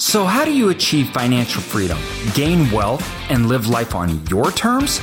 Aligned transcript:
So, 0.00 0.24
how 0.26 0.44
do 0.44 0.52
you 0.52 0.68
achieve 0.68 1.10
financial 1.10 1.60
freedom, 1.60 1.98
gain 2.32 2.70
wealth, 2.70 3.04
and 3.30 3.48
live 3.48 3.66
life 3.66 3.96
on 3.96 4.24
your 4.28 4.52
terms? 4.52 5.00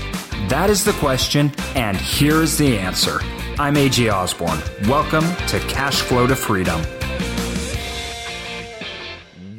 That 0.48 0.70
is 0.70 0.86
the 0.86 0.94
question, 0.94 1.52
and 1.76 1.98
here 1.98 2.42
is 2.42 2.58
the 2.58 2.78
answer. 2.78 3.20
I'm 3.60 3.76
AJ 3.76 4.14
Osborne. 4.14 4.58
Welcome 4.88 5.26
to 5.48 5.60
Cash 5.68 6.00
Flow 6.00 6.28
to 6.28 6.36
Freedom. 6.38 6.82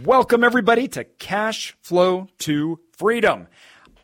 Welcome, 0.06 0.42
everybody, 0.42 0.88
to 0.88 1.04
Cash 1.04 1.76
Flow 1.82 2.28
to 2.38 2.80
Freedom. 2.92 3.46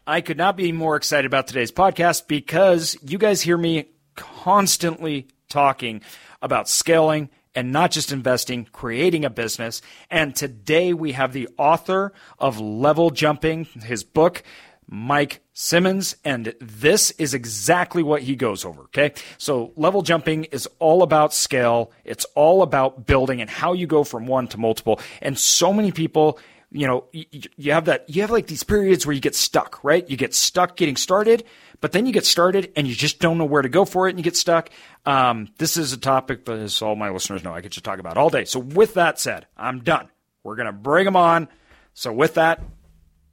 I 0.06 0.20
could 0.20 0.36
not 0.36 0.54
be 0.54 0.70
more 0.70 0.96
excited 0.96 1.24
about 1.24 1.46
today's 1.46 1.72
podcast 1.72 2.28
because 2.28 2.94
you 3.02 3.16
guys 3.16 3.40
hear 3.40 3.56
me 3.56 3.86
constantly 4.16 5.28
talking 5.48 6.02
about 6.42 6.68
scaling 6.68 7.30
and 7.54 7.72
not 7.72 7.90
just 7.90 8.12
investing, 8.12 8.66
creating 8.72 9.24
a 9.24 9.30
business. 9.30 9.82
And 10.10 10.34
today 10.34 10.92
we 10.92 11.12
have 11.12 11.32
the 11.32 11.48
author 11.58 12.12
of 12.38 12.60
Level 12.60 13.10
Jumping, 13.10 13.64
his 13.82 14.04
book, 14.04 14.42
Mike 14.88 15.40
Simmons, 15.54 16.16
and 16.22 16.54
this 16.60 17.12
is 17.12 17.32
exactly 17.32 18.02
what 18.02 18.22
he 18.22 18.36
goes 18.36 18.64
over. 18.64 18.82
Okay. 18.82 19.14
So 19.38 19.72
level 19.74 20.02
jumping 20.02 20.44
is 20.44 20.68
all 20.78 21.02
about 21.02 21.32
scale. 21.32 21.92
It's 22.04 22.26
all 22.34 22.62
about 22.62 23.06
building 23.06 23.40
and 23.40 23.48
how 23.48 23.72
you 23.72 23.86
go 23.86 24.04
from 24.04 24.26
one 24.26 24.48
to 24.48 24.58
multiple. 24.58 25.00
And 25.22 25.38
so 25.38 25.72
many 25.72 25.92
people, 25.92 26.38
you 26.70 26.86
know, 26.86 27.04
you, 27.12 27.24
you 27.56 27.72
have 27.72 27.86
that, 27.86 28.08
you 28.08 28.20
have 28.20 28.30
like 28.30 28.48
these 28.48 28.64
periods 28.64 29.06
where 29.06 29.14
you 29.14 29.20
get 29.20 29.34
stuck, 29.34 29.82
right? 29.82 30.08
You 30.10 30.18
get 30.18 30.34
stuck 30.34 30.76
getting 30.76 30.96
started 30.96 31.44
but 31.82 31.90
then 31.90 32.06
you 32.06 32.12
get 32.12 32.24
started 32.24 32.72
and 32.76 32.86
you 32.86 32.94
just 32.94 33.18
don't 33.18 33.36
know 33.36 33.44
where 33.44 33.60
to 33.60 33.68
go 33.68 33.84
for 33.84 34.06
it 34.06 34.10
and 34.10 34.18
you 34.18 34.22
get 34.22 34.36
stuck. 34.36 34.70
Um, 35.04 35.48
this 35.58 35.76
is 35.76 35.92
a 35.92 35.98
topic, 35.98 36.44
but 36.44 36.60
as 36.60 36.80
all 36.80 36.94
my 36.94 37.10
listeners 37.10 37.42
know, 37.42 37.52
I 37.52 37.60
could 37.60 37.72
just 37.72 37.84
talk 37.84 37.98
about 37.98 38.16
all 38.16 38.30
day. 38.30 38.44
So 38.44 38.60
with 38.60 38.94
that 38.94 39.18
said, 39.18 39.48
I'm 39.56 39.80
done. 39.80 40.08
We're 40.44 40.54
going 40.54 40.66
to 40.66 40.72
bring 40.72 41.04
them 41.04 41.16
on. 41.16 41.48
So 41.92 42.12
with 42.12 42.34
that, 42.34 42.62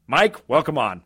Mike, 0.08 0.50
welcome 0.50 0.80
on. 0.80 1.04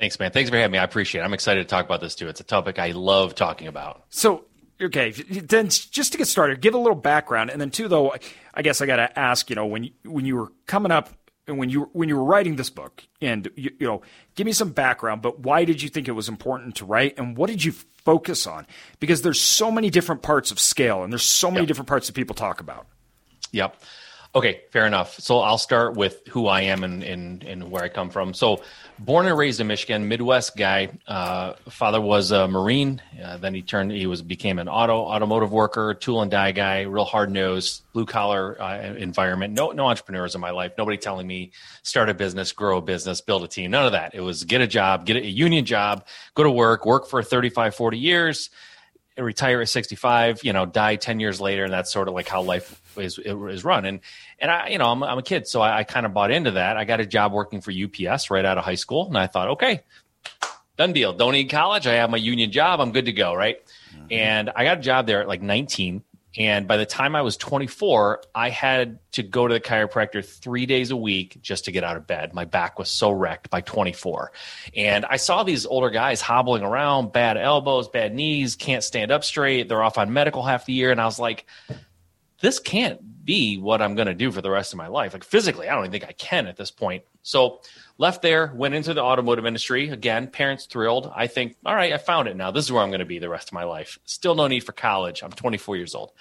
Thanks, 0.00 0.18
man. 0.18 0.32
Thanks 0.32 0.48
for 0.48 0.56
having 0.56 0.72
me. 0.72 0.78
I 0.78 0.84
appreciate 0.84 1.20
it. 1.20 1.24
I'm 1.24 1.34
excited 1.34 1.60
to 1.60 1.68
talk 1.68 1.84
about 1.84 2.00
this 2.00 2.14
too. 2.14 2.28
It's 2.28 2.40
a 2.40 2.44
topic 2.44 2.78
I 2.78 2.92
love 2.92 3.34
talking 3.34 3.68
about. 3.68 4.04
So, 4.08 4.46
okay, 4.80 5.10
then 5.10 5.68
just 5.68 6.12
to 6.12 6.18
get 6.18 6.28
started, 6.28 6.62
give 6.62 6.72
a 6.72 6.78
little 6.78 6.96
background, 6.96 7.50
and 7.50 7.60
then 7.60 7.70
two, 7.70 7.88
though, 7.88 8.14
I 8.54 8.62
guess 8.62 8.80
I 8.80 8.86
got 8.86 8.96
to 8.96 9.18
ask, 9.18 9.50
you 9.50 9.56
know, 9.56 9.66
when 9.66 9.84
you, 9.84 9.90
when 10.04 10.24
you 10.24 10.36
were 10.36 10.50
coming 10.66 10.90
up 10.92 11.10
and 11.46 11.58
when 11.58 11.68
you 11.68 11.90
when 11.92 12.08
you 12.08 12.16
were 12.16 12.24
writing 12.24 12.56
this 12.56 12.70
book 12.70 13.04
and 13.20 13.48
you, 13.56 13.70
you, 13.78 13.86
know 13.86 14.02
give 14.34 14.44
me 14.44 14.52
some 14.52 14.70
background 14.70 15.22
but 15.22 15.40
why 15.40 15.64
did 15.64 15.82
you 15.82 15.88
think 15.88 16.08
it 16.08 16.12
was 16.12 16.28
important 16.28 16.76
to 16.76 16.84
write 16.84 17.18
and 17.18 17.36
what 17.36 17.48
did 17.48 17.64
you 17.64 17.72
focus 17.72 18.46
on 18.46 18.66
because 19.00 19.22
there's 19.22 19.40
so 19.40 19.70
many 19.70 19.90
different 19.90 20.22
parts 20.22 20.50
of 20.50 20.58
scale 20.58 21.02
and 21.02 21.12
there's 21.12 21.22
so 21.22 21.50
many 21.50 21.62
yep. 21.62 21.68
different 21.68 21.88
parts 21.88 22.06
that 22.06 22.14
people 22.14 22.34
talk 22.34 22.60
about 22.60 22.86
yep 23.52 23.76
Okay, 24.36 24.62
fair 24.72 24.84
enough. 24.84 25.14
So 25.20 25.38
I'll 25.38 25.58
start 25.58 25.94
with 25.94 26.26
who 26.28 26.48
I 26.48 26.62
am 26.62 26.82
and, 26.82 27.04
and, 27.04 27.44
and 27.44 27.70
where 27.70 27.84
I 27.84 27.88
come 27.88 28.10
from. 28.10 28.34
So, 28.34 28.62
born 28.98 29.26
and 29.26 29.38
raised 29.38 29.60
in 29.60 29.68
Michigan, 29.68 30.08
Midwest 30.08 30.56
guy. 30.56 30.88
Uh, 31.06 31.52
father 31.68 32.00
was 32.00 32.32
a 32.32 32.48
Marine. 32.48 33.00
Uh, 33.24 33.36
then 33.38 33.54
he 33.54 33.62
turned. 33.62 33.90
He 33.90 34.06
was 34.06 34.22
became 34.22 34.58
an 34.58 34.68
auto 34.68 34.96
automotive 34.98 35.50
worker, 35.50 35.94
tool 35.94 36.20
and 36.20 36.30
die 36.30 36.52
guy, 36.52 36.82
real 36.82 37.04
hard 37.04 37.30
nosed, 37.30 37.82
blue 37.92 38.04
collar 38.04 38.60
uh, 38.60 38.94
environment. 38.96 39.54
No 39.54 39.70
no 39.70 39.86
entrepreneurs 39.86 40.34
in 40.34 40.40
my 40.40 40.50
life. 40.50 40.72
Nobody 40.76 40.98
telling 40.98 41.26
me 41.26 41.52
start 41.82 42.08
a 42.08 42.14
business, 42.14 42.52
grow 42.52 42.78
a 42.78 42.82
business, 42.82 43.20
build 43.20 43.42
a 43.44 43.48
team. 43.48 43.70
None 43.70 43.86
of 43.86 43.92
that. 43.92 44.14
It 44.14 44.20
was 44.20 44.44
get 44.44 44.60
a 44.60 44.66
job, 44.66 45.06
get 45.06 45.16
a 45.16 45.26
union 45.26 45.64
job, 45.64 46.06
go 46.34 46.42
to 46.42 46.50
work, 46.50 46.84
work 46.84 47.06
for 47.06 47.22
35, 47.22 47.74
40 47.74 47.98
years 47.98 48.50
retire 49.16 49.60
at 49.60 49.68
65 49.68 50.42
you 50.42 50.52
know 50.52 50.66
die 50.66 50.96
10 50.96 51.20
years 51.20 51.40
later 51.40 51.62
and 51.64 51.72
that's 51.72 51.92
sort 51.92 52.08
of 52.08 52.14
like 52.14 52.26
how 52.26 52.42
life 52.42 52.80
is 52.98 53.18
is 53.18 53.64
run 53.64 53.84
and 53.84 54.00
and 54.40 54.50
i 54.50 54.68
you 54.68 54.78
know 54.78 54.86
i'm, 54.86 55.04
I'm 55.04 55.18
a 55.18 55.22
kid 55.22 55.46
so 55.46 55.60
i, 55.60 55.78
I 55.78 55.84
kind 55.84 56.04
of 56.04 56.12
bought 56.12 56.32
into 56.32 56.52
that 56.52 56.76
i 56.76 56.84
got 56.84 56.98
a 56.98 57.06
job 57.06 57.32
working 57.32 57.60
for 57.60 57.70
ups 57.70 58.28
right 58.28 58.44
out 58.44 58.58
of 58.58 58.64
high 58.64 58.74
school 58.74 59.06
and 59.06 59.16
i 59.16 59.28
thought 59.28 59.50
okay 59.50 59.82
done 60.76 60.92
deal 60.92 61.12
don't 61.12 61.32
need 61.32 61.50
college 61.50 61.86
i 61.86 61.94
have 61.94 62.10
my 62.10 62.16
union 62.16 62.50
job 62.50 62.80
i'm 62.80 62.92
good 62.92 63.06
to 63.06 63.12
go 63.12 63.34
right 63.34 63.64
mm-hmm. 63.94 64.06
and 64.10 64.50
i 64.56 64.64
got 64.64 64.78
a 64.78 64.80
job 64.80 65.06
there 65.06 65.20
at 65.20 65.28
like 65.28 65.42
19 65.42 66.02
and 66.36 66.66
by 66.66 66.76
the 66.76 66.86
time 66.86 67.14
I 67.14 67.22
was 67.22 67.36
24, 67.36 68.22
I 68.34 68.50
had 68.50 68.98
to 69.12 69.22
go 69.22 69.46
to 69.46 69.54
the 69.54 69.60
chiropractor 69.60 70.24
three 70.24 70.66
days 70.66 70.90
a 70.90 70.96
week 70.96 71.40
just 71.40 71.66
to 71.66 71.72
get 71.72 71.84
out 71.84 71.96
of 71.96 72.06
bed. 72.06 72.34
My 72.34 72.44
back 72.44 72.78
was 72.78 72.90
so 72.90 73.12
wrecked 73.12 73.50
by 73.50 73.60
24. 73.60 74.32
And 74.76 75.04
I 75.04 75.16
saw 75.16 75.44
these 75.44 75.64
older 75.64 75.90
guys 75.90 76.20
hobbling 76.20 76.64
around, 76.64 77.12
bad 77.12 77.36
elbows, 77.36 77.88
bad 77.88 78.14
knees, 78.14 78.56
can't 78.56 78.82
stand 78.82 79.12
up 79.12 79.22
straight. 79.22 79.68
They're 79.68 79.82
off 79.82 79.96
on 79.96 80.12
medical 80.12 80.42
half 80.42 80.66
the 80.66 80.72
year. 80.72 80.90
And 80.90 81.00
I 81.00 81.04
was 81.04 81.20
like, 81.20 81.46
this 82.40 82.58
can't 82.58 83.00
be 83.24 83.58
what 83.58 83.80
I'm 83.80 83.94
going 83.94 84.08
to 84.08 84.14
do 84.14 84.30
for 84.30 84.42
the 84.42 84.50
rest 84.50 84.72
of 84.72 84.78
my 84.78 84.88
life. 84.88 85.12
Like 85.12 85.24
physically, 85.24 85.68
I 85.68 85.74
don't 85.74 85.84
even 85.84 85.92
think 85.92 86.04
I 86.04 86.12
can 86.12 86.46
at 86.46 86.56
this 86.56 86.70
point. 86.70 87.04
So 87.22 87.60
left 87.98 88.22
there, 88.22 88.52
went 88.54 88.74
into 88.74 88.94
the 88.94 89.02
automotive 89.02 89.46
industry. 89.46 89.88
Again, 89.88 90.28
parents 90.28 90.66
thrilled. 90.66 91.10
I 91.14 91.26
think, 91.26 91.56
all 91.64 91.74
right, 91.74 91.92
I 91.92 91.98
found 91.98 92.28
it 92.28 92.36
now. 92.36 92.50
This 92.50 92.64
is 92.64 92.72
where 92.72 92.82
I'm 92.82 92.90
going 92.90 93.00
to 93.00 93.06
be 93.06 93.18
the 93.18 93.28
rest 93.28 93.48
of 93.48 93.54
my 93.54 93.64
life. 93.64 93.98
Still 94.04 94.34
no 94.34 94.46
need 94.46 94.60
for 94.60 94.72
college. 94.72 95.22
I'm 95.22 95.32
24 95.32 95.76
years 95.76 95.94
old. 95.94 96.12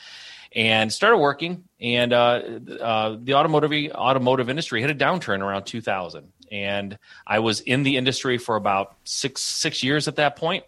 And 0.55 0.93
started 0.93 1.17
working, 1.17 1.63
and 1.81 2.13
uh, 2.13 2.41
uh, 2.79 3.17
the 3.19 3.33
automotive 3.33 3.91
automotive 3.95 4.51
industry 4.51 4.81
hit 4.81 4.91
a 4.91 4.93
downturn 4.93 5.41
around 5.41 5.63
2000. 5.63 6.31
And 6.51 6.99
I 7.25 7.39
was 7.39 7.61
in 7.61 7.81
the 7.81 7.97
industry 7.97 8.37
for 8.37 8.55
about 8.55 8.95
six 9.03 9.41
six 9.41 9.81
years 9.81 10.07
at 10.07 10.17
that 10.17 10.35
point. 10.35 10.63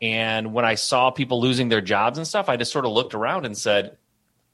And 0.00 0.52
when 0.52 0.64
I 0.64 0.76
saw 0.76 1.10
people 1.10 1.40
losing 1.40 1.68
their 1.68 1.80
jobs 1.80 2.18
and 2.18 2.26
stuff, 2.26 2.48
I 2.48 2.56
just 2.56 2.70
sort 2.70 2.84
of 2.84 2.92
looked 2.92 3.14
around 3.14 3.46
and 3.46 3.58
said, 3.58 3.96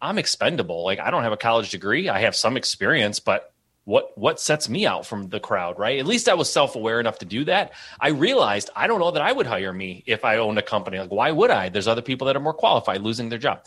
I'm 0.02 0.18
expendable. 0.18 0.84
Like 0.84 0.98
I 0.98 1.10
don't 1.10 1.22
have 1.22 1.32
a 1.32 1.36
college 1.38 1.70
degree. 1.70 2.08
I 2.08 2.20
have 2.20 2.34
some 2.34 2.56
experience, 2.56 3.20
but 3.20 3.52
what 3.84 4.16
what 4.18 4.38
sets 4.40 4.68
me 4.68 4.86
out 4.86 5.06
from 5.06 5.28
the 5.28 5.40
crowd 5.40 5.78
right? 5.78 5.98
At 5.98 6.06
least 6.06 6.28
i 6.28 6.34
was 6.34 6.52
self-aware 6.52 7.00
enough 7.00 7.18
to 7.18 7.24
do 7.24 7.44
that. 7.46 7.72
I 8.00 8.08
realized 8.08 8.70
i 8.76 8.86
don't 8.86 9.00
know 9.00 9.10
that 9.10 9.22
i 9.22 9.32
would 9.32 9.46
hire 9.46 9.72
me 9.72 10.04
if 10.06 10.24
i 10.24 10.36
owned 10.36 10.58
a 10.58 10.62
company. 10.62 10.98
Like 10.98 11.10
why 11.10 11.30
would 11.30 11.50
i? 11.50 11.68
There's 11.68 11.88
other 11.88 12.02
people 12.02 12.26
that 12.26 12.36
are 12.36 12.40
more 12.40 12.54
qualified 12.54 13.00
losing 13.00 13.28
their 13.28 13.38
job. 13.38 13.64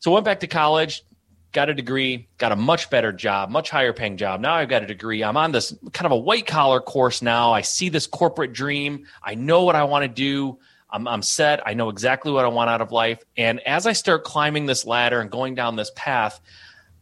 So 0.00 0.12
went 0.12 0.24
back 0.24 0.40
to 0.40 0.46
college 0.46 1.04
got 1.52 1.68
a 1.68 1.74
degree 1.74 2.28
got 2.38 2.50
a 2.50 2.56
much 2.56 2.88
better 2.88 3.12
job 3.12 3.50
much 3.50 3.68
higher 3.68 3.92
paying 3.92 4.16
job. 4.16 4.40
Now 4.40 4.54
i've 4.54 4.70
got 4.70 4.82
a 4.82 4.86
degree. 4.86 5.22
I'm 5.22 5.36
on 5.36 5.52
this 5.52 5.74
kind 5.92 6.06
of 6.06 6.12
a 6.12 6.16
white 6.16 6.46
collar 6.46 6.80
course 6.80 7.20
now. 7.20 7.52
I 7.52 7.60
see 7.60 7.90
this 7.90 8.06
corporate 8.06 8.54
dream. 8.54 9.06
I 9.22 9.34
know 9.34 9.64
what 9.64 9.76
i 9.76 9.84
want 9.84 10.04
to 10.04 10.08
do 10.08 10.58
I'm, 10.92 11.08
I'm 11.08 11.22
set 11.22 11.66
i 11.66 11.74
know 11.74 11.88
exactly 11.88 12.30
what 12.30 12.44
i 12.44 12.48
want 12.48 12.70
out 12.70 12.80
of 12.80 12.92
life 12.92 13.22
and 13.36 13.60
as 13.60 13.86
i 13.86 13.92
start 13.92 14.24
climbing 14.24 14.66
this 14.66 14.84
ladder 14.84 15.20
and 15.20 15.30
going 15.30 15.54
down 15.54 15.76
this 15.76 15.90
path 15.96 16.40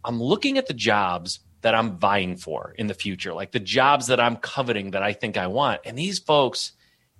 i'm 0.04 0.22
looking 0.22 0.56
at 0.58 0.66
the 0.66 0.74
jobs 0.74 1.40
that 1.62 1.74
I'm 1.74 1.98
vying 1.98 2.36
for 2.36 2.74
in 2.78 2.86
the 2.86 2.94
future, 2.94 3.34
like 3.34 3.52
the 3.52 3.60
jobs 3.60 4.06
that 4.06 4.20
I'm 4.20 4.36
coveting 4.36 4.92
that 4.92 5.02
I 5.02 5.12
think 5.12 5.36
I 5.36 5.46
want. 5.46 5.82
And 5.84 5.96
these 5.96 6.18
folks 6.18 6.72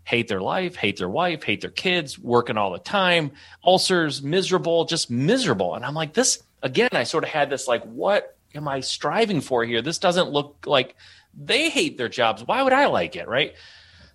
hate 0.04 0.28
their 0.28 0.40
life, 0.40 0.76
hate 0.76 0.96
their 0.96 1.08
wife, 1.08 1.42
hate 1.42 1.60
their 1.60 1.70
kids, 1.70 2.18
working 2.18 2.56
all 2.56 2.72
the 2.72 2.78
time, 2.78 3.32
ulcers, 3.64 4.22
miserable, 4.22 4.84
just 4.86 5.10
miserable. 5.10 5.74
And 5.74 5.84
I'm 5.84 5.94
like, 5.94 6.14
this 6.14 6.42
again, 6.62 6.90
I 6.92 7.04
sort 7.04 7.24
of 7.24 7.30
had 7.30 7.50
this 7.50 7.68
like, 7.68 7.84
what 7.84 8.36
am 8.54 8.66
I 8.66 8.80
striving 8.80 9.40
for 9.40 9.64
here? 9.64 9.82
This 9.82 9.98
doesn't 9.98 10.30
look 10.30 10.64
like 10.66 10.96
they 11.38 11.68
hate 11.68 11.98
their 11.98 12.08
jobs. 12.08 12.42
Why 12.44 12.62
would 12.62 12.72
I 12.72 12.86
like 12.86 13.14
it? 13.14 13.28
Right. 13.28 13.54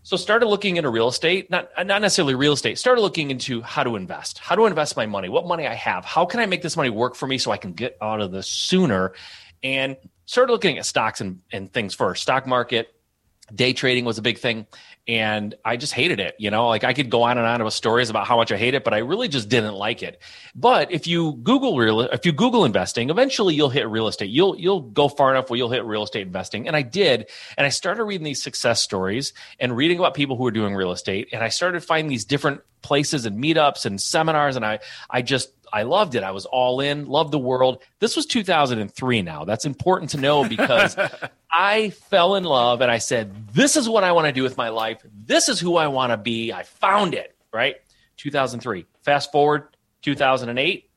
So 0.06 0.18
started 0.18 0.46
looking 0.46 0.78
into 0.78 0.92
real 0.92 1.08
estate, 1.08 1.50
not 1.50 1.68
not 1.84 2.00
necessarily 2.00 2.36
real 2.36 2.54
estate. 2.54 2.78
Started 2.78 3.02
looking 3.02 3.32
into 3.32 3.64
how 3.64 3.84
to 3.84 3.96
invest, 3.96 4.38
how 4.38 4.54
to 4.54 4.68
invest 4.68 4.96
my 4.96 5.08
money, 5.08 5.30
what 5.30 5.48
money 5.48 5.66
I 5.66 5.74
have, 5.74 6.06
how 6.06 6.26
can 6.26 6.40
I 6.40 6.46
make 6.46 6.62
this 6.62 6.78
money 6.78 6.92
work 6.92 7.16
for 7.16 7.26
me 7.26 7.40
so 7.40 7.50
I 7.50 7.58
can 7.58 7.74
get 7.74 7.98
out 8.00 8.22
of 8.22 8.32
this 8.32 8.48
sooner. 8.48 9.14
And 9.64 9.98
started 10.28 10.52
looking 10.52 10.78
at 10.78 10.86
stocks 10.86 11.22
and, 11.22 11.42
and 11.52 11.74
things 11.74 11.96
first. 11.96 12.22
Stock 12.22 12.46
market, 12.46 12.95
day 13.54 13.74
trading 13.74 14.06
was 14.06 14.18
a 14.18 14.22
big 14.22 14.40
thing 14.40 14.66
and 15.08 15.54
i 15.64 15.78
just 15.78 15.94
hated 15.94 16.20
it 16.20 16.36
you 16.40 16.50
know? 16.50 16.68
Like 16.68 16.84
i 16.84 16.94
could 16.94 17.10
go 17.10 17.24
on 17.24 17.38
and 17.38 17.46
on 17.46 17.64
with 17.64 17.74
stories 17.74 18.10
about 18.10 18.26
how 18.28 18.38
much 18.38 18.52
i 18.52 18.58
hate 18.58 18.74
it 18.74 18.84
but 18.84 18.94
i 18.94 19.00
really 19.00 19.28
just 19.28 19.50
didn't 19.50 19.76
like 19.76 20.02
it. 20.02 20.22
But 20.56 20.92
if 20.92 21.08
you 21.08 21.34
google 21.44 21.78
real 21.78 22.02
if 22.02 22.26
you 22.26 22.32
google 22.32 22.66
investing 22.66 23.10
eventually 23.10 23.54
you'll 23.54 23.70
hit 23.70 23.88
real 23.88 24.08
estate. 24.08 24.30
You'll 24.30 24.58
you'll 24.58 24.82
go 24.82 25.08
far 25.08 25.32
enough 25.32 25.50
where 25.50 25.58
you'll 25.58 25.72
hit 25.72 25.86
real 25.86 26.03
estate 26.03 26.26
investing. 26.26 26.68
And 26.68 26.76
i 26.76 26.82
did 26.82 27.30
and 27.58 27.66
i 27.66 27.70
started 27.70 28.03
reading 28.03 28.26
these 28.26 28.42
success 28.42 28.82
stories 28.82 29.34
and 29.59 29.76
reading 29.76 30.00
about 30.00 30.14
people 30.14 30.38
who 30.38 30.46
are 30.48 30.52
doing 30.52 30.74
real 30.74 30.91
estate 30.91 31.30
and 31.32 31.44
i 31.44 31.50
started 31.50 31.84
finding 31.84 32.09
these 32.09 32.26
different 32.26 32.62
places 32.82 33.26
and 33.26 33.44
meetups 33.44 33.86
and 33.86 34.00
seminars 34.00 34.56
and 34.56 34.66
i 34.66 34.80
i 35.09 35.22
just 35.22 35.50
I 35.76 35.84
loved 35.84 36.16
it. 36.16 36.24
I 36.24 36.32
was 36.32 36.46
all 36.46 36.80
in, 36.80 37.06
loved 37.06 37.34
the 37.34 37.38
world. 37.38 37.84
This 38.00 38.16
was 38.16 38.26
2003 38.26 39.22
now. 39.24 39.44
That's 39.44 39.66
important 39.66 40.12
to 40.12 40.18
know 40.18 40.48
because 40.48 40.96
I 41.52 41.90
fell 41.90 42.36
in 42.36 42.46
love 42.46 42.80
and 42.80 42.90
I 42.90 42.98
said, 42.98 43.50
This 43.50 43.76
is 43.76 43.90
what 43.90 44.06
I 44.06 44.14
want 44.14 44.26
to 44.28 44.32
do 44.32 44.42
with 44.42 44.56
my 44.56 44.70
life. 44.70 45.06
This 45.26 45.50
is 45.50 45.60
who 45.60 45.76
I 45.76 45.88
want 45.88 46.14
to 46.14 46.18
be. 46.18 46.54
I 46.54 46.64
found 46.64 47.14
it, 47.14 47.36
right? 47.52 47.76
2003. 48.16 48.86
Fast 49.04 49.34
forward 49.34 49.76
2008. 50.02 50.90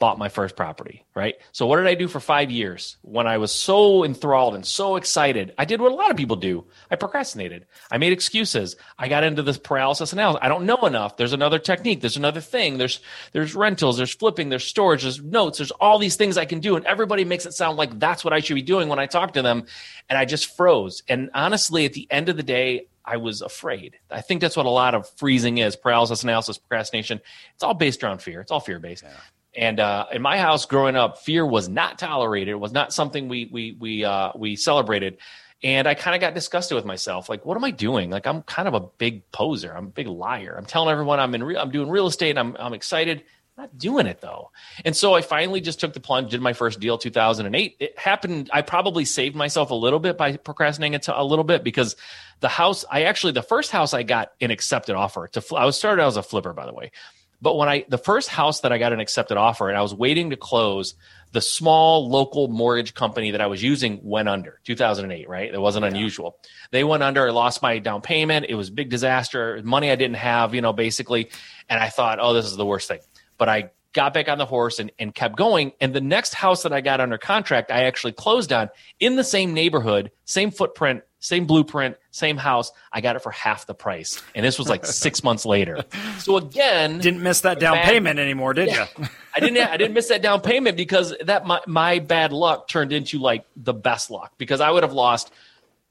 Bought 0.00 0.18
my 0.18 0.30
first 0.30 0.56
property, 0.56 1.04
right? 1.14 1.36
So 1.52 1.66
what 1.66 1.76
did 1.76 1.86
I 1.86 1.94
do 1.94 2.08
for 2.08 2.20
five 2.20 2.50
years 2.50 2.96
when 3.02 3.26
I 3.26 3.36
was 3.36 3.52
so 3.52 4.02
enthralled 4.02 4.54
and 4.54 4.66
so 4.66 4.96
excited? 4.96 5.54
I 5.58 5.66
did 5.66 5.80
what 5.80 5.92
a 5.92 5.94
lot 5.94 6.10
of 6.10 6.16
people 6.16 6.36
do. 6.36 6.64
I 6.90 6.96
procrastinated. 6.96 7.66
I 7.90 7.98
made 7.98 8.12
excuses. 8.12 8.76
I 8.98 9.08
got 9.08 9.24
into 9.24 9.42
this 9.42 9.58
paralysis 9.58 10.14
analysis. 10.14 10.40
I 10.42 10.48
don't 10.48 10.64
know 10.64 10.78
enough. 10.78 11.18
There's 11.18 11.34
another 11.34 11.58
technique. 11.58 12.00
There's 12.00 12.16
another 12.16 12.40
thing. 12.40 12.78
There's 12.78 13.00
there's 13.32 13.54
rentals. 13.54 13.98
There's 13.98 14.14
flipping. 14.14 14.48
There's 14.48 14.64
storage. 14.64 15.02
There's 15.02 15.22
notes. 15.22 15.58
There's 15.58 15.70
all 15.70 15.98
these 15.98 16.16
things 16.16 16.38
I 16.38 16.46
can 16.46 16.60
do, 16.60 16.76
and 16.76 16.86
everybody 16.86 17.24
makes 17.26 17.44
it 17.44 17.52
sound 17.52 17.76
like 17.76 17.98
that's 18.00 18.24
what 18.24 18.32
I 18.32 18.40
should 18.40 18.54
be 18.54 18.62
doing 18.62 18.88
when 18.88 18.98
I 18.98 19.04
talk 19.06 19.34
to 19.34 19.42
them, 19.42 19.66
and 20.08 20.18
I 20.18 20.24
just 20.24 20.56
froze. 20.56 21.02
And 21.08 21.28
honestly, 21.34 21.84
at 21.84 21.92
the 21.92 22.08
end 22.10 22.30
of 22.30 22.38
the 22.38 22.42
day, 22.42 22.86
I 23.04 23.18
was 23.18 23.42
afraid. 23.42 23.98
I 24.10 24.22
think 24.22 24.40
that's 24.40 24.56
what 24.56 24.66
a 24.66 24.70
lot 24.70 24.94
of 24.94 25.08
freezing 25.10 25.58
is 25.58 25.76
paralysis 25.76 26.22
analysis, 26.22 26.56
procrastination. 26.56 27.20
It's 27.54 27.62
all 27.62 27.74
based 27.74 28.02
around 28.02 28.22
fear. 28.22 28.40
It's 28.40 28.50
all 28.50 28.60
fear 28.60 28.78
based. 28.78 29.02
Yeah. 29.02 29.10
And 29.54 29.80
uh, 29.80 30.06
in 30.12 30.22
my 30.22 30.38
house 30.38 30.66
growing 30.66 30.96
up, 30.96 31.18
fear 31.18 31.44
was 31.44 31.68
not 31.68 31.98
tolerated. 31.98 32.48
It 32.48 32.60
was 32.60 32.72
not 32.72 32.92
something 32.92 33.28
we 33.28 33.48
we 33.50 33.76
we 33.78 34.04
uh, 34.04 34.32
we 34.36 34.56
celebrated. 34.56 35.18
And 35.62 35.86
I 35.86 35.94
kind 35.94 36.14
of 36.14 36.22
got 36.22 36.34
disgusted 36.34 36.74
with 36.74 36.86
myself. 36.86 37.28
Like, 37.28 37.44
what 37.44 37.56
am 37.56 37.64
I 37.64 37.70
doing? 37.70 38.08
Like, 38.10 38.26
I'm 38.26 38.42
kind 38.42 38.66
of 38.66 38.72
a 38.74 38.80
big 38.80 39.30
poser. 39.30 39.76
I'm 39.76 39.86
a 39.86 39.90
big 39.90 40.06
liar. 40.06 40.54
I'm 40.56 40.64
telling 40.64 40.90
everyone 40.90 41.20
I'm 41.20 41.34
in. 41.34 41.42
Re- 41.44 41.56
I'm 41.56 41.70
doing 41.70 41.90
real 41.90 42.06
estate. 42.06 42.38
I'm 42.38 42.56
I'm 42.58 42.72
excited. 42.72 43.24
I'm 43.58 43.64
not 43.64 43.76
doing 43.76 44.06
it 44.06 44.20
though. 44.20 44.52
And 44.84 44.96
so 44.96 45.14
I 45.14 45.20
finally 45.20 45.60
just 45.60 45.80
took 45.80 45.92
the 45.92 46.00
plunge. 46.00 46.30
Did 46.30 46.40
my 46.40 46.52
first 46.52 46.78
deal 46.78 46.96
2008. 46.96 47.76
It 47.80 47.98
happened. 47.98 48.50
I 48.52 48.62
probably 48.62 49.04
saved 49.04 49.34
myself 49.34 49.70
a 49.70 49.74
little 49.74 49.98
bit 49.98 50.16
by 50.16 50.36
procrastinating 50.36 50.94
it 50.94 51.08
a 51.08 51.24
little 51.24 51.44
bit 51.44 51.64
because 51.64 51.96
the 52.38 52.48
house. 52.48 52.84
I 52.90 53.02
actually 53.02 53.32
the 53.32 53.42
first 53.42 53.72
house 53.72 53.92
I 53.92 54.04
got 54.04 54.32
an 54.40 54.52
accepted 54.52 54.94
offer 54.94 55.26
to. 55.26 55.56
I 55.56 55.64
was 55.64 55.76
started 55.76 56.02
out 56.02 56.08
as 56.08 56.16
a 56.16 56.22
flipper, 56.22 56.52
by 56.52 56.66
the 56.66 56.72
way. 56.72 56.92
But 57.42 57.56
when 57.56 57.68
I, 57.68 57.84
the 57.88 57.98
first 57.98 58.28
house 58.28 58.60
that 58.60 58.72
I 58.72 58.78
got 58.78 58.92
an 58.92 59.00
accepted 59.00 59.36
offer 59.36 59.68
and 59.68 59.78
I 59.78 59.82
was 59.82 59.94
waiting 59.94 60.30
to 60.30 60.36
close, 60.36 60.94
the 61.32 61.40
small 61.40 62.08
local 62.08 62.48
mortgage 62.48 62.94
company 62.94 63.30
that 63.30 63.40
I 63.40 63.46
was 63.46 63.62
using 63.62 64.00
went 64.02 64.28
under 64.28 64.60
2008, 64.64 65.28
right? 65.28 65.52
It 65.52 65.60
wasn't 65.60 65.84
yeah. 65.84 65.90
unusual. 65.90 66.38
They 66.70 66.84
went 66.84 67.02
under. 67.02 67.26
I 67.26 67.30
lost 67.30 67.62
my 67.62 67.78
down 67.78 68.02
payment. 68.02 68.46
It 68.48 68.56
was 68.56 68.68
a 68.68 68.72
big 68.72 68.90
disaster. 68.90 69.60
Money 69.64 69.90
I 69.90 69.96
didn't 69.96 70.16
have, 70.16 70.54
you 70.54 70.60
know, 70.60 70.72
basically. 70.72 71.30
And 71.68 71.80
I 71.80 71.88
thought, 71.88 72.18
oh, 72.20 72.34
this 72.34 72.46
is 72.46 72.56
the 72.56 72.66
worst 72.66 72.88
thing. 72.88 73.00
But 73.38 73.48
I 73.48 73.70
got 73.92 74.14
back 74.14 74.28
on 74.28 74.38
the 74.38 74.46
horse 74.46 74.78
and, 74.78 74.92
and 74.98 75.14
kept 75.14 75.36
going. 75.36 75.72
And 75.80 75.94
the 75.94 76.00
next 76.00 76.34
house 76.34 76.62
that 76.64 76.72
I 76.72 76.80
got 76.80 77.00
under 77.00 77.18
contract, 77.18 77.70
I 77.70 77.84
actually 77.84 78.12
closed 78.12 78.52
on 78.52 78.68
in 78.98 79.16
the 79.16 79.24
same 79.24 79.54
neighborhood, 79.54 80.10
same 80.24 80.50
footprint, 80.50 81.02
same 81.20 81.46
blueprint, 81.46 81.96
same 82.10 82.38
house. 82.38 82.72
I 82.90 83.02
got 83.02 83.14
it 83.14 83.20
for 83.20 83.30
half 83.30 83.66
the 83.66 83.74
price. 83.74 84.20
And 84.34 84.44
this 84.44 84.58
was 84.58 84.68
like 84.68 84.84
six 85.04 85.22
months 85.22 85.46
later. 85.46 85.84
So 86.18 86.38
again, 86.38 86.98
didn't 86.98 87.22
miss 87.22 87.42
that 87.42 87.60
down 87.60 87.76
bad, 87.76 87.84
payment 87.84 88.18
anymore, 88.18 88.54
did 88.54 88.68
yeah, 88.68 88.86
you? 88.98 89.06
I 89.34 89.40
didn't, 89.40 89.58
I 89.58 89.76
didn't 89.76 89.94
miss 89.94 90.08
that 90.08 90.22
down 90.22 90.40
payment 90.40 90.76
because 90.76 91.14
that 91.24 91.46
my, 91.46 91.60
my 91.66 91.98
bad 91.98 92.32
luck 92.32 92.68
turned 92.68 92.92
into 92.92 93.18
like 93.18 93.44
the 93.54 93.74
best 93.74 94.10
luck 94.10 94.32
because 94.38 94.60
I 94.60 94.70
would 94.70 94.82
have 94.82 94.94
lost 94.94 95.30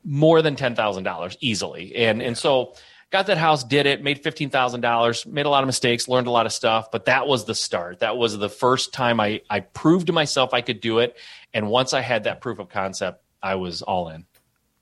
more 0.04 0.42
than 0.42 0.56
$10,000 0.56 1.38
easily. 1.40 1.96
And, 1.96 2.22
and 2.22 2.38
so 2.38 2.74
got 3.12 3.28
that 3.28 3.38
house, 3.38 3.64
did 3.64 3.86
it, 3.86 4.04
made 4.04 4.24
$15,000, 4.24 5.26
made 5.28 5.46
a 5.46 5.50
lot 5.50 5.64
of 5.64 5.68
mistakes, 5.68 6.08
learned 6.08 6.28
a 6.28 6.32
lot 6.32 6.48
of 6.48 6.54
stuff, 6.54 6.90
but 6.92 7.06
that 7.06 7.28
was 7.28 7.46
the 7.46 7.56
start. 7.56 8.00
That 8.00 8.18
was 8.18 8.38
the 8.38 8.50
first 8.50 8.94
time 8.94 9.20
I, 9.20 9.42
I 9.50 9.60
proved 9.60 10.08
to 10.08 10.14
myself 10.14 10.54
I 10.54 10.62
could 10.62 10.82
do 10.82 11.00
it. 11.00 11.18
And 11.54 11.70
once 11.70 11.94
I 11.94 12.02
had 12.02 12.24
that 12.24 12.42
proof 12.42 12.60
of 12.60 12.70
concept, 12.70 13.24
I 13.42 13.56
was 13.56 13.82
all 13.82 14.10
in. 14.10 14.26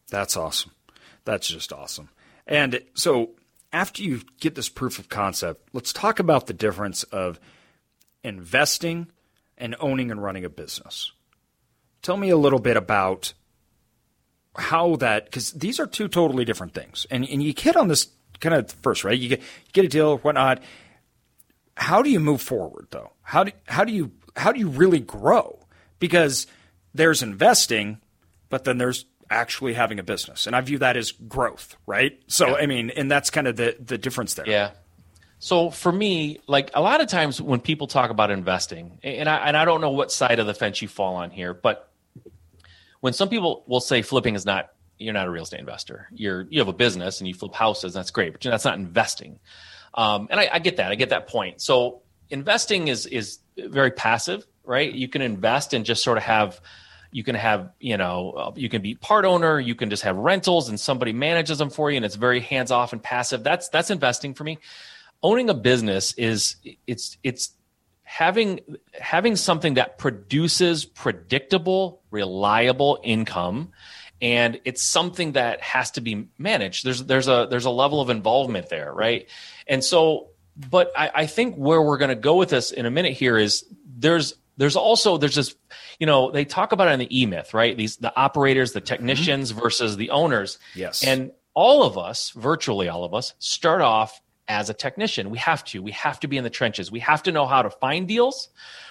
That's 0.09 0.38
awesome. 0.38 0.71
That's 1.25 1.48
just 1.48 1.74
awesome. 1.74 2.09
And 2.45 2.81
so 2.94 3.31
after 3.74 4.01
you 4.01 4.21
get 4.39 4.56
this 4.56 4.69
proof 4.69 5.00
of 5.00 5.09
concept, 5.09 5.69
let's 5.74 5.92
talk 5.92 6.19
about 6.19 6.48
the 6.48 6.54
difference 6.54 7.04
of 7.04 7.39
investing 8.24 9.07
and 9.57 9.75
owning 9.80 10.12
and 10.12 10.21
running 10.21 10.45
a 10.45 10.50
business. 10.50 11.12
Tell 12.01 12.18
me 12.18 12.30
a 12.30 12.38
little 12.38 12.59
bit 12.59 12.77
about 12.77 13.33
how 14.56 14.95
that 14.98 15.25
because 15.25 15.51
these 15.51 15.80
are 15.80 15.88
two 15.88 16.07
totally 16.07 16.45
different 16.45 16.74
things. 16.74 17.06
And 17.12 17.27
and 17.27 17.44
you 17.44 17.53
hit 17.57 17.75
on 17.75 17.88
this 17.88 18.07
kind 18.39 18.56
of 18.56 18.71
first, 18.71 19.03
right? 19.03 19.18
You 19.18 19.30
get 19.30 19.39
you 19.39 19.71
get 19.74 19.86
a 19.86 19.89
deal, 19.89 20.07
or 20.10 20.18
whatnot. 20.19 20.62
How 21.75 22.01
do 22.01 22.10
you 22.10 22.19
move 22.19 22.42
forward 22.42 22.88
though? 22.92 23.12
How 23.21 23.44
do 23.44 23.51
how 23.68 23.83
do 23.83 23.92
you 23.94 24.12
how 24.36 24.51
do 24.51 24.60
you 24.60 24.69
really 24.69 25.00
grow? 25.00 25.60
Because 26.00 26.48
there's 26.94 27.21
investing, 27.21 28.00
but 28.50 28.63
then 28.63 28.77
there's 28.77 29.06
actually 29.29 29.74
having 29.74 30.00
a 30.00 30.03
business, 30.03 30.47
and 30.47 30.56
I 30.56 30.62
view 30.62 30.79
that 30.79 30.97
as 30.97 31.12
growth, 31.12 31.75
right? 31.85 32.19
So 32.27 32.50
yeah. 32.50 32.56
I 32.56 32.65
mean, 32.65 32.89
and 32.89 33.09
that's 33.09 33.29
kind 33.29 33.47
of 33.47 33.56
the 33.56 33.75
the 33.79 33.97
difference 33.97 34.35
there. 34.35 34.47
Yeah. 34.47 34.71
So 35.39 35.69
for 35.69 35.91
me, 35.91 36.39
like 36.47 36.71
a 36.74 36.81
lot 36.81 37.00
of 37.00 37.07
times 37.07 37.39
when 37.39 37.59
people 37.59 37.88
talk 37.88 38.09
about 38.09 38.31
investing, 38.31 39.00
and 39.03 39.29
I 39.29 39.38
and 39.47 39.56
I 39.56 39.65
don't 39.65 39.81
know 39.81 39.91
what 39.91 40.12
side 40.12 40.39
of 40.39 40.47
the 40.47 40.53
fence 40.53 40.81
you 40.81 40.88
fall 40.88 41.15
on 41.15 41.29
here, 41.29 41.53
but 41.53 41.91
when 43.01 43.13
some 43.13 43.29
people 43.29 43.63
will 43.68 43.79
say 43.79 44.01
flipping 44.01 44.35
is 44.35 44.45
not 44.45 44.71
you're 44.97 45.13
not 45.13 45.27
a 45.27 45.29
real 45.29 45.44
estate 45.44 45.59
investor. 45.59 46.07
You're 46.12 46.47
you 46.50 46.59
have 46.59 46.68
a 46.68 46.74
business 46.74 47.19
and 47.19 47.27
you 47.27 47.33
flip 47.33 47.53
houses. 47.53 47.94
That's 47.94 48.12
great, 48.12 48.33
but 48.33 48.41
that's 48.41 48.65
not 48.65 48.75
investing. 48.75 49.39
Um, 49.94 50.27
and 50.29 50.39
I, 50.39 50.50
I, 50.53 50.59
get 50.59 50.77
that. 50.77 50.91
I 50.91 50.95
get 50.95 51.09
that 51.09 51.27
point. 51.27 51.62
So 51.62 52.01
investing 52.29 52.88
is 52.88 53.06
is 53.06 53.39
very 53.57 53.91
passive, 53.91 54.45
right? 54.63 54.91
You 54.91 55.07
can 55.07 55.21
invest 55.21 55.74
and 55.74 55.85
just 55.85 56.03
sort 56.03 56.18
of 56.18 56.24
have. 56.24 56.59
You 57.12 57.24
can 57.24 57.36
have, 57.36 57.71
you 57.80 57.98
know, 57.98 58.31
uh, 58.31 58.51
you 58.56 58.69
can 58.69 58.81
be 58.81 58.95
part 58.95 59.25
owner. 59.25 59.59
You 59.59 59.75
can 59.75 59.89
just 59.89 60.04
have 60.04 60.15
rentals, 60.15 60.69
and 60.69 60.80
somebody 60.80 61.13
manages 61.13 61.57
them 61.57 61.69
for 61.69 61.89
you, 61.89 61.98
and 61.98 62.06
it's 62.06 62.15
very 62.15 62.39
hands 62.39 62.71
off 62.71 62.94
and 62.94 63.01
passive. 63.01 63.44
That's 63.44 63.69
that's 63.69 63.89
investing 63.89 64.33
for 64.33 64.44
me. 64.44 64.59
Owning 65.24 65.50
a 65.50 65.54
business 65.54 66.13
is 66.13 66.57
it's 66.86 67.18
it's 67.24 67.51
having 68.04 68.59
having 68.94 69.36
something 69.36 69.75
that 69.75 69.98
produces 69.98 70.86
predictable, 70.86 72.01
reliable 72.12 73.00
income 73.04 73.71
and 74.21 74.60
it's 74.65 74.81
something 74.81 75.33
that 75.33 75.62
has 75.62 75.92
to 75.92 76.01
be 76.01 76.27
managed. 76.38 76.83
There's 76.86 77.03
there's 77.03 77.27
a 77.27 77.48
there's 77.50 77.65
a 77.65 77.69
level 77.69 78.01
of 78.01 78.10
involvement 78.10 78.69
there, 78.69 78.92
right? 78.92 79.30
And 79.68 79.83
so, 79.83 80.30
but 80.69 80.92
I, 80.98 81.12
I 81.13 81.25
think 81.27 81.56
where 81.56 81.81
we're 81.81 81.98
going 81.98 82.10
to 82.10 82.15
go 82.15 82.36
with 82.36 82.50
this 82.50 82.71
in 82.71 82.86
a 82.86 82.92
minute 82.92 83.13
here 83.13 83.38
is 83.38 83.65
there's 83.86 84.33
there's 84.57 84.75
also 84.75 85.18
there's 85.18 85.36
this 85.36 85.56
you 86.00 86.06
know 86.06 86.31
they 86.31 86.45
talk 86.45 86.71
about 86.71 86.88
it 86.88 86.92
in 86.92 87.00
the 87.00 87.21
e-myth 87.21 87.54
right 87.54 87.77
these 87.77 87.98
the 87.98 88.15
operators 88.15 88.74
the 88.74 88.81
technicians 88.81 89.51
mm-hmm. 89.51 89.62
versus 89.62 89.98
the 89.98 90.09
owners 90.09 90.59
yes 90.75 91.04
and 91.04 91.31
all 91.54 91.83
of 91.83 91.98
us 91.98 92.31
virtually 92.31 92.89
all 92.89 93.04
of 93.04 93.13
us 93.13 93.33
start 93.39 93.81
off 93.81 94.21
as 94.48 94.69
a 94.69 94.74
technician 94.74 95.30
we 95.30 95.38
have 95.38 95.63
to 95.63 95.81
we 95.81 95.92
have 95.92 96.19
to 96.19 96.27
be 96.27 96.38
in 96.38 96.44
the 96.44 96.50
trenches 96.50 96.92
we 96.92 97.00
have 97.00 97.24
to 97.24 97.31
know 97.31 97.45
how 97.45 97.62
to 97.62 97.69
find 97.69 98.07
deals 98.07 98.50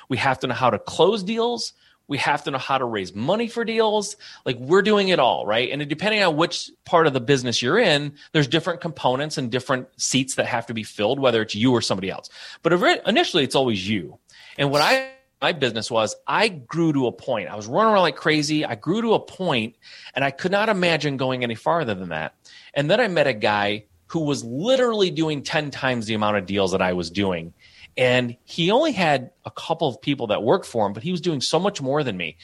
we 0.09 0.17
have 0.17 0.39
to 0.39 0.47
know 0.47 0.55
how 0.55 0.71
to 0.71 0.79
close 0.79 1.23
deals 1.23 1.73
we 2.09 2.19
have 2.19 2.45
to 2.45 2.51
know 2.51 2.59
how 2.59 2.79
to 2.79 2.85
raise 2.85 3.15
money 3.15 3.49
for 3.49 3.65
deals. 3.65 4.17
Like 4.45 4.57
we're 4.59 4.83
doing 4.83 5.09
it 5.09 5.19
all, 5.19 5.45
right? 5.45 5.71
And 5.71 5.89
depending 5.89 6.23
on 6.23 6.37
which 6.37 6.71
part 6.85 7.07
of 7.07 7.13
the 7.13 7.21
business 7.21 7.61
you're 7.61 7.79
in, 7.79 8.15
there's 8.33 8.47
different 8.47 8.81
components 8.81 9.39
and 9.39 9.51
different 9.51 9.89
seats 9.97 10.37
that 10.37 10.47
have 10.47 10.67
to 10.67 10.75
be 10.75 10.85
filled, 10.85 11.19
whether 11.19 11.43
it's 11.43 11.55
you 11.55 11.73
or 11.73 11.81
somebody 11.81 12.11
else. 12.11 12.31
But 12.63 12.73
initially, 13.07 13.43
it's 13.43 13.57
always 13.57 13.89
you. 13.89 14.19
And 14.57 14.71
what 14.71 14.83
I 14.83 15.11
my 15.47 15.53
business 15.53 15.93
was 15.93 16.17
I 16.27 16.49
grew 16.49 16.93
to 16.93 17.07
a 17.07 17.13
point. 17.13 17.49
I 17.49 17.55
was 17.55 17.69
running 17.69 17.93
around 17.93 18.03
like 18.03 18.17
crazy. 18.17 18.65
I 18.65 18.75
grew 18.75 19.01
to 19.03 19.15
a 19.15 19.21
point 19.21 19.77
and 20.13 20.25
I 20.25 20.33
could 20.33 20.51
not 20.51 20.69
imagine 20.69 21.17
going 21.17 21.45
any 21.45 21.55
farther 21.55 21.95
than 21.95 22.09
that. 22.09 22.35
And 22.75 22.91
then 22.91 23.01
I 23.01 23.07
met 23.07 23.29
a 23.29 23.33
guy 23.33 23.85
who 24.09 24.21
was 24.25 24.43
literally 24.43 25.13
doing 25.13 25.45
10 25.45 25.71
times 25.71 26.07
the 26.07 26.15
amount 26.15 26.39
of 26.39 26.47
deals 26.47 26.73
that 26.73 26.83
I 26.83 26.95
was 26.95 27.11
doing 27.11 27.55
and 27.97 28.37
he 28.45 28.73
only 28.73 28.91
had 28.91 29.31
a 29.45 29.51
couple 29.53 29.89
of 29.89 30.03
people 30.03 30.27
that 30.27 30.43
worked 30.43 30.67
for 30.67 30.85
him, 30.85 30.93
but 30.93 31.05
he 31.05 31.13
was 31.13 31.21
doing 31.21 31.41
so 31.41 31.61
much 31.61 31.81
more 31.81 32.03
than 32.03 32.17
me. 32.17 32.37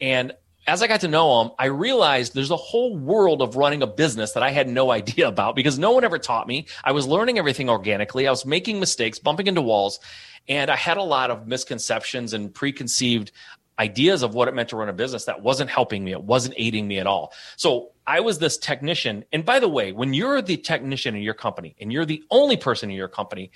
And 0.00 0.32
as 0.66 0.82
I 0.82 0.86
got 0.86 1.00
to 1.00 1.08
know 1.08 1.42
him, 1.42 1.50
I 1.58 1.66
realized 1.66 2.34
there's 2.34 2.52
a 2.52 2.56
whole 2.56 2.96
world 2.96 3.42
of 3.42 3.56
running 3.56 3.82
a 3.82 3.86
business 3.86 4.32
that 4.32 4.42
I 4.42 4.50
had 4.50 4.68
no 4.68 4.90
idea 5.00 5.26
about 5.26 5.56
because 5.56 5.78
no 5.78 5.90
one 5.92 6.04
ever 6.04 6.18
taught 6.18 6.46
me. 6.46 6.66
I 6.84 6.92
was 6.92 7.06
learning 7.06 7.38
everything 7.38 7.68
organically. 7.68 8.28
I 8.28 8.30
was 8.30 8.46
making 8.46 8.78
mistakes, 8.78 9.18
bumping 9.18 9.46
into 9.46 9.62
walls, 9.62 9.98
and 10.48 10.70
I 10.70 10.76
had 10.76 10.96
a 10.96 11.02
lot 11.02 11.30
of 11.30 11.46
misconceptions 11.46 12.32
and 12.32 12.52
preconceived 12.52 13.32
ideas 13.80 14.22
of 14.22 14.34
what 14.34 14.46
it 14.46 14.54
meant 14.54 14.68
to 14.68 14.76
run 14.76 14.88
a 14.88 14.92
business 14.92 15.24
that 15.24 15.42
wasn't 15.42 15.70
helping 15.70 16.04
me. 16.04 16.12
It 16.12 16.22
wasn't 16.22 16.54
aiding 16.58 16.86
me 16.86 16.98
at 16.98 17.06
all. 17.06 17.32
So 17.56 17.92
I 18.06 18.20
was 18.20 18.38
this 18.38 18.58
technician. 18.58 19.24
And 19.32 19.44
by 19.44 19.58
the 19.58 19.68
way, 19.68 19.92
when 19.92 20.12
you're 20.12 20.42
the 20.42 20.58
technician 20.58 21.16
in 21.16 21.22
your 21.22 21.34
company 21.34 21.74
and 21.80 21.90
you're 21.90 22.04
the 22.04 22.22
only 22.30 22.58
person 22.58 22.90
in 22.90 22.96
your 22.96 23.08
company, 23.08 23.50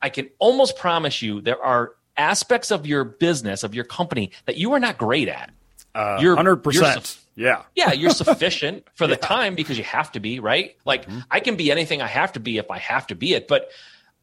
I 0.00 0.08
can 0.08 0.30
almost 0.38 0.78
promise 0.78 1.20
you 1.20 1.42
there 1.42 1.62
are 1.62 1.92
aspects 2.16 2.70
of 2.70 2.86
your 2.86 3.04
business, 3.04 3.62
of 3.62 3.74
your 3.74 3.84
company, 3.84 4.30
that 4.46 4.56
you 4.56 4.72
are 4.72 4.80
not 4.80 4.96
great 4.96 5.28
at. 5.28 5.50
Uh, 5.94 6.18
you're 6.20 6.36
100%. 6.36 6.72
You're 6.72 7.00
su- 7.02 7.20
yeah. 7.36 7.62
Yeah. 7.74 7.92
You're 7.92 8.10
sufficient 8.10 8.86
for 8.94 9.06
the 9.06 9.14
yeah. 9.14 9.26
time 9.26 9.54
because 9.54 9.76
you 9.76 9.84
have 9.84 10.10
to 10.12 10.20
be, 10.20 10.40
right? 10.40 10.76
Like 10.86 11.06
mm-hmm. 11.06 11.20
I 11.30 11.40
can 11.40 11.56
be 11.56 11.70
anything 11.70 12.00
I 12.00 12.06
have 12.06 12.32
to 12.32 12.40
be 12.40 12.56
if 12.56 12.70
I 12.70 12.78
have 12.78 13.06
to 13.08 13.14
be 13.14 13.34
it. 13.34 13.46
But 13.46 13.68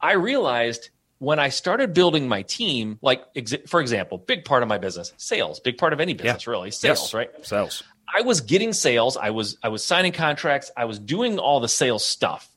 I 0.02 0.14
realized 0.14 0.90
when 1.24 1.40
I 1.40 1.50
started 1.50 1.94
building 1.94 2.28
my 2.28 2.42
team, 2.42 3.00
like 3.02 3.24
ex- 3.36 3.56
for 3.66 3.80
example, 3.80 4.18
big 4.18 4.44
part 4.44 4.62
of 4.62 4.70
my 4.70 4.78
business, 4.78 5.14
sales, 5.16 5.62
big 5.62 5.78
part 5.78 5.94
of 5.94 6.02
any 6.02 6.14
business, 6.14 6.46
yeah. 6.46 6.52
really, 6.52 6.72
sales, 6.72 7.02
yes. 7.02 7.14
right? 7.14 7.30
Sales. 7.46 7.82
I 8.14 8.22
was 8.22 8.42
getting 8.42 8.74
sales. 8.74 9.16
I 9.16 9.30
was 9.30 9.58
I 9.64 9.70
was 9.70 9.84
signing 9.84 10.12
contracts. 10.12 10.70
I 10.76 10.86
was 10.86 11.00
doing 11.00 11.40
all 11.40 11.62
the 11.62 11.70
sales 11.70 12.06
stuff, 12.06 12.50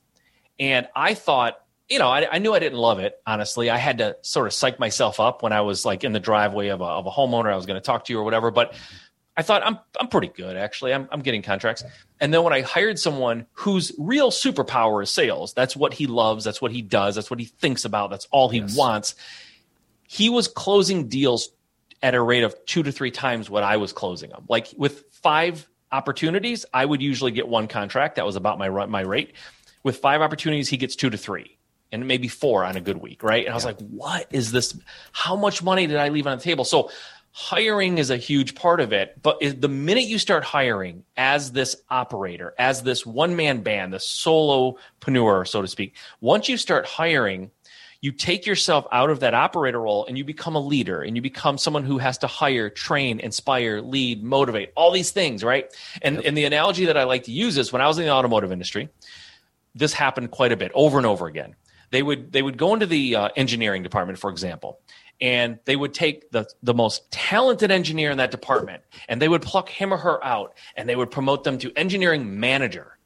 and 0.59 0.87
I 0.95 1.13
thought 1.13 1.57
you 1.89 1.99
know, 1.99 2.09
I, 2.09 2.27
I, 2.29 2.37
knew 2.39 2.53
I 2.53 2.59
didn't 2.59 2.79
love 2.79 2.99
it. 2.99 3.17
Honestly, 3.25 3.69
I 3.69 3.77
had 3.77 3.99
to 3.99 4.17
sort 4.21 4.47
of 4.47 4.53
psych 4.53 4.77
myself 4.77 5.21
up 5.21 5.41
when 5.41 5.53
I 5.53 5.61
was 5.61 5.85
like 5.85 6.03
in 6.03 6.11
the 6.11 6.19
driveway 6.19 6.67
of 6.67 6.81
a, 6.81 6.83
of 6.83 7.05
a 7.05 7.09
homeowner 7.09 7.49
I 7.49 7.55
was 7.55 7.65
going 7.65 7.79
to 7.79 7.85
talk 7.85 8.03
to 8.05 8.13
you 8.13 8.19
or 8.19 8.25
whatever. 8.25 8.51
But 8.51 8.73
I 9.37 9.43
thought 9.43 9.61
I'm 9.63 9.77
I'm 9.99 10.07
pretty 10.07 10.29
good 10.29 10.57
actually. 10.57 10.93
I'm 10.93 11.07
I'm 11.11 11.21
getting 11.21 11.43
contracts. 11.43 11.83
And 12.19 12.33
then 12.33 12.43
when 12.43 12.53
I 12.53 12.61
hired 12.61 12.97
someone 12.97 13.45
whose 13.53 13.91
real 13.99 14.31
superpower 14.31 15.03
is 15.03 15.11
sales, 15.11 15.53
that's 15.53 15.75
what 15.75 15.93
he 15.93 16.07
loves, 16.07 16.43
that's 16.43 16.61
what 16.61 16.71
he 16.71 16.81
does, 16.81 17.15
that's 17.15 17.29
what 17.29 17.39
he 17.39 17.45
thinks 17.45 17.85
about, 17.85 18.09
that's 18.09 18.27
all 18.31 18.49
he 18.49 18.59
yes. 18.59 18.75
wants. 18.75 19.15
He 20.07 20.29
was 20.29 20.47
closing 20.47 21.07
deals 21.07 21.49
at 22.01 22.15
a 22.15 22.21
rate 22.21 22.43
of 22.43 22.55
2 22.65 22.83
to 22.83 22.91
3 22.91 23.11
times 23.11 23.49
what 23.49 23.63
I 23.63 23.77
was 23.77 23.93
closing 23.93 24.29
them. 24.31 24.45
Like 24.47 24.73
with 24.75 25.03
5 25.11 25.67
opportunities, 25.91 26.65
I 26.73 26.85
would 26.85 27.01
usually 27.01 27.31
get 27.31 27.47
one 27.47 27.67
contract. 27.67 28.15
That 28.15 28.25
was 28.25 28.35
about 28.35 28.57
my 28.57 28.69
my 28.87 29.01
rate. 29.01 29.33
With 29.83 29.97
5 29.97 30.21
opportunities, 30.21 30.67
he 30.67 30.77
gets 30.77 30.95
2 30.95 31.11
to 31.11 31.17
3 31.17 31.57
and 31.91 32.07
maybe 32.07 32.27
4 32.27 32.65
on 32.65 32.75
a 32.75 32.81
good 32.81 32.97
week, 32.97 33.21
right? 33.21 33.45
And 33.45 33.51
I 33.51 33.55
was 33.55 33.65
yeah. 33.65 33.71
like, 33.71 33.79
"What 33.81 34.27
is 34.31 34.51
this? 34.51 34.77
How 35.11 35.35
much 35.35 35.61
money 35.61 35.85
did 35.85 35.97
I 35.97 36.09
leave 36.09 36.25
on 36.25 36.37
the 36.37 36.43
table?" 36.43 36.65
So 36.65 36.89
hiring 37.39 37.99
is 37.99 38.09
a 38.09 38.17
huge 38.17 38.55
part 38.55 38.79
of 38.79 38.91
it 38.91 39.15
but 39.21 39.39
the 39.39 39.67
minute 39.67 40.05
you 40.05 40.17
start 40.17 40.43
hiring 40.43 41.03
as 41.17 41.51
this 41.51 41.75
operator 41.87 42.55
as 42.57 42.81
this 42.81 43.05
one 43.05 43.35
man 43.35 43.61
band 43.61 43.93
the 43.93 43.99
solopreneur 43.99 45.47
so 45.47 45.61
to 45.61 45.67
speak 45.67 45.95
once 46.19 46.49
you 46.49 46.57
start 46.57 46.87
hiring 46.87 47.51
you 48.01 48.11
take 48.11 48.47
yourself 48.47 48.87
out 48.91 49.11
of 49.11 49.19
that 49.19 49.35
operator 49.35 49.79
role 49.79 50.03
and 50.07 50.17
you 50.17 50.23
become 50.23 50.55
a 50.55 50.59
leader 50.59 51.03
and 51.03 51.15
you 51.15 51.21
become 51.21 51.59
someone 51.59 51.83
who 51.83 51.99
has 51.99 52.17
to 52.17 52.25
hire 52.25 52.71
train 52.71 53.19
inspire 53.19 53.81
lead 53.81 54.23
motivate 54.23 54.71
all 54.75 54.89
these 54.91 55.11
things 55.11 55.43
right 55.43 55.71
and 56.01 56.15
yep. 56.15 56.25
and 56.25 56.35
the 56.35 56.45
analogy 56.45 56.85
that 56.85 56.97
i 56.97 57.03
like 57.03 57.25
to 57.25 57.31
use 57.31 57.55
is 57.59 57.71
when 57.71 57.83
i 57.83 57.87
was 57.87 57.99
in 57.99 58.05
the 58.05 58.11
automotive 58.11 58.51
industry 58.51 58.89
this 59.75 59.93
happened 59.93 60.31
quite 60.31 60.51
a 60.51 60.57
bit 60.57 60.71
over 60.73 60.97
and 60.97 61.05
over 61.05 61.27
again 61.27 61.55
they 61.91 62.01
would 62.01 62.31
they 62.31 62.41
would 62.41 62.57
go 62.57 62.73
into 62.73 62.87
the 62.87 63.15
uh, 63.15 63.29
engineering 63.35 63.83
department 63.83 64.17
for 64.17 64.31
example 64.31 64.79
and 65.19 65.59
they 65.65 65.75
would 65.75 65.93
take 65.93 66.31
the, 66.31 66.47
the 66.61 66.73
most 66.73 67.09
talented 67.11 67.71
engineer 67.71 68.11
in 68.11 68.17
that 68.17 68.31
department 68.31 68.83
and 69.07 69.21
they 69.21 69.27
would 69.27 69.41
pluck 69.41 69.69
him 69.69 69.93
or 69.93 69.97
her 69.97 70.23
out 70.23 70.55
and 70.75 70.87
they 70.87 70.95
would 70.95 71.11
promote 71.11 71.43
them 71.43 71.57
to 71.57 71.71
engineering 71.75 72.39
manager. 72.39 72.97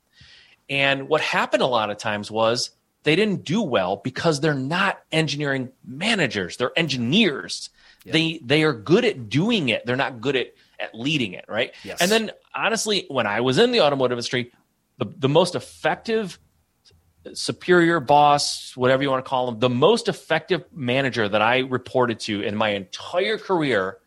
And 0.70 1.08
what 1.08 1.22
happened 1.22 1.64
a 1.64 1.68
lot 1.68 1.90
of 1.90 1.98
times 1.98 2.30
was 2.30 2.72
they 3.04 3.16
didn't 3.16 3.44
do 3.44 3.62
well 3.62 3.98
because 3.98 4.40
they're 4.40 4.54
not 4.54 5.02
engineering 5.12 5.72
managers, 5.86 6.58
they're 6.58 6.78
engineers. 6.78 7.70
They 8.04 8.40
they 8.44 8.64
are 8.64 8.74
good 8.74 9.06
at 9.06 9.30
doing 9.30 9.70
it. 9.70 9.86
They're 9.86 9.96
not 9.96 10.22
good 10.22 10.36
at 10.36 10.56
at 10.80 10.96
leading 10.96 11.34
it, 11.34 11.46
right? 11.48 11.72
Yes. 11.84 12.02
And 12.02 12.10
then 12.10 12.32
honestly, 12.56 13.06
when 13.10 13.28
I 13.28 13.42
was 13.42 13.60
in 13.60 13.72
the 13.72 13.82
automotive 13.82 14.18
industry, 14.18 14.52
the, 14.98 15.06
the 15.20 15.30
most 15.30 15.54
effective 15.54 16.40
superior 17.34 18.00
boss, 18.00 18.74
whatever 18.76 19.04
you 19.04 19.10
want 19.10 19.24
to 19.24 19.30
call 19.30 19.50
him, 19.50 19.60
the 19.60 19.70
most 19.70 20.08
effective 20.08 20.64
manager 20.74 21.28
that 21.28 21.42
I 21.42 21.60
reported 21.60 22.20
to 22.22 22.42
in 22.42 22.56
my 22.56 22.70
entire 22.70 23.38
career 23.38 23.98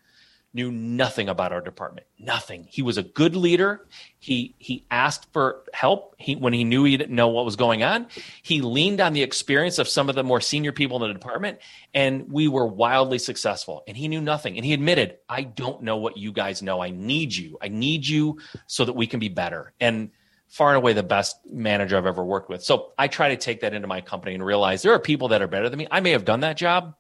knew 0.57 0.71
nothing 0.71 1.29
about 1.29 1.53
our 1.53 1.61
department. 1.61 2.07
Nothing. 2.17 2.65
He 2.71 2.81
was 2.81 2.97
a 2.97 3.03
good 3.03 3.35
leader. 3.35 3.89
He 4.21 4.55
he 4.59 4.87
asked 4.89 5.27
for 5.33 5.65
help 5.73 6.15
he, 6.17 6.37
when 6.37 6.53
he 6.53 6.63
knew 6.63 6.85
he 6.85 6.97
didn't 6.97 7.15
know 7.15 7.27
what 7.27 7.45
was 7.45 7.57
going 7.57 7.83
on. 7.83 8.07
He 8.43 8.61
leaned 8.61 9.01
on 9.01 9.15
the 9.15 9.23
experience 9.25 9.81
of 9.81 9.89
some 9.89 10.09
of 10.09 10.15
the 10.15 10.23
more 10.23 10.41
senior 10.41 10.71
people 10.71 11.03
in 11.03 11.09
the 11.09 11.15
department, 11.15 11.59
and 11.93 12.31
we 12.31 12.47
were 12.47 12.69
wildly 12.69 13.19
successful. 13.19 13.83
And 13.89 13.97
he 13.97 14.07
knew 14.07 14.21
nothing. 14.21 14.57
And 14.57 14.65
he 14.65 14.73
admitted, 14.73 15.19
"I 15.29 15.43
don't 15.43 15.83
know 15.83 15.97
what 15.97 16.17
you 16.17 16.31
guys 16.31 16.63
know. 16.63 16.81
I 16.81 16.91
need 16.91 17.35
you. 17.35 17.59
I 17.61 17.67
need 17.67 18.07
you 18.07 18.39
so 18.69 18.85
that 18.85 18.95
we 18.95 19.09
can 19.09 19.19
be 19.19 19.29
better." 19.29 19.73
And 19.81 20.11
far 20.49 20.71
and 20.71 20.77
away 20.77 20.93
the 20.93 21.03
best 21.03 21.37
manager 21.51 21.97
I've 21.97 22.07
ever 22.07 22.25
worked 22.25 22.49
with. 22.49 22.63
So 22.63 22.93
I 22.99 23.09
try 23.09 23.31
to 23.31 23.37
take 23.37 23.61
that 23.61 23.75
into 23.75 23.89
my 23.89 24.01
company 24.01 24.35
and 24.35 24.45
realize 24.45 24.83
there 24.83 24.93
are 24.93 25.01
people 25.01 25.29
that 25.29 25.43
are 25.43 25.49
better 25.49 25.69
than 25.69 25.79
me. 25.79 25.89
I 25.91 26.01
may 26.01 26.13
have 26.13 26.25
done 26.25 26.41
that 26.41 26.57
job, 26.57 26.95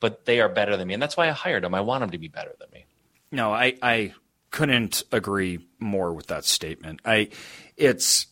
but 0.00 0.24
they 0.24 0.40
are 0.40 0.48
better 0.48 0.76
than 0.76 0.86
me. 0.86 0.94
And 0.94 1.02
that's 1.02 1.16
why 1.16 1.28
I 1.28 1.32
hired 1.32 1.64
them. 1.64 1.74
I 1.74 1.80
want 1.80 2.02
them 2.02 2.10
to 2.10 2.18
be 2.18 2.28
better 2.28 2.54
than 2.60 2.68
me. 2.72 2.86
No, 3.32 3.52
I, 3.52 3.74
I 3.82 4.14
couldn't 4.50 5.02
agree 5.10 5.58
more 5.80 6.12
with 6.12 6.28
that 6.28 6.44
statement. 6.44 7.00
I, 7.04 7.30
it's, 7.76 8.26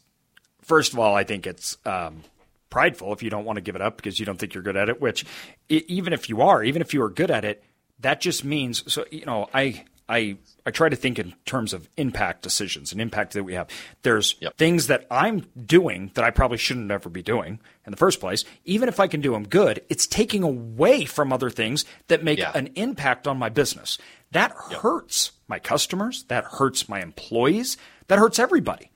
first 0.60 0.92
of 0.92 0.98
all, 0.98 1.14
I 1.16 1.24
think 1.24 1.46
it's, 1.46 1.76
um, 1.84 2.22
prideful 2.70 3.12
if 3.12 3.22
you 3.22 3.28
don't 3.28 3.44
want 3.44 3.56
to 3.58 3.60
give 3.60 3.76
it 3.76 3.82
up 3.82 3.96
because 3.96 4.18
you 4.18 4.24
don't 4.24 4.38
think 4.38 4.54
you're 4.54 4.62
good 4.62 4.78
at 4.78 4.88
it, 4.88 4.98
which 4.98 5.26
even 5.68 6.14
if 6.14 6.30
you 6.30 6.40
are, 6.40 6.64
even 6.64 6.80
if 6.80 6.94
you 6.94 7.02
are 7.02 7.10
good 7.10 7.30
at 7.30 7.44
it, 7.44 7.62
that 8.00 8.20
just 8.20 8.44
means, 8.44 8.90
so, 8.90 9.04
you 9.10 9.26
know, 9.26 9.46
I, 9.52 9.84
I 10.08 10.36
I 10.64 10.70
try 10.70 10.88
to 10.88 10.96
think 10.96 11.18
in 11.18 11.34
terms 11.44 11.72
of 11.72 11.88
impact 11.96 12.42
decisions 12.42 12.92
and 12.92 13.00
impact 13.00 13.32
that 13.32 13.44
we 13.44 13.54
have. 13.54 13.68
There's 14.02 14.36
yep. 14.40 14.56
things 14.56 14.86
that 14.86 15.06
I'm 15.10 15.46
doing 15.66 16.10
that 16.14 16.24
I 16.24 16.30
probably 16.30 16.58
shouldn't 16.58 16.90
ever 16.90 17.08
be 17.08 17.22
doing 17.22 17.58
in 17.86 17.90
the 17.90 17.96
first 17.96 18.20
place. 18.20 18.44
Even 18.64 18.88
if 18.88 19.00
I 19.00 19.06
can 19.06 19.20
do 19.20 19.32
them 19.32 19.46
good, 19.46 19.82
it's 19.88 20.06
taking 20.06 20.42
away 20.42 21.04
from 21.04 21.32
other 21.32 21.50
things 21.50 21.84
that 22.08 22.22
make 22.22 22.38
yeah. 22.38 22.52
an 22.54 22.68
impact 22.74 23.26
on 23.26 23.38
my 23.38 23.48
business. 23.48 23.98
That 24.30 24.54
yep. 24.70 24.80
hurts 24.80 25.32
my 25.48 25.58
customers. 25.58 26.24
That 26.28 26.44
hurts 26.44 26.88
my 26.88 27.00
employees. 27.00 27.76
That 28.08 28.18
hurts 28.18 28.38
everybody 28.38 28.90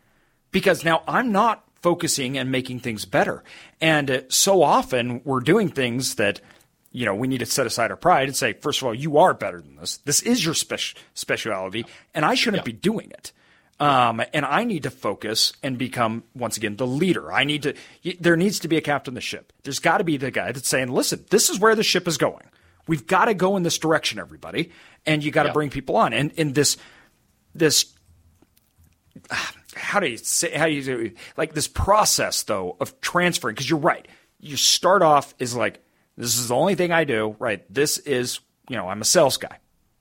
because 0.51 0.85
now 0.85 1.03
I'm 1.07 1.33
not 1.33 1.65
focusing 1.83 2.37
and 2.39 2.51
making 2.51 2.81
things 2.81 3.05
better. 3.05 3.45
And 3.81 4.11
uh, 4.11 4.21
so 4.29 4.63
often 4.63 5.21
we're 5.25 5.41
doing 5.41 5.69
things 5.69 6.17
that– 6.17 6.41
you 6.97 7.05
know, 7.05 7.15
we 7.15 7.29
need 7.29 7.41
to 7.41 7.47
set 7.47 7.67
aside 7.67 7.91
our 7.91 7.97
pride 7.97 8.27
and 8.27 8.35
say, 8.35 8.55
first 8.55 8.81
of 8.81 8.87
all, 8.87 8.95
you 8.95 9.19
are 9.19 9.35
better 9.35 9.61
than 9.61 9.77
this. 9.77 9.99
This 9.99 10.23
is 10.23 10.43
your 10.43 10.55
speci- 10.55 10.95
speciality, 11.13 11.85
and 12.15 12.25
I 12.25 12.35
shouldn't 12.35 12.63
yeah. 12.63 12.73
be 12.73 12.73
doing 12.73 13.11
it. 13.11 13.33
Um, 13.79 14.23
and 14.33 14.47
I 14.47 14.65
need 14.65 14.85
to 14.85 14.91
focus 14.91 15.53
and 15.63 15.77
become 15.77 16.25
once 16.35 16.57
again 16.57 16.77
the 16.77 16.87
leader. 16.87 17.31
I 17.31 17.45
need 17.45 17.65
to. 17.65 17.75
There 18.19 18.35
needs 18.35 18.61
to 18.61 18.69
be 18.69 18.79
a 18.79 18.81
captain 18.81 19.13
of 19.13 19.17
the 19.17 19.21
ship. 19.21 19.53
There's 19.63 19.79
got 19.79 19.99
to 19.99 20.05
be 20.05 20.17
the 20.17 20.31
guy 20.31 20.53
that's 20.53 20.71
saying, 20.71 20.89
"Listen, 20.89 21.23
this 21.29 21.51
is 21.51 21.61
where 21.61 21.75
the 21.75 21.83
ship 21.83 22.09
is 22.09 22.17
going. 22.17 22.45
We've 22.89 23.07
got 23.07 23.27
to 23.27 23.35
go 23.35 23.59
in 23.59 23.63
this 23.63 23.77
direction, 23.77 24.19
everybody, 24.19 24.73
and 25.05 25.23
you 25.23 25.31
got 25.31 25.43
to 25.43 25.51
yeah. 25.51 25.53
bring 25.53 25.69
people 25.69 25.99
on." 25.99 26.15
And 26.15 26.33
in 26.33 26.55
this, 26.55 26.79
this, 27.55 27.93
how 29.75 30.01
do 30.01 30.09
you 30.09 30.17
say? 30.17 30.53
How 30.53 30.65
do 30.65 30.73
you 30.73 30.83
do? 30.83 31.11
Like 31.37 31.53
this 31.53 31.69
process 31.69 32.45
though 32.45 32.79
of 32.81 33.03
transferring? 33.03 33.55
Because 33.55 33.69
you're 33.69 33.79
right. 33.79 34.09
You 34.41 34.57
start 34.57 35.03
off 35.03 35.35
is 35.39 35.55
like 35.55 35.83
this 36.17 36.39
is 36.39 36.49
the 36.49 36.55
only 36.55 36.75
thing 36.75 36.93
I 36.93 37.05
do, 37.05 37.37
right? 37.39 37.63
This 37.73 37.99
is, 37.99 38.41
you 38.69 38.77
know, 38.77 38.89
I'm 38.89 39.03
a 39.03 39.05
sales 39.05 39.37
guy. 39.37 39.59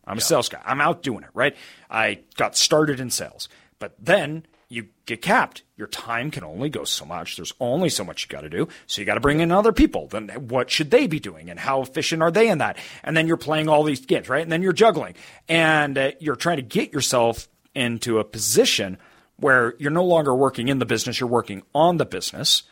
I'm 0.07 0.17
yeah. 0.17 0.21
a 0.21 0.25
sales 0.25 0.49
guy. 0.49 0.61
I'm 0.63 0.81
out 0.81 1.03
doing 1.03 1.23
it, 1.23 1.29
right? 1.33 1.55
I 1.89 2.19
got 2.35 2.55
started 2.55 2.99
in 2.99 3.09
sales. 3.09 3.49
But 3.79 3.95
then 3.99 4.45
you 4.69 4.87
get 5.05 5.21
capped. 5.21 5.63
Your 5.77 5.87
time 5.87 6.31
can 6.31 6.43
only 6.43 6.69
go 6.69 6.83
so 6.83 7.05
much. 7.05 7.35
There's 7.35 7.53
only 7.59 7.89
so 7.89 8.03
much 8.03 8.23
you 8.23 8.29
got 8.29 8.41
to 8.41 8.49
do. 8.49 8.67
So 8.87 9.01
you 9.01 9.05
got 9.05 9.15
to 9.15 9.19
bring 9.19 9.39
in 9.39 9.51
other 9.51 9.71
people. 9.71 10.07
Then 10.07 10.29
what 10.47 10.69
should 10.69 10.91
they 10.91 11.07
be 11.07 11.19
doing 11.19 11.49
and 11.49 11.59
how 11.59 11.81
efficient 11.81 12.21
are 12.21 12.31
they 12.31 12.49
in 12.49 12.59
that? 12.59 12.77
And 13.03 13.15
then 13.15 13.27
you're 13.27 13.37
playing 13.37 13.69
all 13.69 13.83
these 13.83 14.05
games, 14.05 14.29
right? 14.29 14.41
And 14.41 14.51
then 14.51 14.61
you're 14.61 14.73
juggling 14.73 15.15
and 15.47 15.97
uh, 15.97 16.11
you're 16.19 16.35
trying 16.35 16.57
to 16.57 16.63
get 16.63 16.93
yourself 16.93 17.47
into 17.75 18.19
a 18.19 18.23
position 18.23 18.97
where 19.37 19.75
you're 19.77 19.91
no 19.91 20.05
longer 20.05 20.33
working 20.33 20.69
in 20.69 20.79
the 20.79 20.85
business, 20.85 21.19
you're 21.19 21.29
working 21.29 21.61
on 21.73 21.97
the 21.97 22.05
business. 22.05 22.63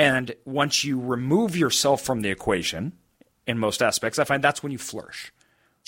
And 0.00 0.34
once 0.46 0.82
you 0.82 0.98
remove 0.98 1.54
yourself 1.54 2.00
from 2.00 2.22
the 2.22 2.30
equation 2.30 2.94
in 3.46 3.58
most 3.58 3.82
aspects, 3.82 4.18
I 4.18 4.24
find 4.24 4.42
that's 4.42 4.62
when 4.62 4.72
you 4.72 4.78
flourish. 4.78 5.30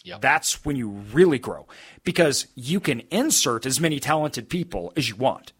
Yep. 0.04 0.20
That's 0.20 0.66
when 0.66 0.76
you 0.76 0.90
really 0.90 1.38
grow 1.38 1.66
because 2.04 2.46
you 2.54 2.78
can 2.78 3.00
insert 3.10 3.64
as 3.64 3.80
many 3.80 3.98
talented 4.00 4.50
people 4.50 4.92
as 4.98 5.08
you 5.08 5.16
want. 5.16 5.54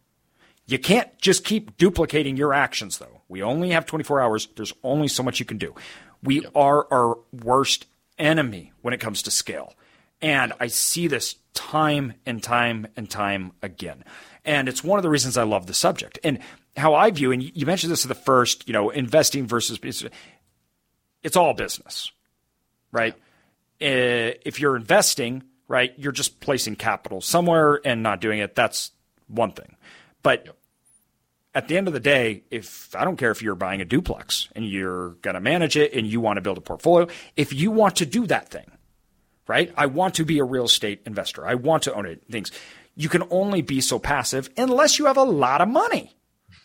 You 0.66 0.78
can't 0.78 1.16
just 1.16 1.46
keep 1.46 1.78
duplicating 1.78 2.36
your 2.36 2.52
actions, 2.52 2.98
though. 2.98 3.22
We 3.26 3.42
only 3.42 3.70
have 3.70 3.86
24 3.86 4.20
hours. 4.20 4.48
There's 4.54 4.74
only 4.82 5.08
so 5.08 5.22
much 5.22 5.40
you 5.40 5.46
can 5.46 5.56
do. 5.56 5.74
We 6.22 6.42
yep. 6.42 6.52
are 6.54 6.86
our 6.92 7.16
worst 7.32 7.86
enemy 8.18 8.72
when 8.82 8.92
it 8.92 9.00
comes 9.00 9.22
to 9.22 9.30
scale. 9.30 9.72
And 10.20 10.52
I 10.60 10.66
see 10.66 11.06
this 11.06 11.36
time 11.54 12.12
and 12.26 12.42
time 12.42 12.86
and 12.96 13.08
time 13.08 13.52
again. 13.62 14.04
And 14.44 14.68
it's 14.68 14.84
one 14.84 14.98
of 14.98 15.02
the 15.02 15.08
reasons 15.08 15.38
I 15.38 15.44
love 15.44 15.66
the 15.66 15.74
subject. 15.74 16.18
And 16.22 16.38
how 16.76 16.94
I 16.94 17.10
view, 17.10 17.32
and 17.32 17.42
you 17.42 17.66
mentioned 17.66 17.92
this 17.92 18.04
in 18.04 18.08
the 18.08 18.14
first, 18.14 18.66
you 18.66 18.72
know, 18.72 18.90
investing 18.90 19.46
versus 19.46 19.78
business, 19.78 20.12
it's 21.22 21.36
all 21.36 21.54
business, 21.54 22.10
right? 22.90 23.14
Uh, 23.80 24.38
if 24.44 24.60
you're 24.60 24.76
investing, 24.76 25.42
right, 25.68 25.92
you're 25.96 26.12
just 26.12 26.40
placing 26.40 26.76
capital 26.76 27.20
somewhere 27.20 27.80
and 27.84 28.02
not 28.02 28.20
doing 28.20 28.38
it. 28.38 28.54
That's 28.54 28.92
one 29.28 29.52
thing. 29.52 29.76
But 30.22 30.46
yep. 30.46 30.56
at 31.54 31.68
the 31.68 31.76
end 31.76 31.88
of 31.88 31.94
the 31.94 32.00
day, 32.00 32.44
if 32.50 32.94
I 32.96 33.04
don't 33.04 33.16
care 33.16 33.30
if 33.30 33.42
you're 33.42 33.54
buying 33.54 33.80
a 33.80 33.84
duplex 33.84 34.48
and 34.54 34.66
you're 34.66 35.10
going 35.22 35.34
to 35.34 35.40
manage 35.40 35.76
it 35.76 35.92
and 35.94 36.06
you 36.06 36.20
want 36.20 36.36
to 36.36 36.40
build 36.40 36.58
a 36.58 36.62
portfolio, 36.62 37.08
if 37.36 37.52
you 37.52 37.70
want 37.70 37.96
to 37.96 38.06
do 38.06 38.26
that 38.26 38.48
thing, 38.48 38.70
right? 39.46 39.72
I 39.76 39.86
want 39.86 40.14
to 40.14 40.24
be 40.24 40.38
a 40.38 40.44
real 40.44 40.64
estate 40.64 41.02
investor. 41.06 41.46
I 41.46 41.54
want 41.54 41.82
to 41.84 41.94
own 41.94 42.06
it, 42.06 42.22
things. 42.30 42.50
You 42.94 43.08
can 43.08 43.24
only 43.30 43.62
be 43.62 43.80
so 43.80 43.98
passive 43.98 44.48
unless 44.56 44.98
you 44.98 45.06
have 45.06 45.16
a 45.16 45.22
lot 45.22 45.60
of 45.60 45.68
money 45.68 46.14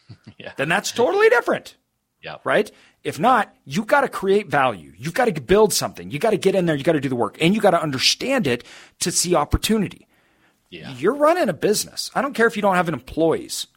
yeah. 0.38 0.54
then 0.58 0.70
that's 0.70 0.92
totally 0.92 1.30
different. 1.30 1.76
Yeah. 2.22 2.38
Right? 2.44 2.72
If 3.04 3.20
not, 3.20 3.56
you've 3.66 3.88
got 3.88 4.02
to 4.02 4.10
create 4.10 4.48
value. 4.48 4.92
You've 4.98 5.14
got 5.14 5.26
to 5.34 5.42
build 5.42 5.72
something. 5.72 6.12
You 6.12 6.20
got 6.20 6.32
to 6.32 6.38
get 6.38 6.56
in 6.56 6.66
there. 6.66 6.76
You 6.76 6.84
got 6.84 6.94
to 6.94 7.00
do 7.00 7.10
the 7.10 7.16
work 7.16 7.38
and 7.40 7.54
you 7.54 7.62
got 7.62 7.72
to 7.72 7.82
understand 7.82 8.48
it 8.48 8.64
to 9.00 9.12
see 9.12 9.36
opportunity. 9.36 10.08
Yeah. 10.70 10.94
You're 10.94 11.16
running 11.16 11.48
a 11.50 11.54
business. 11.54 12.12
I 12.14 12.22
don't 12.22 12.34
care 12.34 12.48
if 12.48 12.56
you 12.56 12.62
don't 12.62 12.76
have 12.76 12.90
employees, 12.90 13.68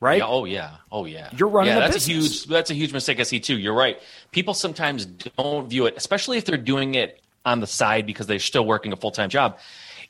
right? 0.00 0.18
Yeah, 0.18 0.26
oh 0.26 0.44
yeah, 0.44 0.76
oh 0.92 1.06
yeah. 1.06 1.30
You're 1.34 1.48
running 1.48 1.72
yeah, 1.72 1.78
a 1.78 1.80
that's 1.80 2.06
business. 2.06 2.08
a 2.08 2.20
huge 2.20 2.44
that's 2.46 2.70
a 2.70 2.74
huge 2.74 2.92
mistake 2.92 3.18
I 3.20 3.22
see 3.22 3.40
too. 3.40 3.56
You're 3.56 3.74
right. 3.74 3.98
People 4.30 4.52
sometimes 4.52 5.06
don't 5.06 5.70
view 5.70 5.86
it, 5.86 5.94
especially 5.96 6.36
if 6.36 6.44
they're 6.44 6.58
doing 6.58 6.94
it 6.96 7.22
on 7.46 7.60
the 7.60 7.66
side 7.66 8.04
because 8.06 8.26
they're 8.26 8.38
still 8.38 8.66
working 8.66 8.92
a 8.92 8.96
full 8.96 9.10
time 9.10 9.30
job. 9.30 9.58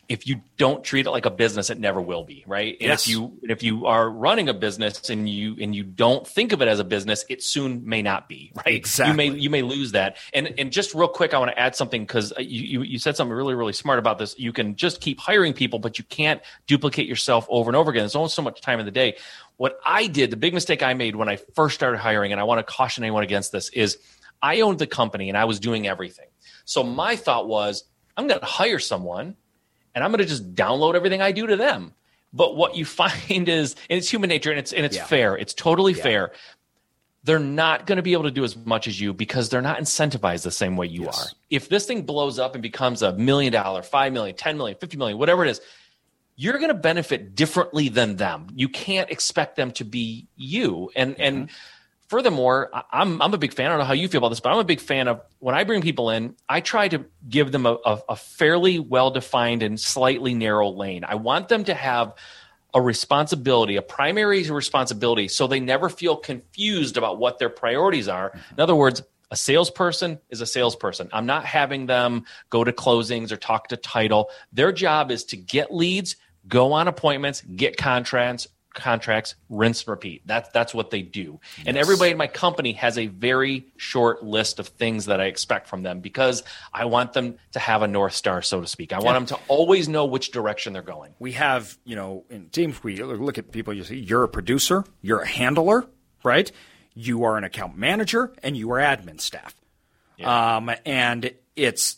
If 0.08 0.26
you 0.26 0.40
don't 0.56 0.82
treat 0.82 1.06
it 1.06 1.10
like 1.10 1.26
a 1.26 1.30
business, 1.30 1.68
it 1.68 1.78
never 1.78 2.00
will 2.00 2.24
be, 2.24 2.42
right? 2.46 2.76
And 2.80 2.88
Yes. 2.88 3.02
if 3.02 3.08
you 3.08 3.38
if 3.42 3.62
you 3.62 3.84
are 3.84 4.08
running 4.08 4.48
a 4.48 4.54
business 4.54 5.10
and 5.10 5.28
you 5.28 5.54
and 5.60 5.74
you 5.74 5.84
don't 5.84 6.26
think 6.26 6.52
of 6.52 6.62
it 6.62 6.68
as 6.68 6.80
a 6.80 6.84
business, 6.84 7.26
it 7.28 7.42
soon 7.42 7.86
may 7.86 8.00
not 8.00 8.26
be, 8.26 8.50
right? 8.54 8.74
Exactly. 8.74 9.26
You 9.26 9.32
may 9.32 9.38
you 9.38 9.50
may 9.50 9.60
lose 9.60 9.92
that. 9.92 10.16
And 10.32 10.54
and 10.58 10.72
just 10.72 10.94
real 10.94 11.08
quick, 11.08 11.34
I 11.34 11.38
want 11.38 11.50
to 11.50 11.58
add 11.58 11.76
something 11.76 12.02
because 12.04 12.32
uh, 12.32 12.40
you, 12.40 12.62
you 12.62 12.82
you 12.82 12.98
said 12.98 13.16
something 13.16 13.34
really 13.36 13.54
really 13.54 13.74
smart 13.74 13.98
about 13.98 14.18
this. 14.18 14.38
You 14.38 14.52
can 14.52 14.76
just 14.76 15.02
keep 15.02 15.20
hiring 15.20 15.52
people, 15.52 15.78
but 15.78 15.98
you 15.98 16.04
can't 16.04 16.40
duplicate 16.66 17.06
yourself 17.06 17.46
over 17.50 17.68
and 17.68 17.76
over 17.76 17.90
again. 17.90 18.02
There's 18.02 18.16
only 18.16 18.30
so 18.30 18.40
much 18.42 18.62
time 18.62 18.80
in 18.80 18.86
the 18.86 18.92
day. 18.92 19.16
What 19.58 19.78
I 19.84 20.06
did, 20.06 20.30
the 20.30 20.36
big 20.36 20.54
mistake 20.54 20.82
I 20.82 20.94
made 20.94 21.16
when 21.16 21.28
I 21.28 21.36
first 21.54 21.74
started 21.74 21.98
hiring, 21.98 22.32
and 22.32 22.40
I 22.40 22.44
want 22.44 22.60
to 22.60 22.62
caution 22.62 23.04
anyone 23.04 23.24
against 23.24 23.52
this, 23.52 23.68
is 23.70 23.98
I 24.40 24.60
owned 24.62 24.78
the 24.78 24.86
company 24.86 25.28
and 25.28 25.36
I 25.36 25.44
was 25.44 25.60
doing 25.60 25.86
everything. 25.86 26.28
So 26.64 26.82
my 26.82 27.16
thought 27.16 27.48
was, 27.48 27.84
I'm 28.16 28.26
going 28.26 28.40
to 28.40 28.46
hire 28.46 28.78
someone 28.78 29.36
and 29.98 30.04
I'm 30.04 30.12
going 30.12 30.20
to 30.20 30.24
just 30.24 30.54
download 30.54 30.94
everything 30.94 31.20
I 31.20 31.32
do 31.32 31.48
to 31.48 31.56
them. 31.56 31.92
But 32.32 32.54
what 32.54 32.76
you 32.76 32.84
find 33.00 33.48
is, 33.48 33.74
and 33.90 33.98
it's 33.98 34.08
human 34.08 34.28
nature, 34.28 34.50
and 34.50 34.58
it's 34.60 34.72
and 34.72 34.86
it's 34.86 34.94
Yeah. 34.96 35.06
fair. 35.06 35.36
It's 35.36 35.52
totally 35.52 35.92
fair. 35.92 36.30
They're 37.24 37.40
not 37.40 37.86
going 37.86 37.96
to 37.96 38.02
be 38.02 38.12
able 38.12 38.22
to 38.22 38.30
do 38.30 38.44
as 38.44 38.56
much 38.56 38.86
as 38.86 39.00
you 39.00 39.12
because 39.12 39.48
they're 39.48 39.60
not 39.60 39.80
incentivized 39.80 40.44
the 40.44 40.52
same 40.52 40.76
way 40.76 40.86
you 40.86 41.02
Yes. 41.02 41.20
are. 41.20 41.26
If 41.50 41.68
this 41.68 41.84
thing 41.84 42.02
blows 42.02 42.38
up 42.38 42.54
and 42.54 42.62
becomes 42.62 43.02
a 43.02 43.12
million 43.14 43.52
dollar, 43.52 43.82
five 43.82 44.12
million, 44.12 44.36
ten 44.36 44.56
million, 44.56 44.78
fifty 44.78 44.96
million, 44.96 45.18
whatever 45.18 45.44
it 45.44 45.50
is, 45.50 45.60
you're 46.36 46.58
going 46.58 46.68
to 46.68 46.74
benefit 46.74 47.34
differently 47.34 47.88
than 47.88 48.14
them. 48.14 48.46
You 48.54 48.68
can't 48.68 49.10
expect 49.10 49.56
them 49.56 49.72
to 49.72 49.84
be 49.84 50.28
you. 50.36 50.90
And 50.94 51.18
and 51.18 51.48
mm-hmm. 51.48 51.54
Furthermore, 52.08 52.70
I'm 52.90 53.22
I'm 53.22 53.32
a 53.32 53.38
big 53.38 53.54
fan. 53.54 53.66
I 53.66 53.68
don't 53.70 53.78
know 53.78 53.84
how 53.84 53.92
you 53.92 54.08
feel 54.08 54.18
about 54.18 54.30
this, 54.30 54.40
but 54.40 54.50
I'm 54.50 54.58
a 54.58 54.64
big 54.64 54.80
fan 54.80 55.08
of 55.08 55.20
when 55.38 55.54
I 55.54 55.64
bring 55.64 55.82
people 55.82 56.10
in. 56.10 56.34
I 56.48 56.60
try 56.60 56.88
to 56.88 57.04
give 57.28 57.52
them 57.52 57.66
a, 57.66 57.78
a, 57.84 58.02
a 58.10 58.16
fairly 58.16 58.78
well 58.78 59.10
defined 59.10 59.62
and 59.62 59.78
slightly 59.78 60.34
narrow 60.34 60.70
lane. 60.70 61.04
I 61.04 61.14
want 61.14 61.48
them 61.48 61.64
to 61.64 61.74
have 61.74 62.14
a 62.74 62.80
responsibility, 62.80 63.76
a 63.76 63.82
primary 63.82 64.48
responsibility, 64.50 65.28
so 65.28 65.46
they 65.46 65.60
never 65.60 65.88
feel 65.88 66.16
confused 66.16 66.96
about 66.96 67.18
what 67.18 67.38
their 67.38 67.48
priorities 67.48 68.08
are. 68.08 68.30
Mm-hmm. 68.30 68.54
In 68.54 68.60
other 68.60 68.74
words, 68.74 69.02
a 69.30 69.36
salesperson 69.36 70.18
is 70.30 70.40
a 70.40 70.46
salesperson. 70.46 71.08
I'm 71.12 71.26
not 71.26 71.44
having 71.44 71.86
them 71.86 72.24
go 72.50 72.64
to 72.64 72.72
closings 72.72 73.30
or 73.30 73.36
talk 73.36 73.68
to 73.68 73.76
title. 73.76 74.30
Their 74.52 74.72
job 74.72 75.10
is 75.10 75.24
to 75.26 75.36
get 75.36 75.74
leads, 75.74 76.16
go 76.46 76.72
on 76.72 76.88
appointments, 76.88 77.42
get 77.42 77.76
contracts, 77.76 78.48
contracts, 78.78 79.34
rinse 79.50 79.82
and 79.82 79.88
repeat. 79.88 80.22
That's 80.24 80.48
that's 80.50 80.72
what 80.72 80.90
they 80.90 81.02
do. 81.02 81.40
And 81.66 81.76
everybody 81.76 82.12
in 82.12 82.16
my 82.16 82.26
company 82.26 82.72
has 82.72 82.96
a 82.96 83.06
very 83.06 83.66
short 83.76 84.24
list 84.24 84.58
of 84.58 84.68
things 84.68 85.06
that 85.06 85.20
I 85.20 85.26
expect 85.26 85.68
from 85.68 85.82
them 85.82 86.00
because 86.00 86.42
I 86.72 86.86
want 86.86 87.12
them 87.12 87.36
to 87.52 87.58
have 87.58 87.82
a 87.82 87.88
north 87.88 88.14
star, 88.14 88.40
so 88.40 88.60
to 88.60 88.66
speak. 88.66 88.92
I 88.92 89.00
want 89.00 89.16
them 89.16 89.38
to 89.38 89.44
always 89.48 89.88
know 89.88 90.06
which 90.06 90.30
direction 90.30 90.72
they're 90.72 90.82
going. 90.82 91.14
we 91.18 91.32
have, 91.32 91.76
you 91.84 91.96
know, 91.96 92.24
in 92.30 92.48
teams, 92.48 92.82
we 92.82 93.02
look 93.02 93.38
at 93.38 93.52
people, 93.52 93.74
you 93.74 93.84
see, 93.84 93.98
you're 93.98 94.24
a 94.24 94.28
producer, 94.28 94.84
you're 95.02 95.20
a 95.20 95.26
handler, 95.26 95.84
right? 96.22 96.50
You 96.94 97.24
are 97.24 97.36
an 97.36 97.44
account 97.44 97.76
manager, 97.76 98.32
and 98.42 98.56
you 98.56 98.70
are 98.72 98.78
admin 98.78 99.20
staff. 99.20 99.54
Um, 100.22 100.70
and 100.84 101.32
it's, 101.54 101.96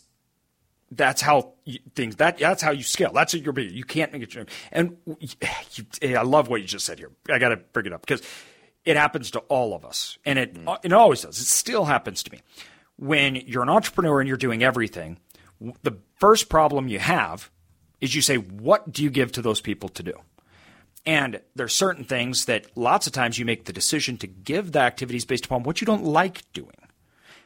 that's 0.91 1.21
how 1.21 1.53
you, 1.63 1.79
things, 1.95 2.17
that, 2.17 2.37
that's 2.37 2.61
how 2.61 2.71
you 2.71 2.83
scale. 2.83 3.13
That's 3.13 3.33
what 3.33 3.41
you're, 3.41 3.57
you 3.59 3.85
can't 3.85 4.11
make 4.11 4.23
it, 4.23 4.49
and 4.71 4.97
you, 5.05 6.17
I 6.17 6.21
love 6.23 6.49
what 6.49 6.61
you 6.61 6.67
just 6.67 6.85
said 6.85 6.99
here. 6.99 7.11
I 7.29 7.39
got 7.39 7.49
to 7.49 7.57
bring 7.57 7.85
it 7.85 7.93
up 7.93 8.01
because 8.05 8.21
it 8.83 8.97
happens 8.97 9.31
to 9.31 9.39
all 9.41 9.73
of 9.73 9.85
us, 9.85 10.17
and 10.25 10.37
it, 10.37 10.53
mm-hmm. 10.53 10.67
uh, 10.67 10.77
it 10.83 10.91
always 10.91 11.21
does. 11.21 11.39
It 11.39 11.45
still 11.45 11.85
happens 11.85 12.23
to 12.23 12.31
me. 12.31 12.41
When 12.97 13.35
you're 13.35 13.63
an 13.63 13.69
entrepreneur 13.69 14.19
and 14.19 14.27
you're 14.27 14.37
doing 14.37 14.63
everything, 14.63 15.17
the 15.81 15.97
first 16.15 16.49
problem 16.49 16.87
you 16.87 16.99
have 16.99 17.49
is 17.99 18.13
you 18.13 18.21
say, 18.21 18.35
what 18.35 18.91
do 18.91 19.03
you 19.03 19.09
give 19.09 19.31
to 19.33 19.41
those 19.41 19.61
people 19.61 19.89
to 19.89 20.03
do? 20.03 20.13
And 21.05 21.41
there's 21.55 21.73
certain 21.73 22.03
things 22.03 22.45
that 22.45 22.77
lots 22.77 23.07
of 23.07 23.13
times 23.13 23.39
you 23.39 23.45
make 23.45 23.65
the 23.65 23.73
decision 23.73 24.17
to 24.17 24.27
give 24.27 24.71
the 24.71 24.79
activities 24.79 25.25
based 25.25 25.45
upon 25.45 25.63
what 25.63 25.81
you 25.81 25.85
don't 25.85 26.03
like 26.03 26.51
doing. 26.53 26.75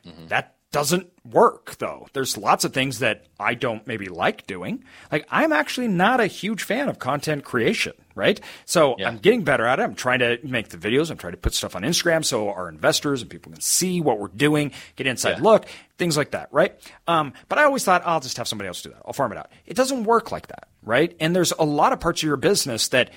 Mm-hmm. 0.05 0.27
That 0.27 0.54
doesn't 0.75 1.09
work 1.23 1.77
though. 1.77 2.07
There's 2.13 2.37
lots 2.37 2.65
of 2.65 2.73
things 2.73 2.99
that 2.99 3.25
I 3.39 3.53
don't 3.53 3.87
maybe 3.87 4.09
like 4.09 4.45
doing. 4.45 4.83
Like 5.11 5.25
I'm 5.31 5.53
actually 5.53 5.87
not 5.87 6.19
a 6.19 6.27
huge 6.27 6.63
fan 6.63 6.89
of 6.89 6.99
content 6.99 7.45
creation, 7.45 7.93
right? 8.13 8.39
So 8.65 8.95
Yeah. 8.99 9.07
I'm 9.07 9.17
getting 9.19 9.43
better 9.43 9.65
at 9.65 9.79
it. 9.79 9.83
I'm 9.83 9.95
trying 9.95 10.19
to 10.19 10.37
make 10.43 10.69
the 10.69 10.77
videos. 10.77 11.09
I'm 11.09 11.17
trying 11.17 11.31
to 11.31 11.37
put 11.37 11.53
stuff 11.53 11.75
on 11.77 11.83
Instagram 11.83 12.25
so 12.25 12.49
our 12.49 12.67
investors 12.67 13.21
and 13.21 13.29
people 13.31 13.53
can 13.53 13.61
see 13.61 14.01
what 14.01 14.19
we're 14.19 14.27
doing, 14.27 14.73
get 14.97 15.07
inside 15.07 15.37
Yeah. 15.37 15.43
look, 15.43 15.65
things 15.97 16.17
like 16.17 16.31
that, 16.31 16.49
right? 16.51 16.75
Um, 17.07 17.31
but 17.47 17.57
I 17.57 17.63
always 17.63 17.85
thought 17.85 18.03
I'll 18.05 18.19
just 18.19 18.35
have 18.35 18.47
somebody 18.47 18.67
else 18.67 18.81
do 18.81 18.89
that. 18.89 19.01
I'll 19.05 19.13
farm 19.13 19.31
it 19.31 19.37
out. 19.37 19.49
It 19.65 19.75
doesn't 19.77 20.03
work 20.03 20.33
like 20.33 20.47
that, 20.47 20.67
right? 20.83 21.15
And 21.21 21.33
there's 21.33 21.53
a 21.57 21.63
lot 21.63 21.93
of 21.93 22.01
parts 22.01 22.21
of 22.21 22.27
your 22.27 22.37
business 22.37 22.89
that 22.89 23.11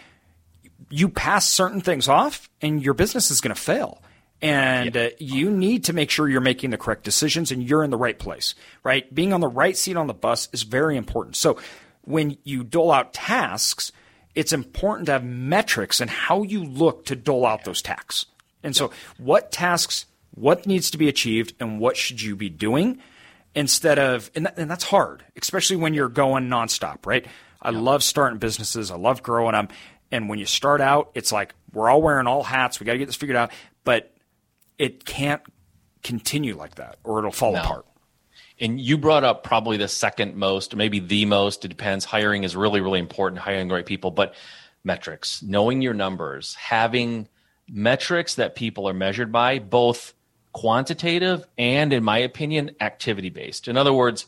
you 0.90 1.08
pass 1.08 1.46
certain 1.48 1.80
things 1.80 2.08
off 2.08 2.48
and 2.62 2.82
your 2.82 2.94
business 2.94 3.30
is 3.32 3.40
going 3.40 3.54
to 3.54 3.60
fail. 3.60 4.00
And 4.40 4.96
uh, 4.96 5.08
you 5.18 5.50
need 5.50 5.84
to 5.84 5.92
make 5.92 6.10
sure 6.10 6.28
you're 6.28 6.40
making 6.40 6.70
the 6.70 6.78
correct 6.78 7.02
decisions 7.02 7.50
and 7.50 7.62
you're 7.62 7.82
in 7.82 7.90
the 7.90 7.96
right 7.96 8.18
place, 8.18 8.54
right? 8.84 9.12
Being 9.12 9.32
on 9.32 9.40
the 9.40 9.48
right 9.48 9.76
seat 9.76 9.96
on 9.96 10.06
the 10.06 10.14
bus 10.14 10.48
is 10.52 10.62
very 10.62 10.96
important. 10.96 11.34
So 11.34 11.58
when 12.02 12.38
you 12.44 12.62
dole 12.62 12.92
out 12.92 13.12
tasks, 13.12 13.90
it's 14.34 14.52
important 14.52 15.06
to 15.06 15.12
have 15.12 15.24
metrics 15.24 16.00
and 16.00 16.08
how 16.08 16.44
you 16.44 16.62
look 16.62 17.06
to 17.06 17.16
dole 17.16 17.44
out 17.44 17.64
those 17.64 17.82
tasks. 17.82 18.26
And 18.62 18.76
so 18.76 18.92
what 19.16 19.50
tasks, 19.50 20.06
what 20.34 20.66
needs 20.66 20.92
to 20.92 20.98
be 20.98 21.08
achieved 21.08 21.54
and 21.58 21.80
what 21.80 21.96
should 21.96 22.22
you 22.22 22.36
be 22.36 22.48
doing 22.48 23.00
instead 23.56 23.98
of, 23.98 24.30
and, 24.36 24.46
that, 24.46 24.58
and 24.58 24.70
that's 24.70 24.84
hard, 24.84 25.24
especially 25.40 25.76
when 25.76 25.94
you're 25.94 26.08
going 26.08 26.48
nonstop, 26.48 27.06
right? 27.06 27.26
I 27.60 27.70
love 27.70 28.04
starting 28.04 28.38
businesses. 28.38 28.92
I 28.92 28.96
love 28.96 29.24
growing 29.24 29.52
them. 29.52 29.68
And 30.12 30.28
when 30.28 30.38
you 30.38 30.46
start 30.46 30.80
out, 30.80 31.10
it's 31.14 31.32
like 31.32 31.54
we're 31.72 31.90
all 31.90 32.00
wearing 32.00 32.28
all 32.28 32.44
hats. 32.44 32.78
We 32.78 32.86
got 32.86 32.92
to 32.92 32.98
get 32.98 33.06
this 33.06 33.16
figured 33.16 33.36
out, 33.36 33.50
but 33.84 34.12
it 34.78 35.04
can't 35.04 35.42
continue 36.02 36.56
like 36.56 36.76
that 36.76 36.96
or 37.04 37.18
it'll 37.18 37.30
fall 37.32 37.52
No. 37.52 37.60
apart. 37.60 37.84
And 38.60 38.80
you 38.80 38.98
brought 38.98 39.22
up 39.24 39.44
probably 39.44 39.76
the 39.76 39.88
second 39.88 40.34
most, 40.36 40.74
maybe 40.74 40.98
the 41.00 41.24
most. 41.26 41.64
It 41.64 41.68
depends. 41.68 42.04
Hiring 42.04 42.42
is 42.44 42.56
really, 42.56 42.80
really 42.80 42.98
important, 42.98 43.40
hiring 43.40 43.68
the 43.68 43.74
right 43.74 43.86
people, 43.86 44.10
but 44.10 44.34
metrics, 44.84 45.42
knowing 45.42 45.80
your 45.82 45.94
numbers, 45.94 46.54
having 46.54 47.28
metrics 47.68 48.36
that 48.36 48.54
people 48.56 48.88
are 48.88 48.94
measured 48.94 49.30
by, 49.30 49.58
both 49.58 50.14
quantitative 50.52 51.46
and, 51.56 51.92
in 51.92 52.02
my 52.02 52.18
opinion, 52.18 52.72
activity 52.80 53.30
based. 53.30 53.68
In 53.68 53.76
other 53.76 53.92
words, 53.92 54.26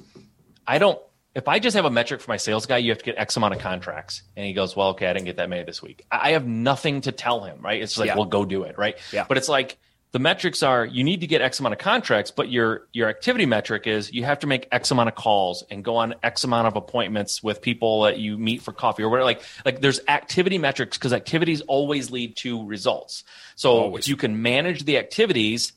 I 0.67 0.79
don't, 0.79 0.99
if 1.35 1.49
I 1.49 1.59
just 1.59 1.75
have 1.77 1.85
a 1.85 1.91
metric 1.91 2.21
for 2.21 2.31
my 2.31 2.37
sales 2.37 2.67
guy, 2.67 2.79
you 2.79 2.91
have 2.91 2.99
to 2.99 3.05
get 3.05 3.17
X 3.19 3.37
amount 3.37 3.55
of 3.55 3.61
contracts. 3.61 4.23
And 4.37 4.47
he 4.47 4.53
goes, 4.53 4.77
well, 4.77 4.89
okay, 4.91 5.07
I 5.07 5.13
didn't 5.13 5.27
get 5.27 5.37
that 5.37 5.49
many 5.49 5.65
this 5.65 5.83
week. 5.83 6.05
I 6.11 6.33
have 6.33 6.47
nothing 6.47 7.01
to 7.03 7.13
tell 7.13 7.43
him, 7.43 7.61
right? 7.63 7.83
It's 7.83 7.99
like, 7.99 8.09
Yeah. 8.09 8.15
well, 8.17 8.27
go 8.27 8.45
do 8.45 8.63
it, 8.65 8.79
right? 8.79 8.97
Yeah. 9.13 9.25
But 9.29 9.39
it's 9.39 9.49
like, 9.49 9.77
the 10.13 10.19
metrics 10.19 10.63
are 10.63 10.85
you 10.85 11.05
need 11.05 11.21
to 11.21 11.27
get 11.27 11.41
X 11.41 11.61
amount 11.61 11.75
of 11.75 11.79
contracts, 11.79 12.31
but 12.31 12.51
your 12.51 12.87
your 12.93 13.09
activity 13.09 13.47
metric 13.47 13.87
is 13.87 14.13
you 14.13 14.25
have 14.25 14.41
to 14.41 14.47
make 14.47 14.67
X 14.73 14.91
amount 14.91 15.09
of 15.09 15.15
calls 15.15 15.65
and 15.71 15.85
go 15.85 15.97
on 15.97 16.15
X 16.23 16.43
amount 16.45 16.67
of 16.67 16.77
appointments 16.77 17.43
with 17.43 17.63
people 17.63 18.03
that 18.03 18.19
you 18.19 18.37
meet 18.37 18.63
for 18.63 18.73
coffee 18.73 19.03
or 19.03 19.09
whatever. 19.09 19.25
Like 19.25 19.43
like 19.65 19.81
there's 19.81 20.01
activity 20.09 20.59
metrics 20.59 20.99
because 20.99 21.13
activities 21.13 21.61
always 21.63 22.11
lead 22.11 22.37
to 22.39 22.67
results. 22.67 23.23
So 23.55 23.71
Always. 23.71 24.05
if 24.05 24.09
you 24.09 24.17
can 24.17 24.43
manage 24.43 24.85
the 24.85 24.99
activities, 24.99 25.73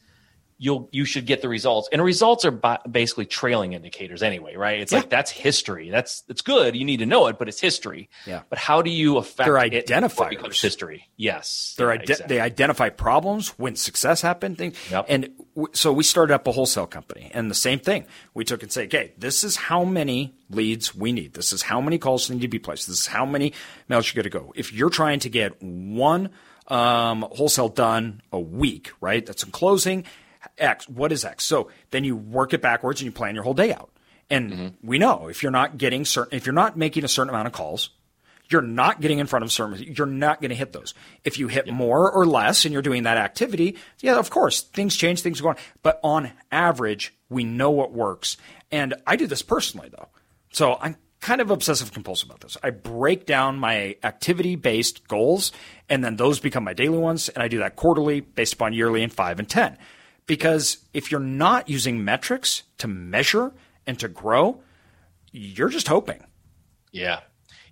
you'll 0.63 0.87
you 0.91 1.03
should 1.03 1.25
get 1.25 1.41
the 1.41 1.49
results. 1.49 1.89
And 1.91 2.01
results 2.01 2.45
are 2.45 2.51
ba- 2.51 2.79
basically 2.89 3.25
trailing 3.25 3.73
indicators 3.73 4.23
anyway, 4.23 4.55
right? 4.55 4.79
It's 4.79 4.91
Yeah. 4.93 4.99
like 4.99 5.09
that's 5.09 5.29
history. 5.29 5.89
That's 5.89 6.23
it's 6.29 6.41
good. 6.41 6.75
You 6.75 6.85
need 6.85 6.97
to 6.97 7.05
know 7.05 7.27
it, 7.27 7.37
but 7.37 7.49
it's 7.49 7.59
history. 7.59 8.09
Yeah. 8.25 8.43
But 8.49 8.59
how 8.59 8.81
do 8.81 8.89
you 8.89 9.17
affect 9.17 9.45
They're 9.47 9.55
identifiers. 9.55 10.29
becomes 10.29 10.61
history? 10.61 11.09
Yes. 11.17 11.75
They're 11.77 11.87
Yeah, 11.89 11.93
ide- 11.95 12.01
exactly. 12.09 12.27
They 12.35 12.39
identify 12.41 12.89
problems 12.89 13.49
when 13.59 13.75
success 13.75 14.21
happened. 14.21 14.57
Things. 14.57 14.77
Yep. 14.89 15.05
And 15.09 15.29
w- 15.55 15.67
so 15.73 15.91
we 15.91 16.03
started 16.03 16.33
up 16.33 16.47
a 16.47 16.51
wholesale 16.53 16.87
company, 16.87 17.29
and 17.33 17.51
the 17.51 17.55
same 17.55 17.79
thing. 17.79 18.05
We 18.33 18.45
took 18.45 18.63
and 18.63 18.71
say, 18.71 18.85
okay, 18.85 19.11
this 19.17 19.43
is 19.43 19.55
how 19.57 19.83
many 19.83 20.33
leads 20.49 20.95
we 20.95 21.11
need. 21.11 21.33
This 21.33 21.51
is 21.51 21.63
how 21.63 21.81
many 21.81 21.97
calls 21.97 22.29
need 22.29 22.41
to 22.41 22.47
be 22.47 22.59
placed. 22.59 22.87
This 22.87 23.01
is 23.01 23.07
how 23.07 23.25
many 23.25 23.51
mails 23.89 24.07
you 24.07 24.13
got 24.15 24.23
to 24.23 24.29
go. 24.29 24.53
If 24.55 24.71
you're 24.71 24.89
trying 24.89 25.19
to 25.19 25.29
get 25.29 25.61
one 25.61 26.29
um, 26.69 27.25
wholesale 27.33 27.67
done 27.67 28.21
a 28.31 28.39
week, 28.39 28.91
right? 29.01 29.25
That's 29.25 29.43
in 29.43 29.51
closing. 29.51 30.05
X. 30.57 30.87
What 30.87 31.11
is 31.11 31.25
X? 31.25 31.43
So 31.43 31.69
then 31.91 32.03
you 32.03 32.15
work 32.15 32.53
it 32.53 32.61
backwards 32.61 33.01
and 33.01 33.05
you 33.05 33.11
plan 33.11 33.35
your 33.35 33.43
whole 33.43 33.53
day 33.53 33.73
out. 33.73 33.89
And 34.29 34.51
mm-hmm. 34.51 34.87
we 34.87 34.97
know 34.97 35.27
if 35.27 35.43
you're 35.43 35.51
not 35.51 35.77
getting 35.77 36.05
certain, 36.05 36.35
if 36.35 36.45
you're 36.45 36.53
not 36.53 36.77
making 36.77 37.03
a 37.03 37.07
certain 37.07 37.29
amount 37.29 37.47
of 37.47 37.53
calls, 37.53 37.89
you're 38.49 38.61
not 38.61 39.01
getting 39.01 39.19
in 39.19 39.27
front 39.27 39.43
of 39.43 39.51
certain, 39.51 39.81
you're 39.95 40.07
not 40.07 40.41
going 40.41 40.49
to 40.49 40.55
hit 40.55 40.73
those. 40.73 40.93
If 41.23 41.39
you 41.39 41.47
hit 41.47 41.71
more 41.71 42.11
or 42.11 42.25
less 42.25 42.65
and 42.65 42.73
you're 42.73 42.81
doing 42.81 43.03
that 43.03 43.17
activity, 43.17 43.77
yeah, 43.99 44.17
of 44.17 44.29
course, 44.29 44.61
things 44.61 44.95
change, 44.95 45.21
things 45.21 45.41
go 45.41 45.49
on. 45.49 45.55
But 45.81 45.99
on 46.03 46.31
average, 46.51 47.13
we 47.29 47.43
know 47.43 47.71
what 47.71 47.93
works. 47.93 48.37
And 48.71 48.93
I 49.07 49.15
do 49.15 49.27
this 49.27 49.41
personally 49.41 49.89
though. 49.89 50.09
So 50.51 50.77
I'm 50.79 50.97
kind 51.23 51.39
of 51.39 51.51
obsessive 51.51 51.93
compulsive 51.93 52.29
about 52.29 52.41
this. 52.41 52.57
I 52.61 52.69
break 52.69 53.25
down 53.25 53.57
my 53.57 53.95
activity 54.03 54.55
based 54.55 55.07
goals, 55.07 55.51
and 55.89 56.03
then 56.03 56.17
those 56.17 56.39
become 56.39 56.63
my 56.63 56.73
daily 56.73 56.97
ones. 56.97 57.29
And 57.29 57.41
I 57.41 57.47
do 57.47 57.59
that 57.59 57.75
quarterly 57.75 58.19
based 58.19 58.53
upon 58.53 58.73
yearly 58.73 59.03
and 59.03 59.11
five 59.11 59.39
and 59.39 59.49
10. 59.49 59.77
Because 60.25 60.77
if 60.93 61.11
you're 61.11 61.19
not 61.19 61.69
using 61.69 62.03
metrics 62.05 62.63
to 62.77 62.87
measure 62.87 63.51
and 63.85 63.99
to 63.99 64.07
grow, 64.07 64.61
you're 65.31 65.69
just 65.69 65.87
hoping. 65.87 66.23
Yeah. 66.91 67.19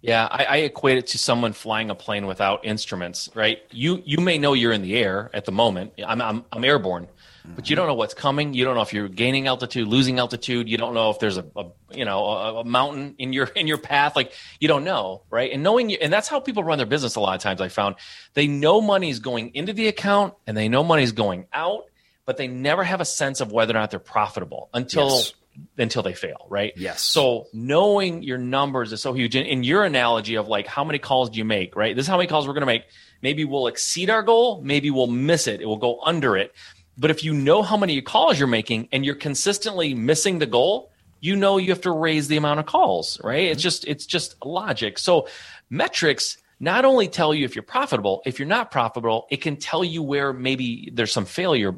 Yeah, 0.01 0.27
I, 0.31 0.45
I, 0.45 0.57
equate 0.57 0.97
it 0.97 1.07
to 1.07 1.19
someone 1.19 1.53
flying 1.53 1.91
a 1.91 1.95
plane 1.95 2.25
without 2.25 2.65
instruments, 2.65 3.29
right? 3.35 3.59
You 3.69 4.01
you 4.03 4.17
may 4.17 4.39
know 4.39 4.53
you're 4.53 4.71
in 4.71 4.81
the 4.81 4.97
air 4.97 5.29
at 5.31 5.45
the 5.45 5.51
moment. 5.51 5.93
I'm 6.03 6.19
I'm, 6.19 6.43
I'm 6.51 6.63
airborne, 6.63 7.07
but 7.55 7.69
you 7.69 7.75
don't 7.75 7.87
know 7.87 7.93
what's 7.93 8.15
coming. 8.15 8.55
You 8.55 8.65
don't 8.65 8.73
know 8.73 8.81
if 8.81 8.93
you're 8.93 9.07
gaining 9.07 9.45
altitude, 9.45 9.87
losing 9.87 10.17
altitude. 10.17 10.67
You 10.67 10.77
don't 10.77 10.95
know 10.95 11.11
if 11.11 11.19
there's 11.19 11.37
a, 11.37 11.45
a 11.55 11.65
you 11.91 12.03
know 12.03 12.25
a, 12.25 12.59
a, 12.61 12.63
mountain 12.63 13.13
in 13.19 13.31
your 13.31 13.45
in 13.55 13.67
your 13.67 13.77
path. 13.77 14.15
Like 14.15 14.33
you 14.59 14.67
don't 14.67 14.83
know, 14.83 15.21
right? 15.29 15.51
And 15.51 15.61
knowing, 15.61 15.91
you, 15.91 15.99
and 16.01 16.11
that's 16.11 16.27
how 16.27 16.39
people 16.39 16.63
run 16.63 16.79
their 16.79 16.87
business. 16.87 17.15
A 17.15 17.19
lot 17.19 17.35
of 17.35 17.41
times, 17.41 17.61
I 17.61 17.67
found 17.67 17.95
they 18.33 18.47
know 18.47 18.81
money's 18.81 19.19
going 19.19 19.53
into 19.53 19.71
the 19.71 19.87
account 19.87 20.33
and 20.47 20.57
they 20.57 20.67
know 20.67 20.83
money's 20.83 21.11
going 21.11 21.45
out, 21.53 21.85
but 22.25 22.37
they 22.37 22.47
never 22.47 22.83
have 22.83 23.01
a 23.01 23.05
sense 23.05 23.41
of 23.41 23.51
whether 23.51 23.71
or 23.71 23.79
not 23.79 23.91
they're 23.91 23.99
profitable 23.99 24.69
until. 24.73 25.09
Yes. 25.09 25.33
Until 25.77 26.01
they 26.01 26.13
fail, 26.13 26.47
right? 26.49 26.71
Yes. 26.77 27.01
So 27.01 27.47
knowing 27.51 28.23
your 28.23 28.37
numbers 28.37 28.93
is 28.93 29.01
so 29.01 29.11
huge. 29.11 29.35
In, 29.35 29.45
in 29.45 29.63
your 29.65 29.83
analogy 29.83 30.35
of 30.35 30.47
like 30.47 30.65
how 30.65 30.85
many 30.85 30.97
calls 30.97 31.29
do 31.29 31.39
you 31.39 31.43
make, 31.43 31.75
right? 31.75 31.93
This 31.93 32.05
is 32.05 32.07
how 32.07 32.15
many 32.15 32.27
calls 32.27 32.47
we're 32.47 32.53
going 32.53 32.61
to 32.61 32.67
make. 32.67 32.83
Maybe 33.21 33.43
we'll 33.43 33.67
exceed 33.67 34.09
our 34.09 34.23
goal. 34.23 34.61
Maybe 34.63 34.91
we'll 34.91 35.07
miss 35.07 35.47
it. 35.47 35.59
It 35.59 35.65
will 35.65 35.77
go 35.77 35.99
under 36.05 36.37
it 36.37 36.55
but 36.97 37.11
if 37.11 37.23
you 37.23 37.33
know 37.33 37.63
how 37.63 37.77
many 37.77 37.99
calls 38.01 38.37
you're 38.37 38.47
making 38.47 38.89
and 38.91 39.05
you're 39.05 39.15
consistently 39.15 39.93
missing 39.93 40.39
the 40.39 40.45
goal, 40.45 40.91
you 41.19 41.35
know 41.35 41.57
you 41.57 41.69
have 41.69 41.81
to 41.81 41.91
raise 41.91 42.27
the 42.27 42.37
amount 42.37 42.59
of 42.59 42.65
calls, 42.65 43.19
right? 43.23 43.45
It's 43.45 43.59
mm-hmm. 43.59 43.61
just 43.61 43.87
it's 43.87 44.05
just 44.05 44.45
logic. 44.45 44.97
So 44.97 45.27
metrics 45.69 46.37
not 46.61 46.85
only 46.85 47.07
tell 47.07 47.33
you 47.33 47.43
if 47.43 47.55
you're 47.55 47.63
profitable, 47.63 48.21
if 48.23 48.37
you're 48.37 48.47
not 48.47 48.69
profitable, 48.69 49.25
it 49.31 49.37
can 49.37 49.57
tell 49.57 49.83
you 49.83 50.03
where 50.03 50.31
maybe 50.31 50.91
there's 50.93 51.11
some 51.11 51.25
failure 51.25 51.75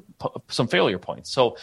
some 0.49 0.67
failure 0.67 0.99
points. 0.99 1.31
So 1.31 1.55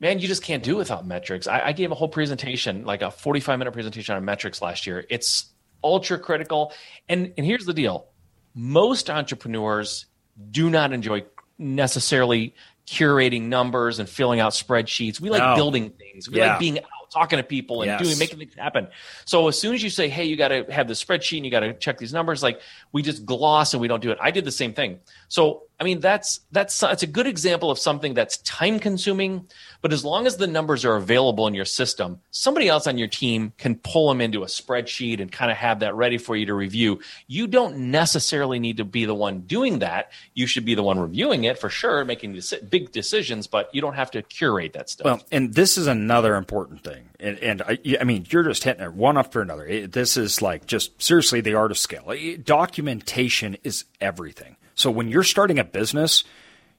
man, 0.00 0.18
you 0.18 0.26
just 0.26 0.42
can't 0.42 0.64
do 0.64 0.76
without 0.76 1.06
metrics. 1.06 1.46
I, 1.46 1.66
I 1.66 1.72
gave 1.72 1.92
a 1.92 1.94
whole 1.94 2.08
presentation, 2.08 2.84
like 2.84 3.02
a 3.02 3.10
45 3.12 3.58
minute 3.60 3.70
presentation 3.70 4.16
on 4.16 4.24
metrics 4.24 4.60
last 4.60 4.84
year. 4.84 5.06
It's 5.08 5.52
ultra 5.84 6.18
critical. 6.18 6.72
And 7.08 7.32
and 7.38 7.46
here's 7.46 7.66
the 7.66 7.72
deal. 7.72 8.08
Most 8.52 9.08
entrepreneurs 9.08 10.06
do 10.50 10.70
not 10.70 10.92
enjoy 10.92 11.24
necessarily 11.56 12.56
curating 12.84 13.42
numbers 13.42 14.00
and 14.00 14.08
filling 14.08 14.40
out 14.40 14.54
spreadsheets. 14.54 15.20
We 15.20 15.30
like 15.30 15.40
no. 15.40 15.54
building 15.54 15.90
things. 15.90 16.28
We 16.28 16.38
yeah. 16.38 16.50
like 16.50 16.58
being 16.58 16.80
out, 16.80 16.99
talking 17.10 17.36
to 17.36 17.42
people 17.42 17.82
and 17.82 17.90
yes. 17.90 18.02
doing 18.02 18.18
making 18.18 18.38
things 18.38 18.54
happen. 18.54 18.88
So 19.24 19.48
as 19.48 19.58
soon 19.58 19.74
as 19.74 19.82
you 19.82 19.90
say, 19.90 20.08
"Hey, 20.08 20.24
you 20.24 20.36
got 20.36 20.48
to 20.48 20.64
have 20.70 20.88
the 20.88 20.94
spreadsheet 20.94 21.36
and 21.36 21.44
you 21.44 21.50
got 21.50 21.60
to 21.60 21.74
check 21.74 21.98
these 21.98 22.12
numbers," 22.12 22.42
like 22.42 22.60
we 22.92 23.02
just 23.02 23.26
gloss 23.26 23.74
and 23.74 23.80
we 23.80 23.88
don't 23.88 24.02
do 24.02 24.10
it. 24.10 24.18
I 24.20 24.30
did 24.30 24.44
the 24.44 24.52
same 24.52 24.72
thing. 24.72 25.00
So 25.28 25.64
I 25.80 25.84
mean, 25.84 26.00
that's 26.00 26.40
that's 26.52 26.78
that's 26.78 27.02
a 27.02 27.06
good 27.06 27.26
example 27.26 27.70
of 27.70 27.78
something 27.78 28.12
that's 28.12 28.36
time 28.38 28.78
consuming, 28.78 29.46
but 29.80 29.94
as 29.94 30.04
long 30.04 30.26
as 30.26 30.36
the 30.36 30.46
numbers 30.46 30.84
are 30.84 30.96
available 30.96 31.46
in 31.46 31.54
your 31.54 31.64
system, 31.64 32.20
somebody 32.30 32.68
else 32.68 32.86
on 32.86 32.98
your 32.98 33.08
team 33.08 33.54
can 33.56 33.76
pull 33.76 34.10
them 34.10 34.20
into 34.20 34.42
a 34.42 34.46
spreadsheet 34.46 35.22
and 35.22 35.32
kind 35.32 35.50
of 35.50 35.56
have 35.56 35.80
that 35.80 35.94
ready 35.94 36.18
for 36.18 36.36
you 36.36 36.44
to 36.44 36.52
review. 36.52 37.00
You 37.28 37.46
don't 37.46 37.90
necessarily 37.90 38.58
need 38.58 38.76
to 38.76 38.84
be 38.84 39.06
the 39.06 39.14
one 39.14 39.40
doing 39.40 39.78
that. 39.78 40.12
You 40.34 40.46
should 40.46 40.66
be 40.66 40.74
the 40.74 40.82
one 40.82 40.98
reviewing 40.98 41.44
it 41.44 41.58
for 41.58 41.70
sure, 41.70 42.04
making 42.04 42.38
big 42.68 42.92
decisions, 42.92 43.46
but 43.46 43.74
you 43.74 43.80
don't 43.80 43.94
have 43.94 44.10
to 44.10 44.22
curate 44.22 44.74
that 44.74 44.90
stuff. 44.90 45.06
Well, 45.06 45.22
and 45.32 45.54
this 45.54 45.78
is 45.78 45.86
another 45.86 46.36
important 46.36 46.84
thing. 46.84 47.08
And, 47.18 47.38
and 47.38 47.62
I, 47.62 47.78
I 47.98 48.04
mean, 48.04 48.26
you're 48.28 48.42
just 48.42 48.64
hitting 48.64 48.84
it 48.84 48.92
one 48.92 49.16
after 49.16 49.40
another. 49.40 49.64
It, 49.66 49.92
this 49.92 50.18
is 50.18 50.42
like 50.42 50.66
just 50.66 51.00
seriously 51.02 51.40
the 51.40 51.54
art 51.54 51.70
of 51.70 51.78
scale. 51.78 52.14
Documentation 52.44 53.56
is 53.62 53.86
everything. 53.98 54.56
So 54.80 54.90
when 54.90 55.08
you're 55.08 55.22
starting 55.22 55.58
a 55.58 55.64
business, 55.64 56.24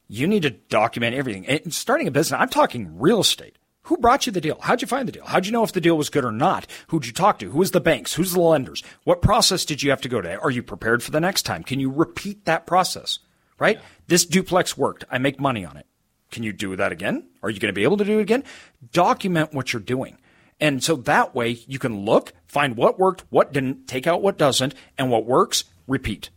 you 0.07 0.27
need 0.27 0.41
to 0.41 0.49
document 0.49 1.15
everything. 1.15 1.45
And 1.45 1.73
starting 1.73 2.07
a 2.07 2.11
business, 2.11 2.39
I'm 2.39 2.49
talking 2.49 2.99
real 2.99 3.21
estate. 3.21 3.57
Who 3.83 3.97
brought 3.97 4.25
you 4.25 4.31
the 4.31 4.41
deal? 4.41 4.57
How'd 4.59 4.81
you 4.81 4.87
find 4.87 5.07
the 5.07 5.11
deal? 5.11 5.25
How'd 5.25 5.45
you 5.45 5.51
know 5.51 5.63
if 5.63 5.71
the 5.71 5.81
deal 5.81 5.97
was 5.97 6.09
good 6.09 6.25
or 6.25 6.31
not? 6.31 6.65
Who'd 6.87 7.05
you 7.05 7.13
talk 7.13 7.39
to? 7.39 7.51
Who 7.51 7.59
was 7.59 7.71
the 7.71 7.79
banks? 7.79 8.13
Who's 8.13 8.33
the 8.33 8.39
lenders? 8.39 8.83
What 9.03 9.21
process 9.21 9.65
did 9.65 9.83
you 9.83 9.91
have 9.91 10.01
to 10.01 10.09
go 10.09 10.19
to? 10.19 10.39
Are 10.39 10.49
you 10.49 10.63
prepared 10.63 11.03
for 11.03 11.11
the 11.11 11.19
next 11.19 11.43
time? 11.43 11.63
Can 11.63 11.79
you 11.79 11.91
repeat 11.91 12.45
that 12.45 12.65
process? 12.65 13.19
Right? 13.59 13.77
Yeah. 13.77 13.83
This 14.07 14.25
duplex 14.25 14.75
worked. 14.75 15.05
I 15.11 15.19
make 15.19 15.39
money 15.39 15.63
on 15.63 15.77
it. 15.77 15.85
Can 16.31 16.41
you 16.41 16.53
do 16.53 16.75
that 16.75 16.91
again? 16.91 17.27
Are 17.43 17.49
you 17.49 17.59
going 17.59 17.73
to 17.73 17.79
be 17.79 17.83
able 17.83 17.97
to 17.97 18.05
do 18.05 18.17
it 18.17 18.23
again? 18.23 18.43
Document 18.91 19.53
what 19.53 19.73
you're 19.73 19.81
doing. 19.81 20.17
And 20.59 20.83
so 20.83 20.95
that 20.95 21.35
way 21.35 21.49
you 21.67 21.77
can 21.77 22.05
look, 22.05 22.33
find 22.47 22.75
what 22.75 22.97
worked, 22.97 23.25
what 23.29 23.53
didn't, 23.53 23.87
take 23.87 24.07
out 24.07 24.21
what 24.21 24.37
doesn't, 24.37 24.73
and 24.97 25.09
what 25.09 25.25
works, 25.25 25.65
repeat. 25.87 26.29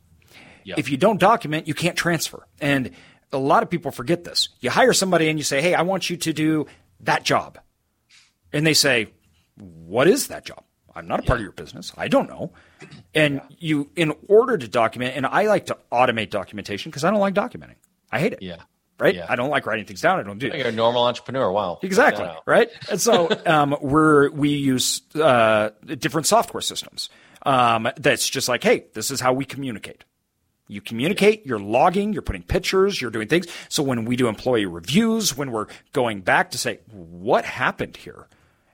If 0.65 0.89
you 0.91 0.97
don't 0.97 1.21
document, 1.21 1.69
you 1.69 1.75
can't 1.75 1.97
transfer. 1.97 2.47
And 2.61 2.91
a 3.33 3.39
lot 3.39 3.63
of 3.63 3.71
people 3.71 3.91
forget 3.91 4.25
this. 4.25 4.49
You 4.61 4.71
hire 4.71 4.93
somebody 4.93 5.29
and 5.29 5.39
you 5.39 5.45
say, 5.45 5.61
Hey, 5.61 5.75
I 5.75 5.83
want 5.83 6.11
you 6.11 6.17
to 6.17 6.33
do 6.33 6.67
that 7.01 7.25
job. 7.25 7.59
And 8.53 8.67
they 8.67 8.75
say, 8.75 9.09
What 9.57 10.09
is 10.09 10.29
that 10.29 10.45
job? 10.45 10.65
I'm 10.95 11.09
not 11.09 11.21
a 11.21 11.23
yeah. 11.25 11.27
part 11.27 11.39
of 11.41 11.43
your 11.43 11.53
business. 11.53 11.93
I 11.97 12.09
don't 12.09 12.29
know. 12.29 12.53
And 13.15 13.35
yeah. 13.35 13.57
you, 13.59 13.91
in 13.97 14.15
order 14.29 14.57
to 14.57 14.69
document, 14.69 15.17
and 15.17 15.27
I 15.27 15.47
like 15.47 15.67
to 15.67 15.79
automate 15.91 16.31
documentation 16.31 16.91
because 16.91 17.05
I 17.05 17.11
don't 17.11 17.21
like 17.21 17.35
documenting. 17.35 17.77
I 18.13 18.21
hate 18.21 18.33
it. 18.33 18.43
Yeah. 18.43 18.63
Right. 18.99 19.17
Yeah. 19.17 19.27
I 19.29 19.35
don't 19.35 19.51
like 19.51 19.67
writing 19.67 19.87
things 19.87 20.01
down. 20.01 20.21
I 20.21 20.23
don't 20.23 20.39
do. 20.39 20.53
You're 20.55 20.69
a 20.69 20.73
normal 20.73 21.03
entrepreneur. 21.03 21.51
Wow. 21.51 21.81
Exactly. 21.83 22.29
Right. 22.47 22.71
And 22.91 23.01
so 23.01 23.29
um, 23.45 23.77
we're 23.81 24.31
we 24.31 24.51
use 24.51 25.03
uh, 25.17 25.71
different 25.85 26.29
software 26.29 26.61
systems. 26.61 27.09
Um, 27.45 27.89
that's 27.97 28.29
just 28.29 28.49
like, 28.49 28.63
hey, 28.63 28.87
this 28.95 29.11
is 29.11 29.21
how 29.21 29.33
we 29.33 29.45
communicate. 29.45 30.05
You 30.67 30.81
communicate, 30.81 31.45
you're 31.45 31.59
logging, 31.59 32.13
you're 32.13 32.23
putting 32.23 32.43
pictures, 32.43 33.01
you're 33.01 33.11
doing 33.11 33.29
things. 33.29 33.47
So 33.69 33.83
when 33.83 34.05
we 34.07 34.17
do 34.17 34.29
employee 34.29 34.67
reviews, 34.67 35.37
when 35.37 35.53
we're 35.53 35.67
going 35.93 36.23
back 36.23 36.51
to 36.53 36.59
say, 36.59 36.81
what 36.91 37.45
happened 37.45 37.97
here? 37.99 38.29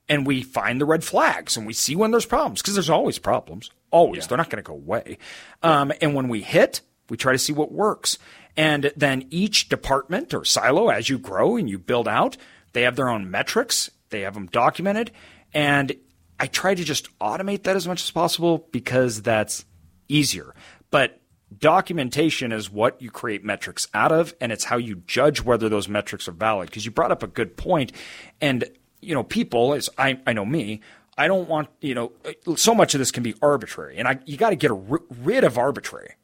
And 0.09 0.26
we 0.26 0.42
find 0.42 0.81
the 0.81 0.87
red 0.87 1.05
flags 1.05 1.57
and 1.57 1.66
we 1.66 1.72
see 1.72 1.96
when 1.96 2.11
there's 2.11 2.26
problems 2.26 2.62
because 2.62 2.74
there's 2.74 2.90
always 2.90 3.18
problems. 3.18 3.70
Always. 3.90 4.22
Yeah. 4.22 4.29
They're 4.29 4.38
not 4.38 4.50
going 4.50 4.62
to 4.62 4.68
go 4.68 4.74
away. 4.74 5.18
Um, 5.62 5.92
and 6.00 6.14
when 6.14 6.29
we 6.29 6.42
hit, 6.42 6.81
we 7.09 7.16
try 7.16 7.33
to 7.33 7.38
see 7.38 7.53
what 7.53 7.72
works. 7.72 8.18
And 8.57 8.92
then 8.96 9.26
each 9.31 9.68
department 9.68 10.35
or 10.35 10.44
silo, 10.44 10.88
as 10.88 11.09
you 11.09 11.18
grow 11.18 11.57
and 11.57 11.68
you 11.68 11.79
build 11.79 12.09
out, 12.09 12.37
they 12.72 12.83
have 12.83 12.96
their 12.96 13.09
own 13.09 13.31
metrics. 13.31 13.90
They 14.11 14.22
have 14.22 14.35
them 14.35 14.46
documented. 14.46 15.11
And 15.53 15.94
I 16.38 16.46
try 16.46 16.74
to 16.74 16.85
just 16.85 17.16
automate 17.18 17.64
that 17.64 17.76
as 17.76 17.87
much 17.87 18.03
as 18.03 18.11
possible 18.11 18.68
because 18.70 19.22
that's 19.22 19.64
easier. 20.09 20.55
But 20.90 21.19
documentation 21.58 22.52
is 22.52 22.70
what 22.70 23.00
you 23.02 23.10
create 23.10 23.44
metrics 23.44 23.88
out 23.92 24.12
of 24.12 24.34
and 24.40 24.52
it's 24.52 24.64
how 24.64 24.76
you 24.76 25.02
judge 25.06 25.42
whether 25.42 25.68
those 25.68 25.88
metrics 25.88 26.28
are 26.28 26.32
valid 26.32 26.68
because 26.68 26.84
you 26.84 26.90
brought 26.90 27.10
up 27.10 27.22
a 27.22 27.26
good 27.26 27.56
point. 27.56 27.92
And 28.40 28.70
you 29.00 29.14
know 29.14 29.22
people 29.22 29.74
as 29.74 29.90
I, 29.98 30.18
I 30.26 30.32
know 30.32 30.44
me 30.44 30.80
i 31.18 31.26
don't 31.26 31.48
want 31.48 31.68
you 31.80 31.94
know 31.94 32.12
so 32.56 32.74
much 32.74 32.94
of 32.94 32.98
this 32.98 33.10
can 33.10 33.22
be 33.22 33.34
arbitrary 33.42 33.98
and 33.98 34.06
I, 34.06 34.18
you 34.24 34.36
got 34.36 34.50
to 34.50 34.56
get 34.56 34.72
rid 34.74 35.44
of 35.44 35.58
arbitrary. 35.58 36.14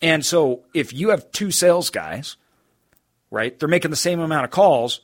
And 0.00 0.26
so 0.26 0.64
if 0.74 0.92
you 0.92 1.10
have 1.10 1.30
two 1.30 1.50
sales 1.50 1.90
guys 1.90 2.36
right 3.30 3.58
they're 3.58 3.68
making 3.68 3.90
the 3.90 3.96
same 3.96 4.20
amount 4.20 4.44
of 4.44 4.50
calls 4.50 5.02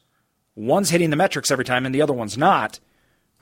one's 0.54 0.90
hitting 0.90 1.10
the 1.10 1.16
metrics 1.16 1.50
every 1.50 1.64
time 1.64 1.86
and 1.86 1.94
the 1.94 2.02
other 2.02 2.12
one's 2.12 2.36
not 2.36 2.80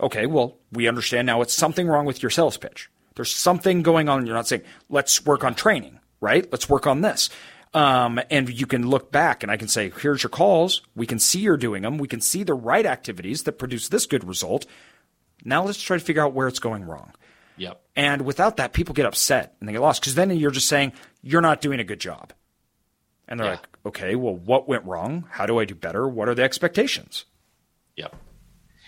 okay 0.01 0.27
well 0.27 0.59
we 0.73 0.87
understand 0.89 1.27
now 1.27 1.41
it's 1.41 1.55
something 1.55 1.87
wrong 1.87 2.05
with 2.05 2.23
your 2.23 2.31
sales 2.31 2.57
pitch. 2.57 2.91
There's 3.15 3.35
something 3.35 3.83
going 3.83 4.09
on 4.09 4.27
you're 4.27 4.35
not 4.35 4.49
saying 4.49 4.63
let's 4.89 5.25
work 5.25 5.45
on 5.45 5.55
training 5.55 6.01
right? 6.21 6.47
Let's 6.51 6.69
work 6.69 6.87
on 6.87 7.01
this. 7.01 7.31
Um, 7.75 8.21
and 8.31 8.49
you 8.49 8.67
can 8.67 8.89
look 8.89 9.13
back 9.13 9.43
and 9.43 9.53
I 9.53 9.57
can 9.57 9.69
say, 9.69 9.93
here's 10.01 10.23
your 10.23 10.31
calls. 10.31 10.83
We 10.95 11.07
can 11.07 11.19
see 11.19 11.41
you're 11.41 11.57
doing 11.57 11.83
them. 11.83 11.99
We 11.99 12.09
can 12.09 12.21
see 12.21 12.43
the 12.43 12.55
right 12.55 12.87
activities 12.87 13.43
that 13.43 13.59
produce 13.59 13.89
this 13.89 14.07
good 14.07 14.25
result. 14.25 14.67
Now 15.45 15.65
let's 15.65 15.83
try 15.83 15.99
to 15.99 16.05
figure 16.05 16.25
out 16.25 16.33
where 16.33 16.49
it's 16.49 16.59
going 16.59 16.85
wrong. 16.85 17.13
Yep. 17.59 17.81
And 17.95 18.23
without 18.23 18.57
that, 18.57 18.73
people 18.73 18.95
get 18.95 19.07
upset 19.07 19.57
and 19.61 19.69
they 19.69 19.73
get 19.73 19.83
lost 19.83 20.01
because 20.01 20.15
then 20.15 20.31
you're 20.31 20.51
just 20.51 20.69
saying, 20.69 20.93
you're 21.23 21.43
not 21.43 21.61
doing 21.61 21.81
a 21.81 21.85
good 21.85 22.01
job. 22.01 22.33
And 23.29 23.41
they're 23.41 23.47
yeah. 23.47 23.53
like, 23.53 23.69
okay, 23.85 24.15
well, 24.15 24.37
what 24.37 24.69
went 24.69 24.85
wrong? 24.85 25.27
How 25.31 25.47
do 25.47 25.59
I 25.59 25.65
do 25.65 25.75
better? 25.75 26.09
What 26.09 26.29
are 26.29 26.35
the 26.35 26.45
expectations? 26.45 27.25
Yep 27.97 28.15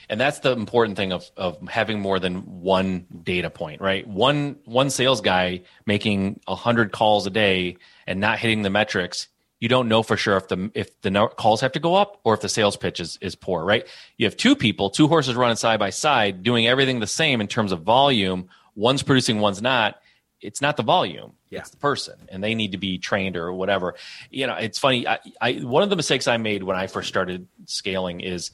and 0.09 0.21
that's 0.21 0.41
the 0.41 0.53
important 0.53 0.97
thing 0.97 1.13
of 1.13 1.31
of 1.37 1.59
having 1.69 2.01
more 2.01 2.19
than 2.19 2.39
one 2.61 3.07
data 3.23 3.51
point 3.51 3.81
right? 3.81 4.07
One 4.07 4.57
one 4.65 4.91
sales 4.91 5.21
guy 5.21 5.63
making 5.87 6.41
100 6.47 6.93
calls 6.93 7.27
a 7.27 7.31
day 7.31 7.77
and 8.07 8.21
not 8.21 8.39
hitting 8.39 8.63
the 8.63 8.71
metrics 8.71 9.29
you 9.61 9.69
don't 9.69 9.89
know 9.89 10.03
for 10.03 10.17
sure 10.17 10.37
if 10.37 10.49
the 10.49 10.71
if 10.75 11.01
the 11.03 11.29
calls 11.37 11.61
have 11.61 11.73
to 11.73 11.81
go 11.81 11.95
up 11.95 12.21
or 12.25 12.35
if 12.35 12.41
the 12.41 12.49
sales 12.49 12.77
pitch 12.77 13.01
is, 13.01 13.19
is 13.21 13.35
poor 13.35 13.65
right? 13.65 13.87
You 14.17 14.27
have 14.27 14.37
two 14.37 14.55
people 14.55 14.91
two 14.91 15.09
horses 15.09 15.35
running 15.35 15.57
side 15.57 15.79
by 15.79 15.91
side 15.91 16.43
doing 16.43 16.67
everything 16.67 17.01
the 17.01 17.07
same 17.07 17.41
in 17.41 17.49
terms 17.49 17.73
of 17.73 17.83
volume. 17.83 18.49
One's 18.75 19.03
producing 19.03 19.41
one's 19.41 19.61
not. 19.61 20.01
It's 20.41 20.61
not 20.61 20.77
the 20.77 20.85
volume. 20.85 21.33
Yeah. 21.51 21.61
it's 21.61 21.71
the 21.71 21.79
person 21.79 22.29
and 22.29 22.45
they 22.45 22.55
need 22.55 22.73
to 22.73 22.79
be 22.79 22.99
trained 22.99 23.37
or 23.37 23.53
whatever. 23.53 23.95
You 24.31 24.47
know 24.47 24.55
it's 24.55 24.79
funny 24.79 25.09
I, 25.09 25.19
I 25.41 25.53
one 25.55 25.83
of 25.83 25.91
the 25.91 25.97
mistakes 25.97 26.29
i 26.29 26.37
made 26.37 26.63
when 26.63 26.77
i 26.77 26.87
first 26.87 27.09
started 27.09 27.49
scaling 27.65 28.21
is 28.21 28.51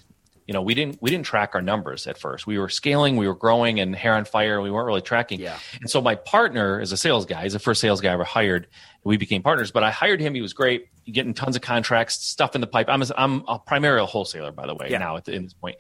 You 0.47 0.53
know, 0.53 0.63
we 0.63 0.75
didn't 0.75 0.99
we 1.01 1.11
didn't 1.11 1.27
track 1.27 1.55
our 1.55 1.63
numbers 1.63 2.07
at 2.07 2.19
first. 2.19 2.47
We 2.47 2.59
were 2.59 2.69
scaling, 2.69 3.17
we 3.17 3.27
were 3.27 3.35
growing, 3.35 3.81
and 3.81 3.97
hair 3.97 4.15
on 4.15 4.25
fire. 4.27 4.61
We 4.61 4.71
weren't 4.71 4.87
really 4.87 5.01
tracking. 5.01 5.41
Yeah. 5.41 5.59
And 5.81 5.89
so 5.89 6.01
my 6.03 6.17
partner 6.17 6.81
is 6.81 6.93
a 6.93 6.97
sales 6.97 7.25
guy. 7.25 7.45
He's 7.45 7.55
the 7.55 7.59
first 7.59 7.81
sales 7.81 8.01
guy 8.01 8.11
I 8.11 8.15
ever 8.15 8.25
hired. 8.25 8.69
We 9.05 9.17
became 9.17 9.43
partners, 9.43 9.71
but 9.71 9.83
I 9.83 9.91
hired 9.91 10.21
him. 10.21 10.35
He 10.35 10.43
was 10.43 10.53
great, 10.53 10.89
getting 11.07 11.35
tons 11.35 11.57
of 11.57 11.63
contracts, 11.63 12.15
stuff 12.17 12.55
in 12.55 12.61
the 12.61 12.67
pipe. 12.67 12.89
I'm 12.89 13.03
a, 13.03 13.07
I'm 13.17 13.45
a 13.49 13.59
primarily 13.59 14.03
a 14.03 14.07
wholesaler, 14.07 14.53
by 14.53 14.67
the 14.67 14.75
way. 14.75 14.89
Yeah. 14.91 14.99
Now 14.99 15.17
at, 15.17 15.25
the, 15.25 15.33
in 15.33 15.45
this 15.45 15.55
point, 15.55 15.77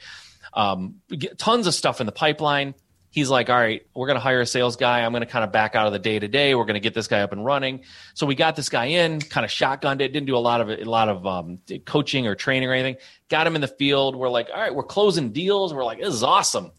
um, 0.55 0.96
tons 1.37 1.66
of 1.66 1.74
stuff 1.74 2.00
in 2.00 2.07
the 2.07 2.12
pipeline 2.12 2.74
he's 3.14 3.31
like, 3.31 3.48
all 3.48 3.57
right, 3.57 3.87
we're 3.94 4.09
going 4.09 4.16
to 4.16 4.20
hire 4.20 4.40
a 4.40 4.46
sales 4.46 4.74
guy. 4.74 5.05
I'm 5.05 5.12
going 5.12 5.20
to 5.20 5.27
kind 5.27 5.44
of 5.44 5.53
back 5.53 5.77
out 5.77 5.87
of 5.87 5.92
the 5.92 6.00
day 6.00 6.18
to 6.18 6.27
day. 6.27 6.57
We're 6.57 6.64
going 6.64 6.74
to 6.74 6.81
get 6.81 6.94
this 6.94 7.07
guy 7.07 7.20
up 7.20 7.31
and 7.31 7.44
running. 7.44 7.85
So 8.14 8.27
we 8.27 8.35
got 8.35 8.57
this 8.57 8.68
guy 8.68 8.87
in, 8.87 9.20
kind 9.20 9.44
of 9.44 9.53
shotgunned 9.53 10.00
it, 10.00 10.09
didn't 10.12 10.27
do 10.27 10.37
a 10.37 10.38
lot 10.38 10.61
of 10.61 10.68
a 10.68 10.83
lot 10.83 11.09
of 11.09 11.24
um, 11.24 11.61
coaching 11.87 12.27
or 12.27 12.35
training 12.35 12.68
or 12.68 12.72
anything. 12.72 12.96
Got 13.29 13.46
him 13.46 13.55
in 13.55 13.61
the 13.61 13.68
field. 13.68 14.16
We're 14.16 14.29
like, 14.29 14.48
all 14.53 14.61
right, 14.61 14.74
we're 14.74 14.83
closing 14.83 15.31
deals. 15.31 15.72
We're 15.72 15.85
like, 15.85 16.00
this 16.00 16.12
is 16.12 16.24
awesome 16.24 16.72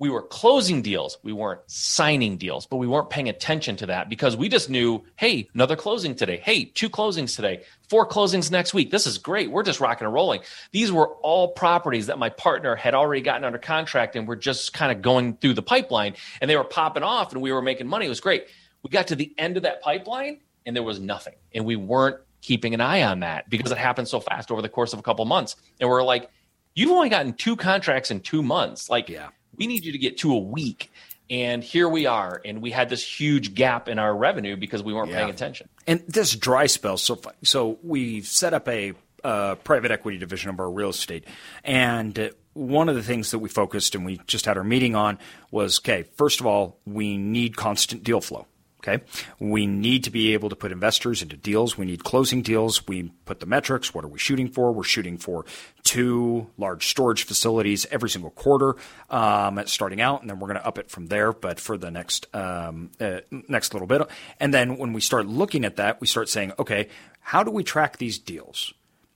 we 0.00 0.08
were 0.08 0.22
closing 0.22 0.80
deals. 0.80 1.18
We 1.22 1.34
weren't 1.34 1.60
signing 1.66 2.38
deals, 2.38 2.66
but 2.66 2.78
we 2.78 2.86
weren't 2.86 3.10
paying 3.10 3.28
attention 3.28 3.76
to 3.76 3.86
that 3.86 4.08
because 4.08 4.34
we 4.34 4.48
just 4.48 4.70
knew, 4.70 5.04
hey, 5.16 5.46
another 5.52 5.76
closing 5.76 6.14
today. 6.14 6.38
Hey, 6.42 6.64
two 6.64 6.88
closings 6.88 7.36
today, 7.36 7.64
four 7.90 8.08
closings 8.08 8.50
next 8.50 8.72
week. 8.72 8.90
This 8.90 9.06
is 9.06 9.18
great. 9.18 9.50
We're 9.50 9.62
just 9.62 9.78
rocking 9.78 10.06
and 10.06 10.14
rolling. 10.14 10.40
These 10.72 10.90
were 10.90 11.08
all 11.16 11.48
properties 11.48 12.06
that 12.06 12.18
my 12.18 12.30
partner 12.30 12.74
had 12.76 12.94
already 12.94 13.20
gotten 13.20 13.44
under 13.44 13.58
contract 13.58 14.16
and 14.16 14.26
we're 14.26 14.36
just 14.36 14.72
kind 14.72 14.90
of 14.90 15.02
going 15.02 15.36
through 15.36 15.52
the 15.52 15.62
pipeline 15.62 16.14
and 16.40 16.50
they 16.50 16.56
were 16.56 16.64
popping 16.64 17.02
off 17.02 17.34
and 17.34 17.42
we 17.42 17.52
were 17.52 17.62
making 17.62 17.86
money. 17.86 18.06
It 18.06 18.08
was 18.10 18.20
great. 18.20 18.46
We 18.82 18.88
got 18.88 19.08
to 19.08 19.16
the 19.16 19.34
end 19.36 19.58
of 19.58 19.64
that 19.64 19.82
pipeline 19.82 20.40
and 20.64 20.74
there 20.74 20.82
was 20.82 20.98
nothing. 20.98 21.34
And 21.54 21.66
we 21.66 21.76
weren't 21.76 22.16
keeping 22.40 22.72
an 22.72 22.80
eye 22.80 23.02
on 23.02 23.20
that 23.20 23.50
because 23.50 23.70
it 23.70 23.76
happened 23.76 24.08
so 24.08 24.18
fast 24.18 24.50
over 24.50 24.62
the 24.62 24.70
course 24.70 24.94
of 24.94 24.98
a 24.98 25.02
couple 25.02 25.26
months. 25.26 25.56
And 25.78 25.90
we're 25.90 26.02
like, 26.02 26.30
you've 26.74 26.90
only 26.90 27.10
gotten 27.10 27.34
two 27.34 27.54
contracts 27.54 28.10
in 28.10 28.20
two 28.20 28.42
months. 28.42 28.88
Like, 28.88 29.10
yeah 29.10 29.28
we 29.60 29.66
need 29.66 29.84
you 29.84 29.92
to 29.92 29.98
get 29.98 30.18
to 30.18 30.32
a 30.32 30.38
week. 30.38 30.90
And 31.28 31.62
here 31.62 31.88
we 31.88 32.06
are, 32.06 32.40
and 32.44 32.60
we 32.60 32.72
had 32.72 32.88
this 32.88 33.04
huge 33.04 33.54
gap 33.54 33.88
in 33.88 34.00
our 34.00 34.16
revenue 34.16 34.56
because 34.56 34.82
we 34.82 34.92
weren't 34.92 35.10
Yeah. 35.10 35.18
paying 35.18 35.30
attention. 35.30 35.68
And 35.86 36.02
this 36.08 36.34
dry 36.34 36.66
spell 36.66 36.96
so. 36.96 37.20
So 37.44 37.78
we've 37.84 38.26
set 38.26 38.52
up 38.52 38.66
a 38.68 38.94
uh, 39.22 39.54
private 39.56 39.92
equity 39.92 40.18
division 40.18 40.50
of 40.50 40.58
our 40.58 40.68
real 40.70 40.88
estate, 40.88 41.24
and 41.62 42.18
uh, 42.18 42.30
one 42.54 42.88
of 42.88 42.96
the 42.96 43.02
things 43.02 43.30
that 43.30 43.38
we 43.38 43.48
focused 43.48 43.94
and 43.94 44.04
we 44.04 44.18
just 44.26 44.46
had 44.46 44.56
our 44.56 44.64
meeting 44.64 44.96
on 44.96 45.18
was 45.52 45.78
okay. 45.78 46.04
First 46.16 46.40
of 46.40 46.46
all, 46.46 46.78
we 46.84 47.16
need 47.16 47.56
constant 47.56 48.02
deal 48.02 48.20
flow. 48.20 48.46
Okay, 48.80 49.02
we 49.38 49.66
need 49.66 50.04
to 50.04 50.10
be 50.10 50.32
able 50.32 50.48
to 50.48 50.56
put 50.56 50.72
investors 50.72 51.20
into 51.20 51.36
deals. 51.36 51.76
We 51.76 51.84
need 51.84 52.02
closing 52.02 52.40
deals. 52.40 52.88
We 52.88 53.12
put 53.26 53.38
the 53.38 53.44
metrics. 53.44 53.92
What 53.92 54.06
are 54.06 54.08
we 54.08 54.18
shooting 54.18 54.48
for? 54.48 54.72
We're 54.72 54.84
shooting 54.84 55.18
for 55.18 55.44
two 55.84 56.48
large 56.56 56.86
storage 56.88 57.24
facilities 57.24 57.84
every 57.90 58.08
single 58.08 58.30
quarter, 58.30 58.76
um, 59.10 59.60
starting 59.66 60.00
out, 60.00 60.22
and 60.22 60.30
then 60.30 60.40
we're 60.40 60.48
going 60.48 60.60
to 60.60 60.66
up 60.66 60.78
it 60.78 60.90
from 60.90 61.08
there. 61.08 61.30
But 61.30 61.60
for 61.60 61.76
the 61.76 61.90
next 61.90 62.34
um, 62.34 62.90
uh, 62.98 63.20
next 63.48 63.74
little 63.74 63.86
bit, 63.86 64.00
and 64.38 64.54
then 64.54 64.78
when 64.78 64.94
we 64.94 65.02
start 65.02 65.26
looking 65.26 65.66
at 65.66 65.76
that, 65.76 66.00
we 66.00 66.06
start 66.06 66.30
saying, 66.30 66.52
okay, 66.58 66.88
how 67.20 67.42
do 67.42 67.50
we 67.50 67.62
track 67.62 67.98
these 67.98 68.18
deals? 68.18 68.72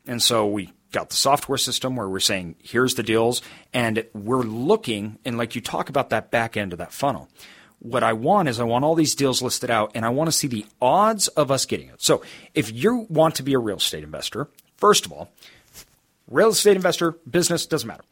And 0.07 0.23
so 0.23 0.47
we 0.47 0.75
got 0.93 1.09
the 1.09 1.17
software 1.17 1.57
system 1.57 1.97
where 1.97 2.09
we're 2.09 2.21
saying, 2.21 2.57
here's 2.63 2.97
the 2.97 3.03
deals, 3.03 3.41
and 3.73 4.05
we're 4.13 4.43
looking, 4.43 5.19
and 5.25 5.39
like 5.39 5.55
you 5.55 5.63
talk 5.63 5.89
about 5.89 6.11
that 6.11 6.31
back 6.31 6.59
end 6.59 6.73
of 6.73 6.79
that 6.81 6.93
funnel. 6.93 7.31
What 7.85 8.03
I 8.03 8.15
want 8.15 8.49
is 8.49 8.59
I 8.59 8.65
want 8.65 8.83
all 8.83 8.95
these 8.95 9.15
deals 9.15 9.43
listed 9.43 9.71
out, 9.71 9.93
and 9.95 10.07
I 10.07 10.09
want 10.09 10.29
to 10.29 10.33
see 10.33 10.49
the 10.49 10.65
odds 10.81 11.29
of 11.29 11.51
us 11.51 11.67
getting 11.67 11.91
it. 11.91 12.01
So 12.01 12.23
if 12.55 12.73
you 12.73 13.05
want 13.11 13.35
to 13.35 13.43
be 13.43 13.53
a 13.53 13.59
real 13.59 13.77
estate 13.77 14.03
investor, 14.03 14.49
first 14.79 15.05
of 15.05 15.13
all, 15.13 15.31
real 16.27 16.49
estate 16.49 16.77
investor, 16.77 17.13
business, 17.29 17.67
doesn't 17.67 17.87
matter. 17.87 18.05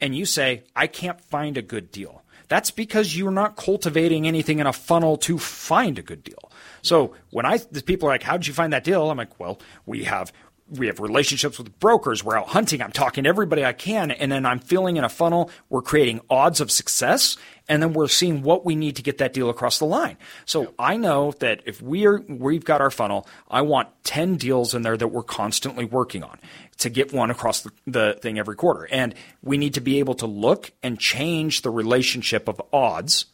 And 0.00 0.14
you 0.14 0.26
say, 0.26 0.62
I 0.76 0.86
can't 0.86 1.20
find 1.20 1.58
a 1.58 1.62
good 1.62 1.90
deal. 1.90 2.22
That's 2.46 2.70
because 2.70 3.16
you're 3.16 3.32
not 3.32 3.56
cultivating 3.56 4.28
anything 4.28 4.60
in 4.60 4.68
a 4.68 4.72
funnel 4.72 5.16
to 5.16 5.38
find 5.38 5.98
a 5.98 6.02
good 6.02 6.22
deal. 6.22 6.52
So 6.82 7.16
when 7.30 7.44
I, 7.44 7.58
the 7.58 7.82
people 7.82 8.08
are 8.08 8.12
like, 8.12 8.22
how 8.22 8.36
did 8.36 8.46
you 8.46 8.54
find 8.54 8.72
that 8.72 8.84
deal? 8.84 9.10
I'm 9.10 9.18
like, 9.18 9.40
well, 9.40 9.58
we 9.86 10.04
have, 10.04 10.32
we 10.68 10.86
have 10.88 10.98
relationships 10.98 11.58
with 11.58 11.78
brokers. 11.78 12.24
We're 12.24 12.38
out 12.38 12.48
hunting. 12.48 12.82
I'm 12.82 12.92
talking 12.92 13.24
to 13.24 13.28
everybody 13.28 13.64
I 13.64 13.72
can. 13.72 14.10
And 14.10 14.32
then 14.32 14.44
I'm 14.44 14.58
filling 14.58 14.96
in 14.96 15.04
a 15.04 15.08
funnel. 15.08 15.50
We're 15.68 15.82
creating 15.82 16.20
odds 16.28 16.60
of 16.60 16.70
success. 16.72 17.36
And 17.68 17.82
then 17.82 17.92
we're 17.92 18.08
seeing 18.08 18.42
what 18.42 18.64
we 18.64 18.74
need 18.74 18.96
to 18.96 19.02
get 19.02 19.18
that 19.18 19.32
deal 19.32 19.48
across 19.48 19.78
the 19.78 19.84
line. 19.84 20.16
So 20.44 20.74
I 20.78 20.96
know 20.96 21.32
that 21.38 21.62
if 21.66 21.80
we're, 21.80 22.20
we've 22.28 22.64
got 22.64 22.80
our 22.80 22.90
funnel, 22.90 23.28
I 23.48 23.62
want 23.62 23.88
10 24.04 24.36
deals 24.36 24.74
in 24.74 24.82
there 24.82 24.96
that 24.96 25.08
we're 25.08 25.22
constantly 25.22 25.84
working 25.84 26.24
on 26.24 26.38
to 26.78 26.90
get 26.90 27.12
one 27.12 27.30
across 27.30 27.62
the, 27.62 27.70
the 27.86 28.18
thing 28.20 28.38
every 28.38 28.56
quarter. 28.56 28.88
And 28.90 29.14
we 29.42 29.58
need 29.58 29.74
to 29.74 29.80
be 29.80 30.00
able 30.00 30.14
to 30.16 30.26
look 30.26 30.72
and 30.82 30.98
change 30.98 31.62
the 31.62 31.70
relationship 31.70 32.48
of 32.48 32.60
odds 32.72 33.26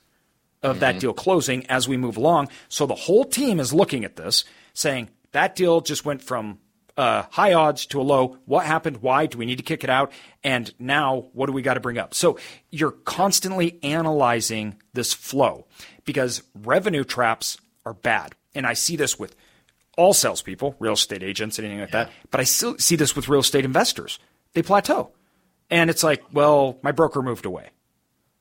of 0.63 0.81
that 0.81 0.93
mm-hmm. 0.93 1.01
deal 1.01 1.13
closing 1.13 1.67
as 1.67 1.89
we 1.89 1.97
move 1.97 2.17
along. 2.17 2.49
So 2.69 2.87
the 2.87 2.95
whole 2.95 3.25
team 3.25 3.59
is 3.59 3.73
looking 3.73 4.05
at 4.05 4.17
this, 4.17 4.45
saying 4.75 5.11
that 5.33 5.57
deal 5.57 5.81
just 5.81 6.05
went 6.05 6.23
from 6.23 6.59
uh, 6.97 7.23
high 7.31 7.55
odds 7.55 7.87
to 7.87 8.01
a 8.01 8.03
low. 8.03 8.37
What 8.45 8.67
happened? 8.67 8.99
Why? 8.99 9.27
Do 9.27 9.39
we 9.39 9.47
need 9.47 9.57
to 9.57 9.63
kick 9.63 9.83
it 9.85 9.91
out? 9.91 10.13
And 10.45 10.73
now, 10.79 11.27
what 11.33 11.47
do 11.47 11.53
we 11.53 11.63
got 11.63 11.75
to 11.75 11.81
bring 11.81 11.99
up? 11.99 12.15
So 12.15 12.39
you're 12.71 12.91
constantly 12.91 13.79
analyzing 13.83 14.77
this 14.93 15.13
flow 15.15 15.67
because 16.05 16.43
revenue 16.55 17.05
traps 17.05 17.57
are 17.87 17.95
bad. 17.95 18.35
And 18.55 18.67
I 18.67 18.75
see 18.75 18.97
this 18.97 19.19
with 19.19 19.35
all 19.97 20.13
salespeople, 20.13 20.77
real 20.79 20.93
estate 20.95 21.23
agents, 21.23 21.59
anything 21.59 21.81
like 21.81 21.91
that. 21.93 22.11
But 22.31 22.41
I 22.41 22.45
still 22.45 22.77
see 22.79 22.97
this 22.97 23.17
with 23.17 23.29
real 23.29 23.41
estate 23.41 23.65
investors. 23.65 24.19
They 24.53 24.63
plateau. 24.63 25.13
And 25.71 25.89
it's 25.89 26.03
like, 26.03 26.23
well, 26.33 26.79
my 26.83 26.93
broker 26.93 27.23
moved 27.23 27.47
away 27.47 27.71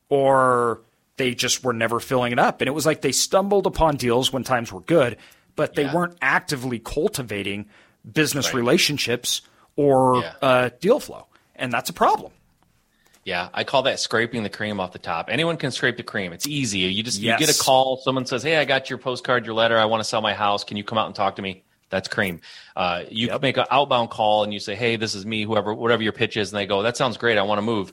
or 0.08 0.82
they 1.16 1.34
just 1.34 1.64
were 1.64 1.72
never 1.72 2.00
filling 2.00 2.32
it 2.32 2.38
up. 2.38 2.60
And 2.60 2.68
it 2.68 2.72
was 2.72 2.86
like 2.86 3.00
they 3.02 3.12
stumbled 3.12 3.66
upon 3.66 3.96
deals 3.96 4.32
when 4.32 4.44
times 4.44 4.72
were 4.72 4.80
good, 4.80 5.16
but 5.56 5.74
they 5.74 5.84
Yeah. 5.84 5.94
weren't 5.94 6.16
actively 6.20 6.78
cultivating 6.78 7.66
business 8.10 8.46
Right. 8.46 8.54
relationships 8.54 9.42
or 9.76 10.20
Yeah. 10.22 10.32
uh, 10.42 10.70
deal 10.80 11.00
flow. 11.00 11.26
And 11.56 11.72
that's 11.72 11.90
a 11.90 11.92
problem. 11.92 12.32
Yeah, 13.24 13.50
I 13.54 13.62
call 13.62 13.82
that 13.82 14.00
scraping 14.00 14.42
the 14.42 14.48
cream 14.50 14.80
off 14.80 14.92
the 14.92 14.98
top. 14.98 15.28
Anyone 15.30 15.56
can 15.56 15.70
scrape 15.70 15.96
the 15.96 16.02
cream. 16.02 16.32
It's 16.32 16.46
easy. 16.48 16.80
You 16.80 17.04
just 17.04 17.20
you 17.20 17.36
get 17.38 17.48
a 17.54 17.58
call. 17.62 17.98
Someone 17.98 18.26
says, 18.26 18.42
"Hey, 18.42 18.56
I 18.56 18.64
got 18.64 18.90
your 18.90 18.98
postcard, 18.98 19.46
your 19.46 19.54
letter. 19.54 19.78
I 19.78 19.84
want 19.84 20.00
to 20.00 20.04
sell 20.08 20.20
my 20.20 20.34
house. 20.34 20.64
Can 20.64 20.76
you 20.76 20.82
come 20.82 20.98
out 20.98 21.06
and 21.06 21.14
talk 21.14 21.36
to 21.36 21.42
me?" 21.42 21.62
That's 21.88 22.08
cream. 22.08 22.40
Uh, 22.74 23.02
you 23.10 23.28
Yep. 23.28 23.42
make 23.42 23.56
an 23.58 23.66
outbound 23.70 24.10
call 24.10 24.42
and 24.42 24.52
you 24.52 24.58
say, 24.58 24.74
"Hey, 24.74 24.96
this 24.96 25.14
is 25.14 25.24
me. 25.24 25.44
Whoever, 25.44 25.72
whatever 25.72 26.02
your 26.02 26.12
pitch 26.12 26.36
is," 26.36 26.50
and 26.50 26.58
they 26.58 26.66
go, 26.66 26.82
"That 26.82 26.96
sounds 26.96 27.16
great. 27.16 27.38
I 27.38 27.42
want 27.42 27.58
to 27.58 27.62
move." 27.62 27.92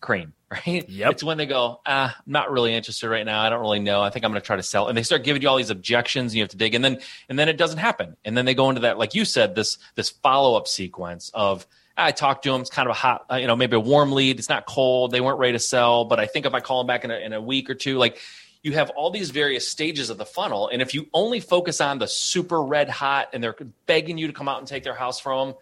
Cream, 0.00 0.34
right? 0.50 0.88
Yep. 0.88 1.12
It's 1.12 1.22
when 1.22 1.38
they 1.38 1.46
go, 1.46 1.80
"Ah, 1.86 2.14
I'm 2.16 2.32
not 2.32 2.50
really 2.50 2.74
interested 2.74 3.08
right 3.08 3.24
now. 3.24 3.40
I 3.40 3.50
don't 3.50 3.60
really 3.60 3.78
know. 3.78 4.02
I 4.02 4.10
think 4.10 4.24
I'm 4.24 4.32
going 4.32 4.40
to 4.40 4.46
try 4.46 4.56
to 4.56 4.62
sell," 4.62 4.88
and 4.88 4.96
they 4.96 5.02
start 5.02 5.24
giving 5.24 5.42
you 5.42 5.48
all 5.48 5.56
these 5.56 5.70
objections, 5.70 6.32
and 6.32 6.36
you 6.36 6.42
have 6.42 6.50
to 6.50 6.56
dig, 6.56 6.74
and 6.74 6.84
then 6.84 6.98
and 7.28 7.38
then 7.38 7.48
it 7.48 7.56
doesn't 7.56 7.78
happen, 7.78 8.16
and 8.24 8.36
then 8.36 8.44
they 8.44 8.54
go 8.54 8.68
into 8.68 8.82
that, 8.82 8.98
like 8.98 9.14
you 9.14 9.24
said, 9.24 9.54
this 9.54 9.78
this 9.94 10.10
follow 10.10 10.56
up 10.56 10.68
sequence 10.68 11.30
of. 11.34 11.66
I 11.96 12.12
talked 12.12 12.44
to 12.44 12.52
them. 12.52 12.62
It's 12.62 12.70
kind 12.70 12.88
of 12.88 12.92
a 12.92 12.98
hot, 12.98 13.26
uh, 13.30 13.34
you 13.34 13.46
know, 13.46 13.56
maybe 13.56 13.76
a 13.76 13.80
warm 13.80 14.12
lead. 14.12 14.38
It's 14.38 14.48
not 14.48 14.64
cold. 14.64 15.10
They 15.10 15.20
weren't 15.20 15.38
ready 15.38 15.52
to 15.52 15.58
sell, 15.58 16.06
but 16.06 16.18
I 16.18 16.24
think 16.24 16.46
if 16.46 16.54
I 16.54 16.60
call 16.60 16.78
them 16.78 16.86
back 16.86 17.04
in 17.04 17.10
a, 17.10 17.16
in 17.16 17.34
a 17.34 17.42
week 17.42 17.68
or 17.68 17.74
two, 17.74 17.98
like 17.98 18.18
you 18.62 18.72
have 18.72 18.88
all 18.90 19.10
these 19.10 19.30
various 19.30 19.68
stages 19.68 20.08
of 20.08 20.16
the 20.16 20.24
funnel. 20.24 20.68
And 20.68 20.80
if 20.80 20.94
you 20.94 21.08
only 21.12 21.40
focus 21.40 21.80
on 21.80 21.98
the 21.98 22.06
super 22.06 22.62
red 22.62 22.88
hot 22.88 23.30
and 23.34 23.42
they're 23.42 23.56
begging 23.84 24.16
you 24.16 24.28
to 24.28 24.32
come 24.32 24.48
out 24.48 24.58
and 24.58 24.66
take 24.66 24.82
their 24.82 24.94
house 24.94 25.20
from 25.20 25.48
them, 25.48 25.56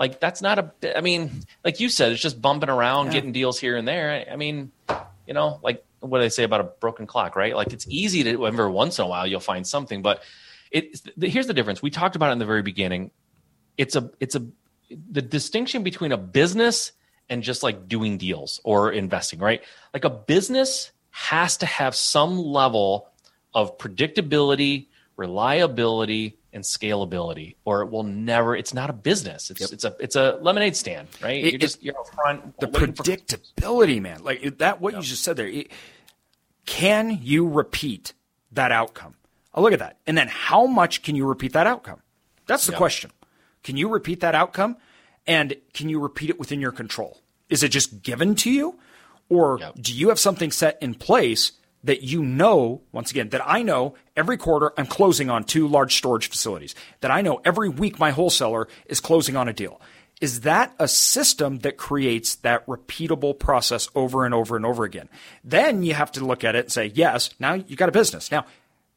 like 0.00 0.18
that's 0.18 0.40
not 0.40 0.58
a, 0.58 0.98
I 0.98 1.02
mean, 1.02 1.30
like 1.62 1.78
you 1.78 1.90
said, 1.90 2.10
it's 2.12 2.22
just 2.22 2.40
bumping 2.40 2.70
around, 2.70 3.06
Yeah. 3.06 3.12
getting 3.12 3.32
deals 3.32 3.60
here 3.60 3.76
and 3.76 3.86
there. 3.86 4.26
I 4.32 4.34
mean, 4.36 4.72
you 5.26 5.34
know, 5.34 5.60
like 5.62 5.84
what 6.00 6.18
do 6.18 6.22
they 6.22 6.30
say 6.30 6.42
about 6.42 6.60
a 6.60 6.64
broken 6.64 7.06
clock, 7.06 7.36
right? 7.36 7.54
Like 7.54 7.74
it's 7.74 7.86
easy 7.86 8.24
to, 8.24 8.46
every 8.46 8.70
once 8.70 8.98
in 8.98 9.04
a 9.04 9.08
while, 9.08 9.26
you'll 9.26 9.40
find 9.40 9.66
something, 9.66 10.00
but 10.00 10.22
it, 10.70 10.98
here's 11.20 11.46
the 11.46 11.52
difference. 11.54 11.82
We 11.82 11.90
talked 11.90 12.16
about 12.16 12.30
it 12.30 12.32
in 12.32 12.38
the 12.38 12.46
very 12.46 12.62
beginning. 12.62 13.10
It's 13.76 13.94
a, 13.94 14.10
it's 14.20 14.34
a, 14.34 14.46
the 14.88 15.22
distinction 15.22 15.82
between 15.82 16.12
a 16.12 16.16
business 16.16 16.92
and 17.28 17.42
just 17.42 17.62
like 17.62 17.86
doing 17.86 18.16
deals 18.16 18.60
or 18.64 18.90
investing, 18.90 19.38
right? 19.38 19.62
Like 19.92 20.04
a 20.04 20.10
business 20.10 20.90
has 21.10 21.58
to 21.58 21.66
have 21.66 21.94
some 21.94 22.38
level 22.38 23.08
of 23.52 23.76
predictability, 23.76 24.86
reliability, 25.16 26.38
and 26.52 26.64
scalability, 26.64 27.56
or 27.64 27.82
it 27.82 27.90
will 27.90 28.02
never. 28.02 28.56
It's 28.56 28.74
not 28.74 28.90
a 28.90 28.92
business. 28.92 29.50
It's 29.50 29.72
it's 29.72 29.84
a 29.84 29.94
it's 30.00 30.16
a 30.16 30.38
lemonade 30.42 30.76
stand, 30.76 31.08
right? 31.22 31.44
It- 31.44 31.52
you're 31.52 31.58
just 31.58 31.82
you're 31.82 31.98
up 31.98 32.08
front. 32.14 32.58
The 32.60 32.68
waiting 32.68 32.92
for- 32.94 33.02
predictability, 33.04 34.00
man. 34.00 34.22
Like 34.24 34.58
that, 34.58 34.80
what 34.80 34.94
you 34.94 35.02
just 35.02 35.22
said 35.22 35.36
there. 35.36 35.46
it- 35.48 35.70
can 36.66 37.18
you 37.22 37.48
repeat 37.48 38.12
that 38.52 38.72
outcome? 38.72 39.14
Oh, 39.54 39.62
look 39.62 39.72
at 39.72 39.78
that. 39.80 39.98
And 40.06 40.16
then 40.16 40.28
how 40.28 40.66
much 40.66 41.02
can 41.02 41.16
you 41.16 41.26
repeat 41.26 41.52
that 41.54 41.66
outcome? 41.66 42.00
That's 42.46 42.66
the 42.66 42.72
Yeah. 42.72 42.78
question. 42.78 43.10
Can 43.64 43.76
you 43.76 43.88
repeat 43.88 44.20
that 44.20 44.34
outcome? 44.34 44.76
And 45.26 45.56
can 45.74 45.88
you 45.88 46.00
repeat 46.00 46.30
it 46.30 46.38
within 46.38 46.60
your 46.60 46.72
control? 46.72 47.20
Is 47.48 47.62
it 47.62 47.68
just 47.70 48.02
given 48.02 48.34
to 48.36 48.50
you? 48.50 48.78
Or 49.28 49.58
Yep. 49.60 49.74
do 49.80 49.92
you 49.94 50.08
have 50.08 50.18
something 50.18 50.50
set 50.50 50.78
in 50.80 50.94
place 50.94 51.52
that 51.84 52.02
you 52.02 52.22
know, 52.22 52.82
once 52.92 53.10
again, 53.10 53.30
that 53.30 53.42
I 53.44 53.62
know 53.62 53.94
every 54.16 54.36
quarter 54.36 54.72
I'm 54.76 54.86
closing 54.86 55.30
on 55.30 55.44
two 55.44 55.66
large 55.66 55.96
storage 55.96 56.28
facilities, 56.28 56.74
that 57.00 57.10
I 57.10 57.22
know 57.22 57.40
every 57.44 57.68
week 57.68 57.98
my 57.98 58.10
wholesaler 58.10 58.68
is 58.86 59.00
closing 59.00 59.36
on 59.36 59.48
a 59.48 59.52
deal? 59.52 59.80
is 60.20 60.42
that 60.42 60.74
a 60.78 60.86
system 60.86 61.60
that 61.60 61.76
creates 61.76 62.36
that 62.36 62.66
repeatable 62.66 63.38
process 63.38 63.88
over 63.94 64.24
and 64.24 64.34
over 64.34 64.54
and 64.54 64.66
over 64.66 64.84
again? 64.84 65.08
Then 65.42 65.82
you 65.82 65.94
have 65.94 66.12
to 66.12 66.24
look 66.24 66.44
at 66.44 66.54
it 66.54 66.66
and 66.66 66.72
say, 66.72 66.92
yes, 66.94 67.30
now 67.38 67.54
you 67.54 67.74
got 67.74 67.88
a 67.88 67.92
business. 67.92 68.30
Now, 68.30 68.44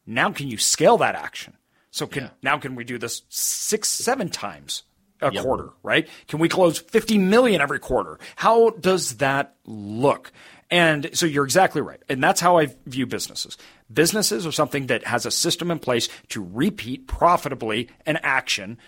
now 0.05 0.31
can 0.31 0.49
you 0.49 0.57
scale 0.57 0.97
that 0.97 1.15
action? 1.15 1.55
So 1.91 2.07
can, 2.07 2.23
yeah. 2.23 2.29
now 2.41 2.57
can 2.57 2.75
we 2.75 2.83
do 2.83 2.97
this 2.97 3.21
six, 3.29 3.87
seven 3.87 4.29
times 4.29 4.83
a 5.21 5.31
yep. 5.31 5.43
quarter, 5.43 5.69
right? 5.81 6.07
Can 6.27 6.39
we 6.39 6.49
close 6.49 6.79
50 6.79 7.17
million 7.17 7.61
every 7.61 7.79
quarter? 7.79 8.19
How 8.35 8.71
does 8.71 9.17
that 9.17 9.55
look? 9.65 10.31
And 10.73 11.11
so 11.13 11.27
you're 11.27 11.43
exactly 11.43 11.81
right. 11.81 12.01
And 12.09 12.23
that's 12.23 12.41
how 12.41 12.57
I 12.57 12.69
view 12.87 13.05
businesses. 13.05 13.59
Businesses 13.93 14.47
are 14.47 14.51
something 14.51 14.87
that 14.87 15.05
has 15.05 15.23
a 15.27 15.29
system 15.29 15.69
in 15.69 15.77
place 15.77 16.09
to 16.29 16.43
repeat 16.51 17.05
profitably 17.05 17.89
an 18.07 18.17
action, 18.23 18.79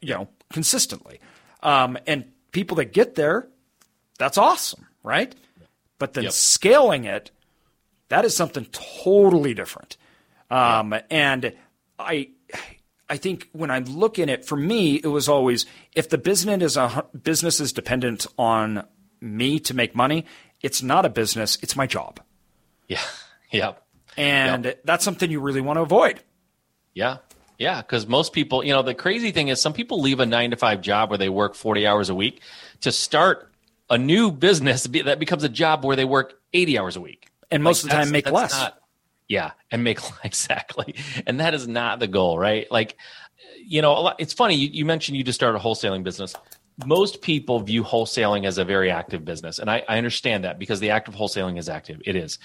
you 0.00 0.14
know, 0.14 0.28
consistently. 0.52 1.18
Um, 1.60 1.98
and 2.06 2.26
people 2.52 2.76
that 2.76 2.92
get 2.92 3.16
there, 3.16 3.48
that's 4.20 4.38
awesome, 4.38 4.86
right? 5.02 5.34
But 5.98 6.12
then 6.14 6.24
yep. 6.24 6.32
scaling 6.32 7.06
it, 7.06 7.32
that 8.08 8.24
is 8.24 8.36
something 8.36 8.66
totally 9.02 9.52
different. 9.52 9.96
Um, 10.48 10.94
and 11.10 11.56
I, 11.98 12.28
I 13.10 13.16
think 13.16 13.48
when 13.50 13.72
I 13.72 13.80
look 13.80 14.20
in 14.20 14.28
it, 14.28 14.44
for 14.44 14.54
me, 14.54 14.94
it 14.94 15.08
was 15.08 15.28
always 15.28 15.66
if 15.92 16.08
the 16.08 16.18
business 16.18 16.62
is 16.62 16.76
a 16.76 17.04
business 17.20 17.58
is 17.58 17.72
dependent 17.72 18.28
on 18.38 18.86
me 19.20 19.58
to 19.60 19.74
make 19.74 19.94
money, 19.94 20.26
it's 20.62 20.82
not 20.82 21.04
a 21.04 21.08
business; 21.08 21.58
it's 21.62 21.76
my 21.76 21.86
job. 21.86 22.20
Yeah. 22.88 23.00
Yep. 23.52 23.82
And 24.16 24.64
yep. 24.64 24.80
that's 24.82 25.04
something 25.04 25.30
you 25.30 25.38
really 25.38 25.60
want 25.60 25.76
to 25.76 25.82
avoid. 25.82 26.22
Yeah. 26.94 27.18
Yeah, 27.58 27.82
because 27.82 28.06
most 28.06 28.32
people, 28.32 28.64
you 28.64 28.72
know, 28.72 28.82
the 28.82 28.94
crazy 28.94 29.30
thing 29.30 29.48
is 29.48 29.60
some 29.60 29.74
people 29.74 30.00
leave 30.00 30.20
a 30.20 30.26
nine 30.26 30.50
to 30.50 30.56
five 30.56 30.80
job 30.80 31.10
where 31.10 31.18
they 31.18 31.28
work 31.28 31.54
40 31.54 31.86
hours 31.86 32.08
a 32.08 32.14
week 32.14 32.40
to 32.80 32.90
start 32.90 33.52
a 33.90 33.98
new 33.98 34.30
business 34.32 34.84
that 34.84 35.18
becomes 35.18 35.44
a 35.44 35.48
job 35.48 35.84
where 35.84 35.96
they 35.96 36.04
work 36.06 36.40
80 36.52 36.78
hours 36.78 36.96
a 36.96 37.00
week. 37.00 37.28
And 37.50 37.62
most 37.62 37.84
like, 37.84 37.92
of 37.92 37.98
the 37.98 38.04
time 38.04 38.10
make 38.10 38.30
less. 38.30 38.52
Not, 38.52 38.78
yeah, 39.28 39.52
and 39.70 39.84
make 39.84 40.00
exactly. 40.24 40.94
And 41.26 41.40
that 41.40 41.54
is 41.54 41.68
not 41.68 42.00
the 42.00 42.08
goal, 42.08 42.38
right? 42.38 42.70
Like, 42.70 42.96
you 43.64 43.82
know, 43.82 44.12
it's 44.18 44.32
funny. 44.32 44.56
You, 44.56 44.68
you 44.68 44.84
mentioned 44.84 45.16
you 45.16 45.24
just 45.24 45.38
started 45.38 45.58
a 45.58 45.60
wholesaling 45.60 46.02
business. 46.02 46.34
Most 46.84 47.22
people 47.22 47.60
view 47.60 47.84
wholesaling 47.84 48.46
as 48.46 48.58
a 48.58 48.64
very 48.64 48.90
active 48.90 49.24
business. 49.24 49.58
And 49.58 49.70
I, 49.70 49.84
I 49.88 49.98
understand 49.98 50.44
that 50.44 50.58
because 50.58 50.80
the 50.80 50.90
act 50.90 51.08
of 51.08 51.14
wholesaling 51.14 51.58
is 51.58 51.68
active. 51.68 52.00
It 52.04 52.16
is 52.16 52.38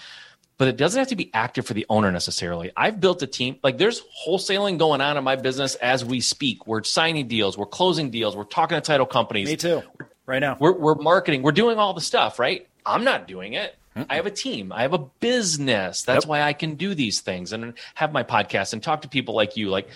but 0.58 0.68
it 0.68 0.78
doesn't 0.78 0.98
have 0.98 1.08
to 1.10 1.16
be 1.16 1.30
active 1.34 1.66
for 1.66 1.74
the 1.74 1.86
owner 1.90 2.12
necessarily. 2.12 2.72
I've 2.76 3.00
built 3.00 3.22
a 3.22 3.28
team, 3.28 3.58
like 3.64 3.78
there's 3.78 4.02
wholesaling 4.28 4.78
going 4.78 5.02
on 5.02 5.18
in 5.18 5.24
my 5.24 5.36
business 5.36 5.76
as 5.76 6.04
we 6.04 6.20
speak. 6.20 6.66
We're 6.66 6.84
signing 6.84 7.28
deals, 7.28 7.58
we're 7.58 7.68
closing 7.68 8.10
deals, 8.10 8.36
we're 8.36 8.44
talking 8.44 8.76
to 8.76 8.82
title 8.82 9.06
companies. 9.06 9.48
Me 9.48 9.56
too, 9.56 9.84
right 10.26 10.40
now. 10.40 10.58
We're, 10.60 10.74
we're 10.74 10.96
marketing, 10.96 11.44
we're 11.44 11.52
doing 11.52 11.78
all 11.78 11.94
the 11.94 12.02
stuff, 12.02 12.40
right? 12.40 12.68
I'm 12.86 13.04
not 13.04 13.28
doing 13.28 13.54
it. 13.54 13.76
I 14.10 14.16
have 14.18 14.28
a 14.28 14.32
team, 14.32 14.72
I 14.72 14.84
have 14.84 14.94
a 14.94 15.00
business. 15.00 16.04
That's 16.04 16.26
yep. 16.26 16.30
why 16.30 16.42
I 16.44 16.54
can 16.54 16.76
do 16.76 16.94
these 16.94 17.22
things 17.22 17.52
and 17.52 17.74
have 17.96 18.12
my 18.12 18.22
podcast 18.22 18.74
and 18.74 18.82
talk 18.82 19.02
to 19.02 19.08
people 19.08 19.34
like 19.34 19.58
you. 19.58 19.70
Like, 19.70 19.90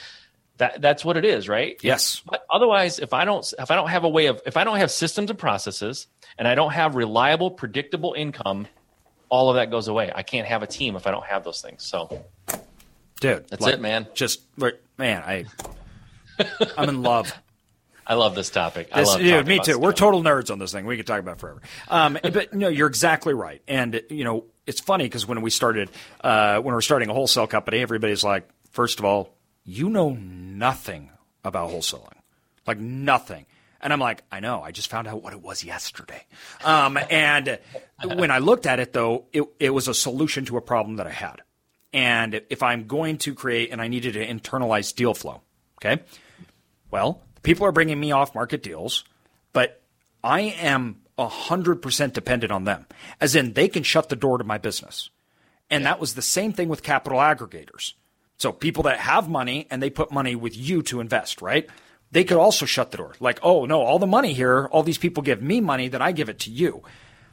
that, 0.57 0.81
that's 0.81 1.03
what 1.03 1.17
it 1.17 1.25
is, 1.25 1.49
right? 1.49 1.77
Yes. 1.81 2.21
But 2.25 2.45
otherwise, 2.49 2.99
if 2.99 3.13
I 3.13 3.25
don't 3.25 3.51
if 3.57 3.71
I 3.71 3.75
don't 3.75 3.89
have 3.89 4.03
a 4.03 4.09
way 4.09 4.27
of 4.27 4.41
if 4.45 4.57
I 4.57 4.63
don't 4.63 4.77
have 4.77 4.91
systems 4.91 5.29
and 5.29 5.39
processes 5.39 6.07
and 6.37 6.47
I 6.47 6.55
don't 6.55 6.71
have 6.71 6.95
reliable, 6.95 7.51
predictable 7.51 8.13
income, 8.13 8.67
all 9.29 9.49
of 9.49 9.55
that 9.55 9.71
goes 9.71 9.87
away. 9.87 10.11
I 10.13 10.23
can't 10.23 10.47
have 10.47 10.61
a 10.61 10.67
team 10.67 10.95
if 10.95 11.07
I 11.07 11.11
don't 11.11 11.25
have 11.25 11.43
those 11.43 11.61
things. 11.61 11.83
So, 11.83 12.25
dude, 13.19 13.47
that's 13.47 13.61
like, 13.61 13.75
it, 13.75 13.81
man. 13.81 14.07
Just 14.13 14.41
man, 14.97 15.23
I 15.25 15.45
I'm 16.77 16.89
in 16.89 17.01
love. 17.01 17.33
I 18.05 18.15
love 18.15 18.35
this 18.35 18.49
topic. 18.49 18.91
This, 18.93 19.07
love 19.07 19.19
dude, 19.19 19.47
me 19.47 19.59
too. 19.59 19.79
We're 19.79 19.93
total 19.93 20.21
nerds 20.21 20.51
on 20.51 20.59
this 20.59 20.73
thing. 20.73 20.85
We 20.85 20.97
could 20.97 21.07
talk 21.07 21.19
about 21.19 21.39
forever. 21.39 21.61
Um, 21.87 22.17
but 22.23 22.53
no, 22.53 22.67
you're 22.67 22.87
exactly 22.87 23.33
right. 23.33 23.61
And 23.67 24.01
you 24.09 24.25
know, 24.25 24.45
it's 24.67 24.81
funny 24.81 25.05
because 25.05 25.25
when 25.25 25.41
we 25.41 25.49
started, 25.49 25.89
uh, 26.21 26.59
when 26.59 26.73
we're 26.73 26.81
starting 26.81 27.09
a 27.09 27.13
wholesale 27.13 27.47
company, 27.47 27.79
everybody's 27.79 28.23
like, 28.23 28.49
first 28.71 28.99
of 28.99 29.05
all, 29.05 29.33
you 29.63 29.89
know 29.89 30.11
nothing 30.11 31.09
about 31.43 31.69
wholesaling, 31.69 32.17
like 32.65 32.79
nothing. 32.79 33.45
And 33.81 33.91
I'm 33.91 33.99
like, 33.99 34.23
I 34.31 34.39
know. 34.39 34.61
I 34.61 34.71
just 34.71 34.89
found 34.89 35.07
out 35.07 35.23
what 35.23 35.33
it 35.33 35.41
was 35.41 35.63
yesterday. 35.63 36.25
Um, 36.63 36.99
and 37.09 37.59
when 38.03 38.29
I 38.29 38.37
looked 38.37 38.67
at 38.67 38.79
it, 38.79 38.93
though, 38.93 39.25
it, 39.33 39.43
it 39.59 39.69
was 39.71 39.87
a 39.87 39.93
solution 39.93 40.45
to 40.45 40.57
a 40.57 40.61
problem 40.61 40.97
that 40.97 41.07
I 41.07 41.11
had. 41.11 41.41
And 41.91 42.41
if 42.49 42.63
I'm 42.63 42.87
going 42.87 43.17
to 43.19 43.33
create, 43.33 43.71
and 43.71 43.81
I 43.81 43.87
needed 43.87 44.13
to 44.13 44.25
internalize 44.25 44.95
deal 44.95 45.13
flow, 45.13 45.41
okay? 45.77 46.03
Well, 46.91 47.21
people 47.43 47.65
are 47.65 47.71
bringing 47.71 47.99
me 47.99 48.11
off 48.11 48.35
market 48.35 48.63
deals, 48.63 49.03
but 49.51 49.81
I 50.23 50.41
am 50.41 51.01
100% 51.17 52.13
dependent 52.13 52.51
on 52.51 52.63
them, 52.65 52.85
as 53.19 53.35
in 53.35 53.53
they 53.53 53.67
can 53.67 53.83
shut 53.83 54.09
the 54.09 54.15
door 54.15 54.37
to 54.37 54.43
my 54.43 54.57
business. 54.57 55.09
And 55.69 55.85
that 55.85 55.99
was 55.99 56.13
the 56.13 56.21
same 56.21 56.53
thing 56.53 56.69
with 56.69 56.83
capital 56.83 57.19
aggregators. 57.19 57.93
So 58.41 58.51
people 58.51 58.83
that 58.83 58.99
have 58.99 59.29
money 59.29 59.67
and 59.69 59.81
they 59.81 59.89
put 59.89 60.11
money 60.11 60.35
with 60.35 60.57
you 60.57 60.81
to 60.83 60.99
invest, 60.99 61.41
right? 61.41 61.69
they 62.11 62.23
could 62.23 62.37
also 62.37 62.65
shut 62.65 62.91
the 62.91 62.97
door. 62.97 63.13
Like, 63.19 63.39
oh 63.41 63.65
no, 63.65 63.81
all 63.81 63.99
the 63.99 64.07
money 64.07 64.33
here, 64.33 64.67
all 64.71 64.83
these 64.83 64.97
people 64.97 65.23
give 65.23 65.41
me 65.41 65.61
money, 65.61 65.87
then 65.87 66.01
I 66.01 66.11
give 66.11 66.29
it 66.29 66.39
to 66.39 66.51
you. 66.51 66.83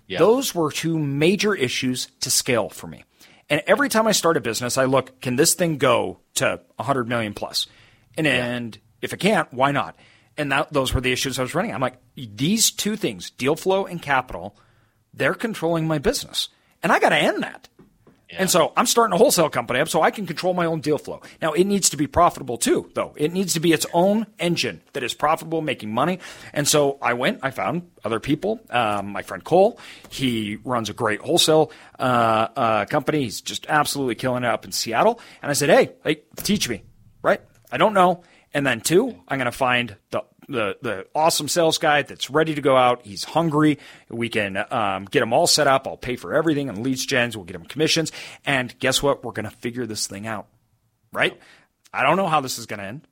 Yeah. 0.06 0.20
Those 0.20 0.54
were 0.54 0.72
two 0.72 0.98
major 0.98 1.54
issues 1.54 2.06
to 2.20 2.30
scale 2.30 2.70
for 2.70 2.86
me. 2.86 3.04
And 3.50 3.62
every 3.66 3.88
time 3.88 4.06
I 4.06 4.12
start 4.12 4.36
a 4.36 4.40
business, 4.40 4.78
I 4.78 4.84
look, 4.84 5.20
can 5.20 5.36
this 5.36 5.54
thing 5.54 5.78
go 5.78 6.20
to 6.34 6.60
100 6.76 7.08
million 7.08 7.34
plus? 7.34 7.66
And, 8.16 8.26
yeah. 8.26 8.44
and 8.44 8.78
if 9.02 9.12
it 9.12 9.18
can't, 9.18 9.52
why 9.52 9.72
not? 9.72 9.96
And 10.36 10.52
that, 10.52 10.72
those 10.72 10.94
were 10.94 11.00
the 11.00 11.12
issues 11.12 11.38
I 11.38 11.42
was 11.42 11.54
running. 11.54 11.74
I'm 11.74 11.80
like, 11.80 11.98
these 12.14 12.70
two 12.70 12.96
things, 12.96 13.30
deal 13.30 13.56
flow 13.56 13.86
and 13.86 14.00
capital, 14.00 14.56
they're 15.12 15.34
controlling 15.34 15.86
my 15.86 15.98
business. 15.98 16.48
And 16.82 16.92
I 16.92 17.00
got 17.00 17.08
to 17.08 17.16
end 17.16 17.42
that. 17.42 17.68
And 18.30 18.50
so 18.50 18.72
I'm 18.76 18.86
starting 18.86 19.14
a 19.14 19.16
wholesale 19.16 19.48
company 19.48 19.80
up 19.80 19.88
so 19.88 20.02
I 20.02 20.10
can 20.10 20.26
control 20.26 20.52
my 20.52 20.66
own 20.66 20.80
deal 20.80 20.98
flow. 20.98 21.22
Now 21.40 21.52
it 21.52 21.64
needs 21.64 21.90
to 21.90 21.96
be 21.96 22.06
profitable 22.06 22.58
too, 22.58 22.90
though. 22.94 23.14
It 23.16 23.32
needs 23.32 23.54
to 23.54 23.60
be 23.60 23.72
its 23.72 23.86
own 23.92 24.26
engine 24.38 24.82
that 24.92 25.02
is 25.02 25.14
profitable, 25.14 25.62
making 25.62 25.92
money. 25.92 26.18
And 26.52 26.68
so 26.68 26.98
I 27.00 27.14
went, 27.14 27.40
I 27.42 27.50
found 27.50 27.90
other 28.04 28.20
people. 28.20 28.60
Um, 28.70 29.08
my 29.08 29.22
friend 29.22 29.42
Cole, 29.42 29.78
he 30.10 30.58
runs 30.64 30.90
a 30.90 30.92
great 30.92 31.20
wholesale 31.20 31.72
uh, 31.98 32.48
uh, 32.54 32.84
company. 32.84 33.22
He's 33.22 33.40
just 33.40 33.66
absolutely 33.68 34.14
killing 34.16 34.44
it 34.44 34.50
up 34.50 34.64
in 34.64 34.72
Seattle. 34.72 35.20
And 35.40 35.50
I 35.50 35.54
said, 35.54 35.70
hey, 35.70 35.92
hey, 36.04 36.22
teach 36.36 36.68
me, 36.68 36.82
right? 37.22 37.40
I 37.72 37.78
don't 37.78 37.94
know. 37.94 38.24
And 38.52 38.66
then 38.66 38.80
two, 38.80 39.08
I'm 39.28 39.38
going 39.38 39.46
to 39.46 39.52
find 39.52 39.96
the 40.10 40.22
the 40.48 40.76
the 40.82 41.06
awesome 41.14 41.48
sales 41.48 41.78
guy 41.78 42.02
that's 42.02 42.30
ready 42.30 42.54
to 42.54 42.60
go 42.60 42.76
out. 42.76 43.02
He's 43.04 43.24
hungry. 43.24 43.78
We 44.08 44.28
can 44.28 44.64
um, 44.70 45.04
get 45.04 45.22
him 45.22 45.32
all 45.32 45.46
set 45.46 45.66
up. 45.66 45.86
I'll 45.86 45.96
pay 45.96 46.16
for 46.16 46.34
everything 46.34 46.68
and 46.68 46.82
leads 46.82 47.04
gens. 47.04 47.36
We'll 47.36 47.44
get 47.44 47.56
him 47.56 47.64
commissions. 47.64 48.12
And 48.44 48.76
guess 48.78 49.02
what? 49.02 49.24
We're 49.24 49.32
going 49.32 49.48
to 49.48 49.56
figure 49.56 49.86
this 49.86 50.06
thing 50.06 50.26
out, 50.26 50.46
right? 51.12 51.38
I 51.92 52.02
don't 52.02 52.16
know 52.16 52.28
how 52.28 52.40
this 52.40 52.58
is 52.58 52.66
going 52.66 52.80
to 52.80 52.86
end. 52.86 53.08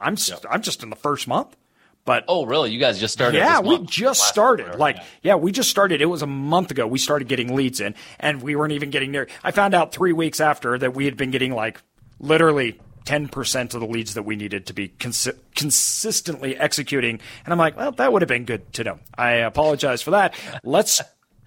I'm 0.00 0.16
st- 0.16 0.44
I'm 0.50 0.62
just 0.62 0.82
in 0.82 0.90
the 0.90 0.96
first 0.96 1.28
month. 1.28 1.56
But 2.04 2.24
oh, 2.28 2.46
really? 2.46 2.70
You 2.70 2.78
guys 2.78 3.00
just 3.00 3.12
started? 3.12 3.38
Yeah, 3.38 3.58
we 3.58 3.84
just 3.84 4.22
started. 4.28 4.76
Like, 4.76 4.96
yeah. 4.96 5.04
yeah, 5.22 5.34
we 5.34 5.50
just 5.50 5.68
started. 5.68 6.00
It 6.00 6.06
was 6.06 6.22
a 6.22 6.26
month 6.26 6.70
ago. 6.70 6.86
We 6.86 7.00
started 7.00 7.26
getting 7.26 7.56
leads 7.56 7.80
in, 7.80 7.96
and 8.20 8.40
we 8.42 8.54
weren't 8.54 8.72
even 8.72 8.90
getting 8.90 9.10
near. 9.10 9.26
I 9.42 9.50
found 9.50 9.74
out 9.74 9.90
three 9.90 10.12
weeks 10.12 10.38
after 10.38 10.78
that 10.78 10.94
we 10.94 11.04
had 11.04 11.16
been 11.16 11.32
getting 11.32 11.52
like 11.52 11.82
literally 12.20 12.80
10% 13.06 13.74
of 13.74 13.80
the 13.80 13.86
leads 13.86 14.14
that 14.14 14.24
we 14.24 14.36
needed 14.36 14.66
to 14.66 14.74
be 14.74 14.88
consi- 14.88 15.38
consistently 15.54 16.56
executing. 16.56 17.20
And 17.44 17.52
I'm 17.52 17.58
like, 17.58 17.76
well, 17.76 17.92
that 17.92 18.12
would 18.12 18.22
have 18.22 18.28
been 18.28 18.44
good 18.44 18.72
to 18.74 18.84
know. 18.84 18.98
I 19.16 19.32
apologize 19.32 20.02
for 20.02 20.10
that. 20.10 20.34
Let's 20.64 21.00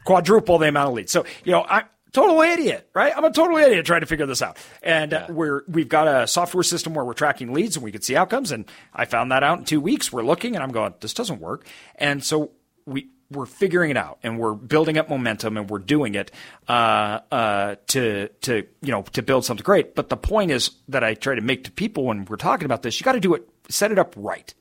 quadruple 0.05 0.57
the 0.57 0.69
amount 0.69 0.89
of 0.89 0.95
leads. 0.95 1.11
So, 1.11 1.25
you 1.43 1.51
know, 1.51 1.65
I, 1.69 1.83
total 2.13 2.41
idiot, 2.41 2.89
right? 2.95 3.13
I'm 3.15 3.25
a 3.25 3.31
total 3.31 3.57
idiot 3.57 3.85
trying 3.85 4.01
to 4.01 4.07
figure 4.07 4.25
this 4.25 4.41
out. 4.41 4.57
And 4.81 5.13
uh, 5.13 5.25
yeah. 5.27 5.35
we're 5.35 5.63
we've 5.67 5.89
got 5.89 6.07
a 6.07 6.27
software 6.27 6.63
system 6.63 6.93
where 6.93 7.05
we're 7.05 7.13
tracking 7.13 7.53
leads 7.53 7.75
and 7.75 7.83
we 7.83 7.91
can 7.91 8.01
see 8.01 8.15
outcomes. 8.15 8.51
And 8.51 8.65
I 8.93 9.05
found 9.05 9.31
that 9.31 9.43
out 9.43 9.59
in 9.59 9.65
two 9.65 9.81
weeks. 9.81 10.11
We're 10.11 10.23
looking 10.23 10.55
and 10.55 10.63
I'm 10.63 10.71
going, 10.71 10.93
this 11.01 11.13
doesn't 11.13 11.39
work. 11.39 11.65
And 11.95 12.23
so 12.23 12.51
we 12.85 13.09
we're 13.31 13.45
figuring 13.45 13.91
it 13.91 13.97
out 13.97 14.19
and 14.23 14.39
we're 14.39 14.53
building 14.53 14.97
up 14.97 15.09
momentum 15.09 15.57
and 15.57 15.69
we're 15.69 15.79
doing 15.79 16.15
it 16.15 16.31
uh, 16.67 17.19
uh, 17.31 17.75
to 17.87 18.29
to 18.41 18.65
you 18.81 18.91
know 18.91 19.03
to 19.13 19.21
build 19.21 19.45
something 19.45 19.63
great. 19.63 19.95
But 19.95 20.09
the 20.09 20.17
point 20.17 20.51
is 20.51 20.71
that 20.87 21.03
I 21.03 21.13
try 21.13 21.35
to 21.35 21.41
make 21.41 21.65
to 21.65 21.71
people 21.71 22.05
when 22.05 22.25
we're 22.25 22.37
talking 22.37 22.65
about 22.65 22.81
this, 22.81 22.99
you 22.99 23.03
got 23.03 23.13
to 23.13 23.19
do 23.19 23.33
it, 23.35 23.47
set 23.69 23.91
it 23.91 23.99
up 23.99 24.13
right. 24.17 24.53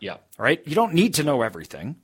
Yeah. 0.00 0.16
Right. 0.38 0.60
You 0.66 0.74
don't 0.74 0.92
need 0.92 1.14
to 1.14 1.24
know 1.24 1.42
everything. 1.42 1.96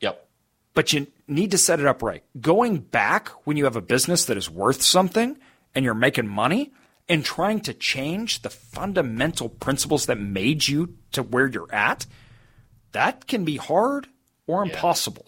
Yep. 0.00 0.28
But 0.74 0.92
you 0.92 1.06
need 1.26 1.52
to 1.52 1.58
set 1.58 1.80
it 1.80 1.86
up 1.86 2.02
right. 2.02 2.22
Going 2.40 2.78
back 2.78 3.28
when 3.46 3.56
you 3.56 3.64
have 3.64 3.76
a 3.76 3.80
business 3.80 4.26
that 4.26 4.36
is 4.36 4.50
worth 4.50 4.82
something 4.82 5.38
and 5.74 5.84
you're 5.84 5.94
making 5.94 6.28
money 6.28 6.72
and 7.08 7.24
trying 7.24 7.60
to 7.60 7.72
change 7.72 8.42
the 8.42 8.50
fundamental 8.50 9.48
principles 9.48 10.06
that 10.06 10.20
made 10.20 10.68
you 10.68 10.94
to 11.12 11.22
where 11.22 11.46
you're 11.46 11.72
at, 11.74 12.04
that 12.92 13.26
can 13.26 13.44
be 13.44 13.56
hard 13.56 14.08
or 14.46 14.62
impossible. 14.62 15.26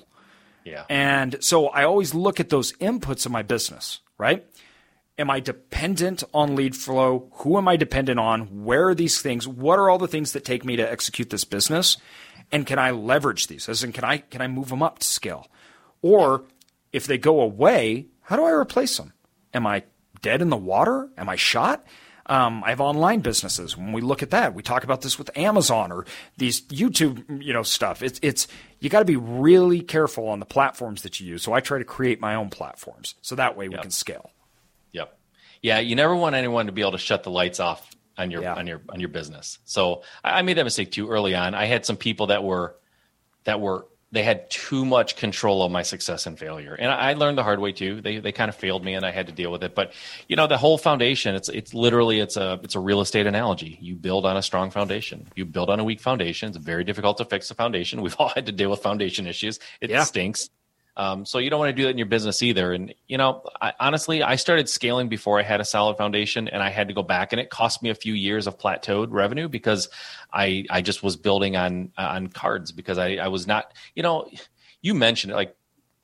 Yeah. 0.64 0.84
And 0.88 1.36
so 1.40 1.68
I 1.68 1.84
always 1.84 2.14
look 2.14 2.40
at 2.40 2.48
those 2.48 2.72
inputs 2.74 3.26
in 3.26 3.32
my 3.32 3.42
business, 3.42 4.00
right? 4.18 4.44
Am 5.18 5.30
I 5.30 5.40
dependent 5.40 6.24
on 6.32 6.56
lead 6.56 6.74
flow? 6.76 7.28
Who 7.36 7.58
am 7.58 7.68
I 7.68 7.76
dependent 7.76 8.18
on? 8.18 8.64
Where 8.64 8.88
are 8.88 8.94
these 8.94 9.20
things? 9.20 9.46
What 9.46 9.78
are 9.78 9.90
all 9.90 9.98
the 9.98 10.08
things 10.08 10.32
that 10.32 10.44
take 10.44 10.64
me 10.64 10.76
to 10.76 10.90
execute 10.90 11.30
this 11.30 11.44
business? 11.44 11.96
And 12.52 12.66
can 12.66 12.78
I 12.78 12.90
leverage 12.90 13.46
these? 13.46 13.68
As 13.68 13.84
in, 13.84 13.92
can 13.92 14.04
I 14.04 14.18
can 14.18 14.40
I 14.40 14.48
move 14.48 14.70
them 14.70 14.82
up 14.82 14.98
to 15.00 15.06
scale? 15.06 15.46
Or 16.02 16.44
if 16.92 17.06
they 17.06 17.18
go 17.18 17.40
away, 17.40 18.06
how 18.22 18.36
do 18.36 18.44
I 18.44 18.50
replace 18.50 18.96
them? 18.96 19.12
Am 19.52 19.66
I 19.66 19.84
dead 20.22 20.42
in 20.42 20.48
the 20.48 20.56
water? 20.56 21.08
Am 21.16 21.28
I 21.28 21.36
shot? 21.36 21.84
Um, 22.30 22.62
I 22.64 22.70
have 22.70 22.80
online 22.80 23.20
businesses. 23.20 23.76
When 23.76 23.92
we 23.92 24.00
look 24.00 24.22
at 24.22 24.30
that, 24.30 24.54
we 24.54 24.62
talk 24.62 24.84
about 24.84 25.00
this 25.02 25.18
with 25.18 25.36
Amazon 25.36 25.90
or 25.90 26.06
these 26.36 26.60
YouTube, 26.62 27.42
you 27.44 27.52
know, 27.52 27.62
stuff. 27.64 28.02
It's 28.02 28.20
it's 28.22 28.46
you 28.78 28.88
got 28.88 29.00
to 29.00 29.04
be 29.04 29.16
really 29.16 29.80
careful 29.80 30.28
on 30.28 30.38
the 30.38 30.46
platforms 30.46 31.02
that 31.02 31.18
you 31.18 31.26
use. 31.26 31.42
So 31.42 31.52
I 31.52 31.60
try 31.60 31.78
to 31.78 31.84
create 31.84 32.20
my 32.20 32.36
own 32.36 32.48
platforms, 32.48 33.16
so 33.20 33.34
that 33.34 33.56
way 33.56 33.68
we 33.68 33.74
Yep. 33.74 33.82
can 33.82 33.90
scale. 33.90 34.30
Yep. 34.92 35.18
Yeah, 35.60 35.80
you 35.80 35.96
never 35.96 36.14
want 36.14 36.36
anyone 36.36 36.66
to 36.66 36.72
be 36.72 36.80
able 36.82 36.92
to 36.92 36.98
shut 36.98 37.24
the 37.24 37.30
lights 37.30 37.58
off 37.58 37.90
on 38.16 38.30
your 38.30 38.42
Yeah. 38.42 38.54
on 38.54 38.66
your 38.68 38.80
on 38.88 39.00
your 39.00 39.08
business. 39.08 39.58
So 39.64 40.02
I, 40.22 40.38
I 40.38 40.42
made 40.42 40.56
that 40.56 40.64
mistake 40.64 40.92
too 40.92 41.10
early 41.10 41.34
on. 41.34 41.54
I 41.56 41.64
had 41.64 41.84
some 41.84 41.96
people 41.96 42.28
that 42.28 42.44
were 42.44 42.76
that 43.44 43.60
were 43.60 43.86
they 44.12 44.22
had 44.22 44.50
too 44.50 44.84
much 44.84 45.16
control 45.16 45.62
of 45.62 45.70
my 45.70 45.82
success 45.82 46.26
and 46.26 46.38
failure, 46.38 46.74
and 46.74 46.90
I, 46.90 47.12
learned 47.12 47.38
the 47.38 47.42
hard 47.44 47.60
way 47.60 47.72
too. 47.72 48.00
They 48.00 48.18
they 48.18 48.32
kind 48.32 48.48
of 48.48 48.56
failed 48.56 48.84
me, 48.84 48.94
and 48.94 49.04
I 49.06 49.10
had 49.10 49.26
to 49.28 49.32
deal 49.32 49.52
with 49.52 49.62
it. 49.62 49.74
But 49.74 49.92
you 50.28 50.36
know, 50.36 50.46
the 50.46 50.58
whole 50.58 50.78
foundation 50.78 51.34
it's 51.34 51.48
it's 51.48 51.74
literally 51.74 52.20
it's 52.20 52.36
a 52.36 52.58
it's 52.62 52.74
a 52.74 52.80
real 52.80 53.00
estate 53.00 53.26
analogy. 53.26 53.78
You 53.80 53.94
build 53.96 54.26
on 54.26 54.36
a 54.36 54.42
strong 54.42 54.70
foundation. 54.70 55.28
You 55.36 55.44
build 55.44 55.70
on 55.70 55.78
a 55.80 55.84
weak 55.84 56.00
foundation. 56.00 56.48
It's 56.48 56.58
very 56.58 56.84
difficult 56.84 57.18
to 57.18 57.24
fix 57.24 57.50
a 57.50 57.54
foundation. 57.54 58.00
We've 58.06 58.16
all 58.18 58.28
had 58.28 58.46
to 58.46 58.52
deal 58.52 58.70
with 58.70 58.80
foundation 58.80 59.26
issues. 59.26 59.58
It 59.80 59.90
Yeah. 59.90 60.04
stinks. 60.04 60.50
Um, 60.96 61.24
so 61.24 61.38
you 61.38 61.50
don't 61.50 61.58
want 61.58 61.70
to 61.70 61.76
do 61.76 61.84
that 61.84 61.90
in 61.90 61.98
your 61.98 62.06
business 62.06 62.42
either. 62.42 62.72
And 62.72 62.94
you 63.06 63.16
know, 63.16 63.42
I, 63.60 63.72
honestly, 63.80 64.22
I 64.22 64.36
started 64.36 64.68
scaling 64.68 65.08
before 65.08 65.38
I 65.38 65.42
had 65.42 65.60
a 65.60 65.64
solid 65.64 65.96
foundation, 65.96 66.48
and 66.48 66.62
I 66.62 66.70
had 66.70 66.88
to 66.88 66.94
go 66.94 67.02
back, 67.02 67.32
and 67.32 67.40
it 67.40 67.50
cost 67.50 67.82
me 67.82 67.90
a 67.90 67.94
few 67.94 68.14
years 68.14 68.46
of 68.46 68.58
plateaued 68.58 69.08
revenue 69.10 69.48
because 69.48 69.88
I 70.32 70.64
I 70.70 70.82
just 70.82 71.02
was 71.02 71.16
building 71.16 71.56
on 71.56 71.92
on 71.96 72.28
cards 72.28 72.72
because 72.72 72.98
I 72.98 73.16
I 73.16 73.28
was 73.28 73.46
not 73.46 73.72
you 73.94 74.02
know 74.02 74.28
you 74.82 74.94
mentioned 74.94 75.32
it 75.32 75.36
like 75.36 75.56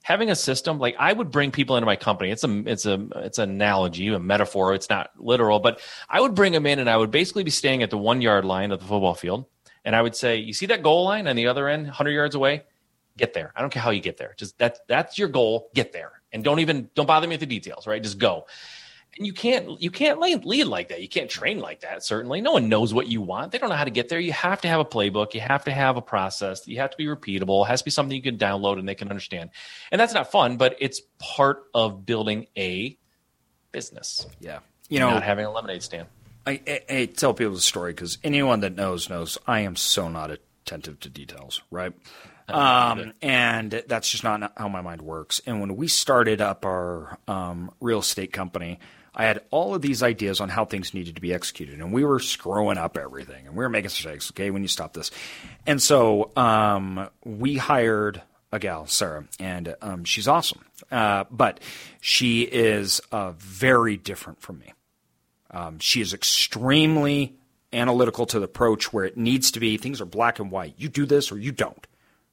having 0.07 0.30
a 0.30 0.37
system 0.37 0.78
like 0.78 0.95
I 1.01 1.12
would 1.12 1.32
bring 1.32 1.51
people 1.51 1.76
into 1.76 1.87
my 1.87 1.97
company. 1.97 2.30
It's 2.30 2.45
a 2.45 2.62
it's 2.64 2.87
a 2.87 3.09
it's 3.16 3.39
an 3.39 3.51
analogy, 3.51 4.07
a 4.07 4.20
metaphor. 4.20 4.72
It's 4.72 4.89
not 4.89 5.11
literal, 5.18 5.59
but 5.59 5.80
I 6.09 6.20
would 6.20 6.34
bring 6.34 6.53
them 6.53 6.64
in, 6.64 6.78
and 6.78 6.89
I 6.89 6.97
would 6.97 7.11
basically 7.11 7.43
be 7.43 7.51
staying 7.51 7.82
at 7.82 7.91
the 7.91 7.99
one 7.99 8.22
yard 8.22 8.45
line 8.45 8.70
of 8.70 8.78
the 8.78 8.87
football 8.87 9.14
field, 9.14 9.47
and 9.84 9.97
I 9.97 10.03
would 10.03 10.14
say, 10.14 10.37
"You 10.37 10.53
see 10.53 10.66
that 10.66 10.84
goal 10.84 11.05
line 11.05 11.26
on 11.26 11.34
the 11.34 11.49
other 11.49 11.68
end, 11.68 11.89
hundred 11.89 12.12
yards 12.12 12.37
away." 12.37 12.62
Get 13.17 13.35
there. 13.35 13.53
I 13.57 13.61
don't 13.61 13.71
care 13.71 13.83
how 13.83 13.91
you 13.91 14.01
get 14.01 14.17
there. 14.17 14.35
Just 14.37 14.59
that 14.59 14.79
that's 14.89 15.19
your 15.19 15.29
goal. 15.29 15.71
Get 15.75 15.93
there, 15.93 16.12
and 16.33 16.45
don't 16.45 16.61
even 16.61 16.91
don't 16.95 17.07
bother 17.07 17.27
me 17.27 17.35
with 17.35 17.41
the 17.41 17.47
details. 17.47 17.87
Right? 17.87 18.03
Just 18.03 18.19
go. 18.19 18.47
And 19.17 19.27
you 19.27 19.33
can't 19.33 19.81
you 19.81 19.91
can't 19.91 20.21
lead, 20.21 20.45
lead 20.45 20.64
like 20.64 20.89
that. 20.89 21.01
You 21.01 21.09
can't 21.09 21.31
train 21.31 21.59
like 21.59 21.81
that. 21.81 22.05
Certainly, 22.05 22.43
no 22.43 22.53
one 22.53 22.69
knows 22.69 22.93
what 22.93 23.07
you 23.07 23.23
want. 23.23 23.51
They 23.51 23.59
don't 23.59 23.71
know 23.71 23.77
how 23.77 23.85
to 23.85 23.91
get 23.91 24.09
there. 24.11 24.21
You 24.21 24.33
have 24.33 24.61
to 24.61 24.69
have 24.69 24.81
a 24.81 24.85
playbook. 24.85 25.33
You 25.33 25.41
have 25.41 25.64
to 25.64 25.71
have 25.73 25.97
a 25.97 26.03
process. 26.03 26.69
You 26.69 26.79
have 26.79 26.91
to 26.91 26.97
be 26.97 27.07
repeatable. 27.07 27.64
It 27.64 27.69
has 27.69 27.81
to 27.81 27.87
be 27.87 27.91
something 27.91 28.14
you 28.14 28.23
can 28.23 28.37
download 28.37 28.79
and 28.79 28.87
they 28.87 28.95
can 28.95 29.09
understand. 29.09 29.51
And 29.91 29.99
that's 29.99 30.12
not 30.12 30.31
fun, 30.31 30.59
but 30.59 30.77
it's 30.81 31.01
part 31.19 31.64
of 31.73 32.05
building 32.05 32.47
a 32.59 32.99
business. 33.73 34.27
Yeah, 34.39 34.59
you 34.91 35.01
know, 35.01 35.11
not 35.11 35.23
having 35.23 35.47
a 35.47 35.51
lemonade 35.51 35.83
stand. 35.83 36.09
I, 36.47 36.61
I, 36.67 36.81
I 36.89 37.05
tell 37.07 37.35
people 37.35 37.55
the 37.55 37.61
story 37.61 37.93
because 37.93 38.19
anyone 38.23 38.61
that 38.61 38.75
knows 38.75 39.09
knows 39.09 39.39
I 39.47 39.61
am 39.61 39.77
so 39.77 40.09
not 40.09 40.31
attentive 40.31 41.01
to 41.01 41.09
details, 41.09 41.62
right? 41.71 41.93
Um, 42.49 43.12
and 43.22 43.82
that's 43.88 44.09
just 44.09 44.22
not 44.22 44.53
how 44.57 44.68
my 44.68 44.80
mind 44.80 45.03
works. 45.03 45.40
And 45.47 45.61
when 45.61 45.76
we 45.76 45.88
started 45.88 46.40
up 46.40 46.64
our 46.64 47.18
um, 47.26 47.72
real 47.80 47.99
estate 47.99 48.32
company, 48.32 48.78
I 49.14 49.24
had 49.24 49.42
all 49.51 49.74
of 49.74 49.82
these 49.82 50.03
ideas 50.03 50.40
on 50.40 50.51
how 50.51 50.64
things 50.64 50.92
needed 50.92 51.14
to 51.16 51.20
be 51.22 51.32
executed, 51.32 51.80
and 51.80 51.92
we 51.92 52.05
were 52.05 52.20
screwing 52.20 52.76
up 52.76 52.99
everything, 52.99 53.47
and 53.47 53.57
we 53.57 53.64
were 53.64 53.70
making 53.70 53.86
mistakes. 53.86 54.30
Okay, 54.30 54.51
when 54.51 54.62
you 54.62 54.68
stop 54.68 54.92
this, 54.92 55.11
and 55.66 55.80
so 55.80 56.32
um, 56.36 57.09
we 57.24 57.57
hired 57.57 58.20
a 58.53 58.59
gal, 58.59 58.86
Sarah, 58.86 59.24
and 59.40 59.74
um, 59.80 60.05
she's 60.05 60.28
awesome, 60.28 60.61
uh, 60.92 61.24
but 61.30 61.61
she 62.01 62.42
is 62.42 63.01
uh, 63.11 63.32
very 63.38 63.97
different 63.97 64.42
from 64.42 64.59
me. 64.59 64.74
Um, 65.51 65.78
she 65.78 66.03
is 66.03 66.12
extremely 66.12 67.36
analytical 67.72 68.26
to 68.26 68.38
the 68.38 68.44
approach 68.44 68.92
where 68.92 69.05
it 69.05 69.16
needs 69.16 69.51
to 69.53 69.61
be. 69.61 69.76
Things 69.76 70.01
are 70.01 70.07
black 70.07 70.38
and 70.38 70.51
white. 70.51 70.74
You 70.76 70.88
do 70.88 71.07
this 71.07 71.32
or 71.32 71.38
you 71.38 71.53
don't, 71.53 71.86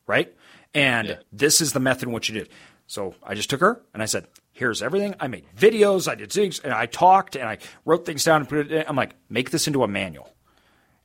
right? 0.08 0.34
And 0.74 1.08
Yeah. 1.10 1.16
this 1.32 1.62
is 1.62 1.74
the 1.74 1.80
method 1.80 2.08
in 2.08 2.14
which 2.14 2.30
you 2.30 2.36
did. 2.40 2.50
So 2.88 3.16
I 3.24 3.34
just 3.34 3.50
took 3.50 3.62
her 3.62 3.82
and 3.94 4.04
I 4.04 4.06
said, 4.06 4.28
"Here's 4.52 4.82
everything." 4.82 5.16
I 5.20 5.28
made 5.28 5.46
videos, 5.58 6.08
I 6.08 6.16
did 6.16 6.32
things, 6.32 6.60
and 6.60 6.74
I 6.74 6.86
talked 6.86 7.36
and 7.36 7.48
I 7.48 7.58
wrote 7.86 8.06
things 8.06 8.24
down 8.24 8.42
and 8.42 8.50
put 8.50 8.60
it. 8.60 8.72
In. 8.72 8.86
I'm 8.88 8.96
like, 8.96 9.16
make 9.30 9.52
this 9.52 9.68
into 9.68 9.84
a 9.84 9.88
manual. 9.88 10.30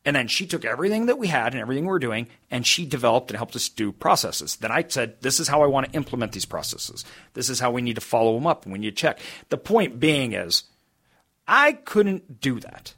And 0.05 0.16
then 0.16 0.28
she 0.28 0.46
took 0.46 0.64
everything 0.64 1.07
that 1.07 1.18
we 1.18 1.26
had 1.26 1.53
and 1.53 1.61
everything 1.61 1.84
we 1.84 1.90
were 1.90 1.99
doing, 1.99 2.28
and 2.51 2.66
she 2.66 2.86
developed 2.86 3.30
and 3.30 3.36
helped 3.36 3.55
us 3.57 3.68
do 3.68 3.92
processes. 3.92 4.57
Then 4.57 4.70
I 4.70 4.84
said, 4.88 5.20
This 5.20 5.38
is 5.38 5.49
how 5.49 5.62
I 5.62 5.66
want 5.66 5.86
to 5.86 5.96
implement 5.96 6.32
these 6.32 6.46
processes. 6.46 7.05
This 7.34 7.51
is 7.51 7.61
how 7.61 7.70
we 7.70 7.82
need 7.82 7.96
to 7.96 8.01
follow 8.01 8.34
them 8.34 8.46
up 8.46 8.64
and 8.64 8.72
we 8.72 8.78
need 8.78 8.90
to 8.96 9.01
check. 9.01 9.18
The 9.51 9.59
point 9.59 10.01
being 10.01 10.32
is, 10.32 10.64
I 11.46 11.72
couldn't 11.72 12.40
do 12.40 12.59
that. 12.61 12.94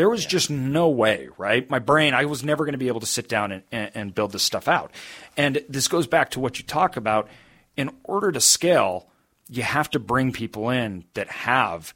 There 0.00 0.08
was 0.08 0.24
just 0.24 0.48
no 0.48 0.88
way, 0.88 1.28
right? 1.36 1.68
My 1.68 1.78
brain, 1.78 2.14
I 2.14 2.24
was 2.24 2.42
never 2.42 2.64
going 2.64 2.72
to 2.72 2.78
be 2.78 2.88
able 2.88 3.00
to 3.00 3.06
sit 3.06 3.28
down 3.28 3.52
and, 3.52 3.62
and, 3.70 3.90
and 3.94 4.14
build 4.14 4.32
this 4.32 4.42
stuff 4.42 4.66
out. 4.66 4.92
And 5.36 5.62
this 5.68 5.88
goes 5.88 6.06
back 6.06 6.30
to 6.30 6.40
what 6.40 6.58
you 6.58 6.64
talk 6.64 6.96
about. 6.96 7.28
In 7.76 7.90
order 8.04 8.32
to 8.32 8.40
scale, 8.40 9.08
you 9.50 9.62
have 9.62 9.90
to 9.90 9.98
bring 9.98 10.32
people 10.32 10.70
in 10.70 11.04
that 11.12 11.28
have 11.28 11.92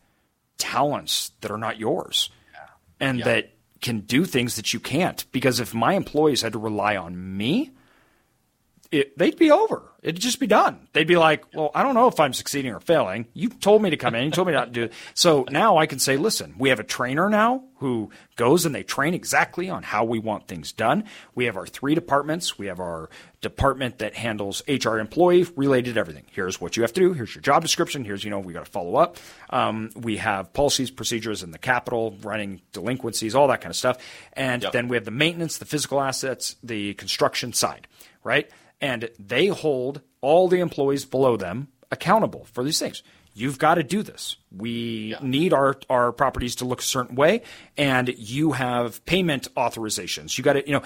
talents 0.59 1.33
that 1.41 1.51
are 1.51 1.57
not 1.57 1.79
yours 1.79 2.29
and 3.01 3.21
Yeah. 3.21 3.25
that 3.25 3.51
can 3.81 4.01
do 4.01 4.27
things 4.27 4.57
that 4.57 4.75
you 4.75 4.81
can't. 4.81 5.25
Because 5.33 5.59
if 5.59 5.73
my 5.73 5.95
employees 5.95 6.43
had 6.43 6.53
to 6.53 6.59
rely 6.59 6.97
on 6.97 7.39
me, 7.39 7.71
it, 8.93 9.17
they'd 9.17 9.39
be 9.39 9.51
over. 9.51 9.83
It'd 10.05 10.21
just 10.21 10.39
be 10.39 10.47
done. 10.47 10.87
They'd 10.93 11.07
be 11.07 11.17
like, 11.17 11.45
well, 11.55 11.71
I 11.75 11.83
don't 11.83 11.95
know 11.95 12.09
if 12.09 12.21
I'm 12.21 12.35
succeeding 12.35 12.73
or 12.75 12.79
failing. 12.79 13.27
You 13.33 13.49
told 13.49 13.81
me 13.81 13.89
to 13.89 13.97
come 13.97 14.15
in. 14.15 14.25
You 14.27 14.31
told 14.31 14.47
me 14.49 14.53
not 14.53 14.67
to 14.67 14.71
do 14.71 14.83
it. 14.85 14.93
So 15.15 15.47
now 15.51 15.79
I 15.79 15.87
can 15.87 15.99
say, 15.99 16.19
listen, 16.19 16.55
we 16.59 16.69
have 16.69 16.79
a 16.79 16.85
trainer 16.85 17.31
now 17.31 17.65
who 17.79 18.11
goes 18.37 18.67
and 18.67 18.75
they 18.75 18.83
train 18.83 19.15
exactly 19.15 19.71
on 19.71 19.83
how 19.83 20.05
we 20.05 20.19
want 20.19 20.47
things 20.47 20.73
done. 20.73 21.05
We 21.35 21.47
have 21.47 21.57
our 21.57 21.67
three 21.67 21.95
departments. 21.95 22.59
We 22.59 22.67
have 22.67 22.81
our 22.81 23.09
department 23.41 23.99
that 23.99 24.15
handles 24.15 24.63
HR 24.69 24.99
employee 24.99 25.47
related 25.57 25.97
everything. 25.97 26.25
Here's 26.33 26.61
what 26.61 26.77
you 26.77 26.83
have 26.83 26.93
to 26.93 27.01
do. 27.01 27.13
Here's 27.15 27.35
your 27.35 27.43
job 27.43 27.63
description. 27.63 28.05
Here's, 28.05 28.25
you 28.25 28.31
know, 28.31 28.41
we 28.41 28.53
got 28.53 28.65
to 28.67 28.71
follow 28.71 28.97
up. 28.97 29.17
Um, 29.49 29.89
we 29.97 30.19
have 30.19 30.53
policies, 30.53 30.91
procedures 30.91 31.43
in 31.43 31.51
the 31.51 31.59
capital, 31.59 32.15
running 32.23 32.61
delinquencies, 32.73 33.35
all 33.35 33.49
that 33.49 33.63
kind 33.63 33.71
of 33.71 33.77
stuff. 33.77 33.97
And 34.35 34.63
Yep. 34.65 34.73
then 34.73 34.89
we 34.89 34.97
have 34.97 35.05
the 35.07 35.11
maintenance, 35.11 35.57
the 35.59 35.65
physical 35.67 36.01
assets, 36.01 36.57
the 36.63 36.93
construction 36.95 37.55
side, 37.55 37.87
right? 38.23 38.51
And 38.85 39.09
they 39.19 39.47
hold 39.47 40.03
all 40.21 40.49
the 40.49 40.61
employees 40.61 41.05
below 41.07 41.37
them 41.37 41.69
accountable 41.91 42.45
for 42.53 42.63
these 42.63 42.79
things. 42.79 43.03
You've 43.33 43.59
got 43.59 43.75
to 43.77 43.83
do 43.83 44.03
this. 44.03 44.37
We 44.55 45.17
need 45.23 45.53
our, 45.53 45.77
our 45.89 46.13
properties 46.13 46.57
to 46.57 46.65
look 46.65 46.81
a 46.81 46.85
certain 46.85 47.17
way, 47.17 47.43
and 47.77 48.09
you 48.17 48.53
have 48.53 49.05
payment 49.07 49.49
authorizations. 49.57 50.37
You 50.39 50.45
got 50.45 50.53
to, 50.53 50.67
you 50.67 50.75
know, 50.75 50.83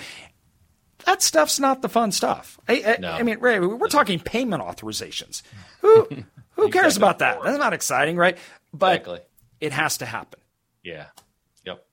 that 1.04 1.22
stuff's 1.22 1.58
not 1.60 1.82
the 1.82 1.88
fun 1.88 2.12
stuff. 2.12 2.58
I, 2.68 2.82
I, 2.86 2.96
No. 3.00 3.12
I 3.12 3.22
mean, 3.22 3.38
Ray, 3.40 3.60
we're 3.60 3.88
talking 3.88 4.18
payment 4.20 4.62
authorizations. 4.62 5.42
Who 5.80 6.08
who 6.52 6.70
cares 6.70 6.96
about 6.96 7.18
that? 7.20 7.42
That's 7.42 7.58
not 7.58 7.72
exciting, 7.72 8.16
right? 8.16 8.36
But 8.72 8.92
Exactly. 9.00 9.20
it 9.60 9.72
has 9.72 9.98
to 9.98 10.06
happen. 10.06 10.40
Yeah. 10.82 11.06
Yep. 11.64 11.84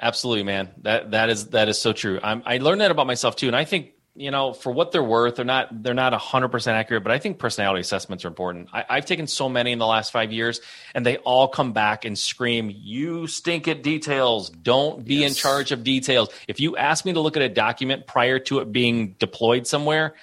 Absolutely, 0.00 0.44
man. 0.44 0.70
That 0.82 1.10
that 1.12 1.28
is 1.30 1.48
that 1.48 1.68
is 1.68 1.78
so 1.80 1.92
true. 1.92 2.18
I'm, 2.22 2.42
I 2.46 2.58
learned 2.58 2.80
that 2.80 2.90
about 2.90 3.06
myself 3.06 3.36
too, 3.36 3.46
and 3.48 3.56
I 3.56 3.64
think 3.64 3.92
you 4.18 4.30
know 4.30 4.52
for 4.52 4.72
what 4.72 4.90
they're 4.92 5.02
worth, 5.02 5.36
they're 5.36 5.44
not 5.44 5.82
they're 5.82 5.94
not 5.94 6.12
hundred 6.14 6.48
percent 6.48 6.76
accurate, 6.76 7.02
but 7.04 7.12
I 7.12 7.18
think 7.18 7.38
personality 7.38 7.80
assessments 7.80 8.24
are 8.24 8.28
important. 8.28 8.68
I, 8.72 8.84
I've 8.88 9.06
taken 9.06 9.26
so 9.26 9.48
many 9.48 9.72
in 9.72 9.78
the 9.78 9.86
last 9.86 10.12
five 10.12 10.32
years, 10.32 10.60
and 10.94 11.06
they 11.06 11.18
all 11.18 11.48
come 11.48 11.72
back 11.72 12.04
and 12.04 12.18
scream, 12.18 12.70
"You 12.74 13.26
stink 13.26 13.68
at 13.68 13.82
details. 13.82 14.50
Don't 14.50 15.04
be 15.04 15.24
in 15.24 15.34
charge 15.34 15.72
of 15.72 15.84
details." 15.84 16.30
If 16.48 16.60
you 16.60 16.76
ask 16.76 17.04
me 17.04 17.12
to 17.12 17.20
look 17.20 17.36
at 17.36 17.42
a 17.42 17.48
document 17.48 18.06
prior 18.06 18.38
to 18.40 18.58
it 18.58 18.72
being 18.72 19.14
deployed 19.18 19.66
somewhere, 19.66 20.14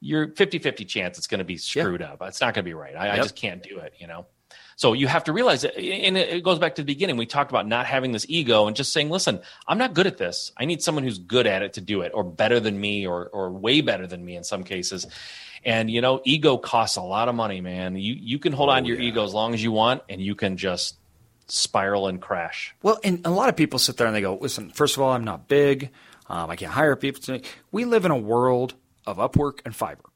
you're 0.00 0.28
50-50 0.28 0.86
chance 0.86 1.16
it's 1.16 1.26
going 1.26 1.38
to 1.38 1.44
be 1.44 1.56
screwed 1.56 2.02
up. 2.02 2.20
It's 2.22 2.40
not 2.40 2.54
going 2.54 2.64
to 2.64 2.68
be 2.68 2.74
right. 2.74 2.96
I, 2.96 3.12
I 3.12 3.16
just 3.16 3.36
can't 3.36 3.62
do 3.62 3.78
it. 3.78 3.94
You 3.98 4.08
know. 4.08 4.26
So 4.76 4.92
you 4.92 5.06
have 5.06 5.24
to 5.24 5.32
realize 5.32 5.62
that, 5.62 5.76
and 5.78 6.18
it 6.18 6.44
goes 6.44 6.58
back 6.58 6.74
to 6.74 6.82
the 6.82 6.86
beginning. 6.86 7.16
We 7.16 7.24
talked 7.24 7.50
about 7.50 7.66
not 7.66 7.86
having 7.86 8.12
this 8.12 8.26
ego 8.28 8.66
and 8.66 8.76
just 8.76 8.92
saying, 8.92 9.08
"Listen, 9.08 9.40
I'm 9.66 9.78
not 9.78 9.94
good 9.94 10.06
at 10.06 10.18
this. 10.18 10.52
I 10.56 10.66
need 10.66 10.82
someone 10.82 11.02
who's 11.02 11.18
good 11.18 11.46
at 11.46 11.62
it 11.62 11.72
to 11.74 11.80
do 11.80 12.02
it, 12.02 12.12
or 12.14 12.22
better 12.22 12.60
than 12.60 12.78
me, 12.78 13.06
or 13.06 13.28
or 13.28 13.50
way 13.50 13.80
better 13.80 14.06
than 14.06 14.22
me 14.24 14.36
in 14.36 14.44
some 14.44 14.64
cases." 14.64 15.06
And 15.64 15.90
you 15.90 16.02
know, 16.02 16.20
ego 16.24 16.58
costs 16.58 16.98
a 16.98 17.02
lot 17.02 17.28
of 17.28 17.34
money, 17.34 17.62
man. 17.62 17.96
You 17.96 18.14
you 18.14 18.38
can 18.38 18.52
hold 18.52 18.68
on 18.68 18.82
to 18.82 18.88
your 18.88 19.00
ego 19.00 19.24
as 19.24 19.32
long 19.32 19.54
as 19.54 19.62
you 19.62 19.72
want, 19.72 20.02
and 20.10 20.20
you 20.20 20.34
can 20.34 20.58
just 20.58 20.96
spiral 21.48 22.06
and 22.08 22.20
crash. 22.20 22.74
Well, 22.82 22.98
and 23.02 23.26
a 23.26 23.30
lot 23.30 23.48
of 23.48 23.56
people 23.56 23.78
sit 23.78 23.96
there 23.96 24.06
and 24.06 24.14
they 24.14 24.20
go, 24.20 24.36
listen, 24.36 24.70
first 24.70 24.96
of 24.96 25.02
all, 25.02 25.12
I'm 25.12 25.24
not 25.24 25.48
big. 25.48 25.90
Um, 26.28 26.50
I 26.50 26.56
can't 26.56 26.72
hire 26.72 26.96
people. 26.96 27.38
We 27.70 27.84
live 27.84 28.04
in 28.04 28.10
a 28.10 28.16
world 28.18 28.74
of 29.06 29.18
Upwork 29.18 29.60
and 29.64 29.72
Fiverr. 29.72 30.10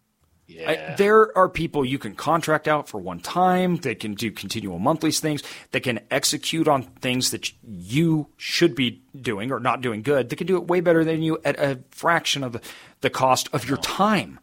I, 0.58 0.94
there 0.96 1.36
are 1.36 1.48
people 1.48 1.84
you 1.84 1.98
can 1.98 2.14
contract 2.14 2.68
out 2.68 2.88
for 2.88 2.98
one 2.98 3.20
time. 3.20 3.76
They 3.76 3.94
can 3.94 4.14
do 4.14 4.30
continual 4.30 4.78
monthly 4.78 5.12
things. 5.12 5.42
They 5.70 5.80
can 5.80 6.00
execute 6.10 6.68
on 6.68 6.82
things 6.82 7.30
that 7.30 7.52
you 7.62 8.28
should 8.36 8.74
be 8.74 9.02
doing 9.20 9.52
or 9.52 9.60
not 9.60 9.80
doing 9.80 10.02
good. 10.02 10.28
They 10.28 10.36
can 10.36 10.46
do 10.46 10.56
it 10.56 10.66
way 10.66 10.80
better 10.80 11.04
than 11.04 11.22
you 11.22 11.38
at 11.44 11.58
a 11.58 11.80
fraction 11.90 12.44
of 12.44 12.52
the, 12.52 12.60
the 13.00 13.10
cost 13.10 13.48
of 13.52 13.68
your 13.68 13.78
time. 13.78 14.40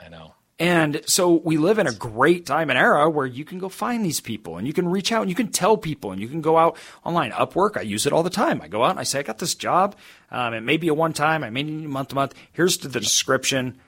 I 0.00 0.08
know. 0.08 0.34
And 0.60 1.02
so 1.06 1.34
we 1.34 1.56
live 1.56 1.78
in 1.78 1.86
a 1.86 1.92
great 1.92 2.44
time 2.44 2.68
and 2.68 2.78
era 2.78 3.08
where 3.08 3.26
you 3.26 3.44
can 3.44 3.60
go 3.60 3.68
find 3.68 4.04
these 4.04 4.20
people 4.20 4.56
and 4.56 4.66
you 4.66 4.72
can 4.72 4.88
reach 4.88 5.12
out 5.12 5.22
and 5.22 5.30
you 5.30 5.36
can 5.36 5.52
tell 5.52 5.76
people 5.76 6.10
and 6.10 6.20
you 6.20 6.26
can 6.26 6.40
go 6.40 6.56
out 6.58 6.76
online. 7.04 7.30
Upwork, 7.30 7.76
I 7.76 7.82
use 7.82 8.06
it 8.06 8.12
all 8.12 8.24
the 8.24 8.30
time. 8.30 8.60
I 8.60 8.66
go 8.66 8.82
out 8.82 8.90
and 8.90 8.98
I 8.98 9.04
say, 9.04 9.20
I 9.20 9.22
got 9.22 9.38
this 9.38 9.54
job. 9.54 9.94
Um, 10.32 10.54
it 10.54 10.62
may 10.62 10.76
be 10.76 10.88
a 10.88 10.94
one 10.94 11.12
time, 11.12 11.44
I 11.44 11.50
may 11.50 11.62
need 11.62 11.84
a 11.84 11.88
month 11.88 12.08
to 12.08 12.16
month. 12.16 12.34
Here's 12.52 12.78
the 12.78 12.88
description. 12.88 13.78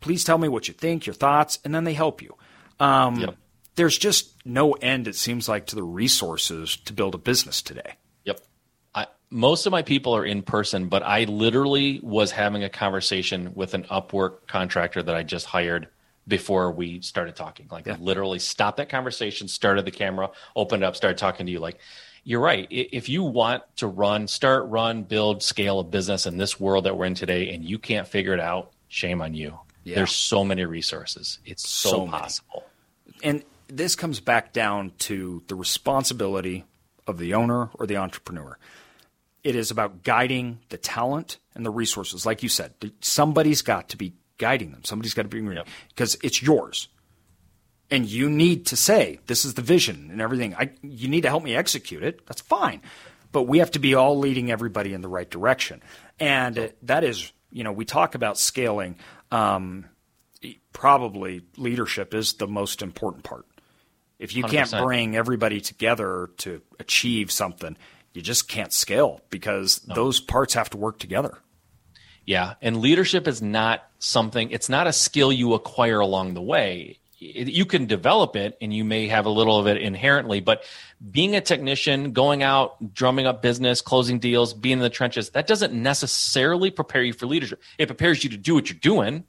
Please 0.00 0.24
tell 0.24 0.38
me 0.38 0.48
what 0.48 0.68
you 0.68 0.74
think, 0.74 1.06
your 1.06 1.14
thoughts, 1.14 1.58
and 1.64 1.74
then 1.74 1.84
they 1.84 1.94
help 1.94 2.22
you. 2.22 2.36
Um, 2.78 3.16
Yep. 3.20 3.36
There's 3.76 3.96
just 3.96 4.34
no 4.44 4.72
end, 4.72 5.06
it 5.08 5.14
seems 5.14 5.48
like, 5.48 5.66
to 5.66 5.76
the 5.76 5.82
resources 5.82 6.76
to 6.84 6.92
build 6.92 7.14
a 7.14 7.18
business 7.18 7.62
today. 7.62 7.94
Yep. 8.24 8.40
I, 8.94 9.06
most 9.30 9.64
of 9.64 9.70
my 9.72 9.82
people 9.82 10.14
are 10.16 10.24
in 10.24 10.42
person, 10.42 10.88
but 10.88 11.02
I 11.02 11.24
literally 11.24 12.00
was 12.02 12.32
having 12.32 12.64
a 12.64 12.68
conversation 12.68 13.52
with 13.54 13.72
an 13.74 13.84
Upwork 13.84 14.46
contractor 14.48 15.02
that 15.02 15.14
I 15.14 15.22
just 15.22 15.46
hired 15.46 15.88
before 16.26 16.72
we 16.72 17.00
started 17.00 17.36
talking. 17.36 17.68
Like, 17.70 17.86
Yeah. 17.86 17.96
literally 18.00 18.38
stopped 18.38 18.78
that 18.78 18.88
conversation, 18.88 19.48
started 19.48 19.84
the 19.84 19.90
camera, 19.92 20.30
opened 20.56 20.82
up, 20.84 20.96
started 20.96 21.16
talking 21.16 21.46
to 21.46 21.52
you. 21.52 21.60
Like, 21.60 21.78
you're 22.24 22.40
right. 22.40 22.66
If 22.70 23.08
you 23.08 23.22
want 23.22 23.62
to 23.76 23.86
run, 23.86 24.28
start, 24.28 24.66
run, 24.68 25.04
build, 25.04 25.42
scale 25.42 25.80
a 25.80 25.84
business 25.84 26.26
in 26.26 26.36
this 26.36 26.60
world 26.60 26.84
that 26.84 26.96
we're 26.98 27.06
in 27.06 27.14
today, 27.14 27.54
and 27.54 27.64
you 27.64 27.78
can't 27.78 28.06
figure 28.06 28.34
it 28.34 28.40
out, 28.40 28.72
shame 28.88 29.22
on 29.22 29.32
you. 29.32 29.58
Yeah. 29.84 29.96
There's 29.96 30.14
so 30.14 30.44
many 30.44 30.64
resources. 30.64 31.38
It's 31.44 31.68
so, 31.68 31.90
So 31.90 32.06
possible. 32.06 32.64
And 33.22 33.44
this 33.68 33.96
comes 33.96 34.20
back 34.20 34.52
down 34.52 34.92
to 34.98 35.42
the 35.46 35.54
responsibility 35.54 36.64
of 37.06 37.18
the 37.18 37.34
owner 37.34 37.70
or 37.74 37.86
the 37.86 37.96
entrepreneur. 37.96 38.58
It 39.42 39.56
is 39.56 39.70
about 39.70 40.02
guiding 40.02 40.58
the 40.68 40.76
talent 40.76 41.38
and 41.54 41.64
the 41.64 41.70
resources. 41.70 42.26
Like 42.26 42.42
you 42.42 42.48
said, 42.48 42.74
somebody's 43.00 43.62
got 43.62 43.88
to 43.90 43.96
be 43.96 44.14
guiding 44.38 44.72
them. 44.72 44.84
Somebody's 44.84 45.14
got 45.14 45.22
to 45.22 45.28
be 45.28 45.62
because 45.88 46.16
it's 46.22 46.42
yours. 46.42 46.88
And 47.90 48.06
you 48.06 48.30
need 48.30 48.66
to 48.66 48.76
say, 48.76 49.18
this 49.26 49.44
is 49.44 49.54
the 49.54 49.62
vision 49.62 50.10
and 50.12 50.20
everything. 50.20 50.54
I, 50.54 50.70
you 50.82 51.08
need 51.08 51.22
to 51.22 51.28
help 51.28 51.42
me 51.42 51.56
execute 51.56 52.02
it. 52.02 52.24
That's 52.26 52.40
fine. 52.40 52.82
But 53.32 53.44
we 53.44 53.58
have 53.58 53.70
to 53.72 53.78
be 53.78 53.94
all 53.94 54.18
leading 54.18 54.50
everybody 54.50 54.92
in 54.94 55.00
the 55.00 55.08
right 55.08 55.28
direction. 55.28 55.82
And 56.18 56.72
that 56.82 57.04
is, 57.04 57.32
you 57.50 57.64
know, 57.64 57.72
we 57.72 57.84
talk 57.84 58.14
about 58.14 58.38
scaling. 58.38 58.96
Um, 59.30 59.86
probably 60.72 61.42
leadership 61.56 62.14
is 62.14 62.34
the 62.34 62.46
most 62.46 62.82
important 62.82 63.24
part. 63.24 63.46
If 64.18 64.36
you 64.36 64.44
can't 64.44 64.70
bring 64.70 65.16
everybody 65.16 65.60
together 65.60 66.30
to 66.38 66.60
achieve 66.78 67.30
something, 67.30 67.76
you 68.12 68.20
just 68.22 68.48
can't 68.48 68.72
scale 68.72 69.22
because 69.30 69.78
those 69.80 70.20
parts 70.20 70.54
have 70.54 70.68
to 70.70 70.76
work 70.76 70.98
together. 70.98 71.38
Yeah, 72.26 72.54
and 72.60 72.80
leadership 72.80 73.26
is 73.26 73.40
not 73.40 73.82
something. 73.98 74.50
It's 74.50 74.68
not 74.68 74.86
a 74.86 74.92
skill 74.92 75.32
you 75.32 75.54
acquire 75.54 76.00
along 76.00 76.34
the 76.34 76.42
way. 76.42 76.99
It- 77.20 77.48
you 77.48 77.66
can 77.66 77.86
develop 77.86 78.34
it, 78.34 78.56
and 78.60 78.72
you 78.72 78.84
may 78.84 79.08
have 79.08 79.26
a 79.26 79.30
little 79.30 79.58
of 79.58 79.66
it 79.66 79.76
inherently. 79.76 80.40
But 80.40 80.64
being 81.10 81.36
a 81.36 81.40
technician, 81.40 82.12
going 82.12 82.42
out, 82.42 82.94
drumming 82.94 83.26
up 83.26 83.42
business, 83.42 83.80
closing 83.82 84.18
deals, 84.18 84.54
being 84.54 84.74
in 84.74 84.78
the 84.78 84.90
trenches, 84.90 85.30
that 85.30 85.46
doesn't 85.46 85.72
necessarily 85.72 86.70
prepare 86.70 87.02
you 87.02 87.12
for 87.12 87.26
leadership. 87.26 87.60
It 87.78 87.86
prepares 87.86 88.24
you 88.24 88.30
to 88.30 88.36
do 88.36 88.54
what 88.54 88.70
you're 88.70 88.78
doing. 88.78 89.24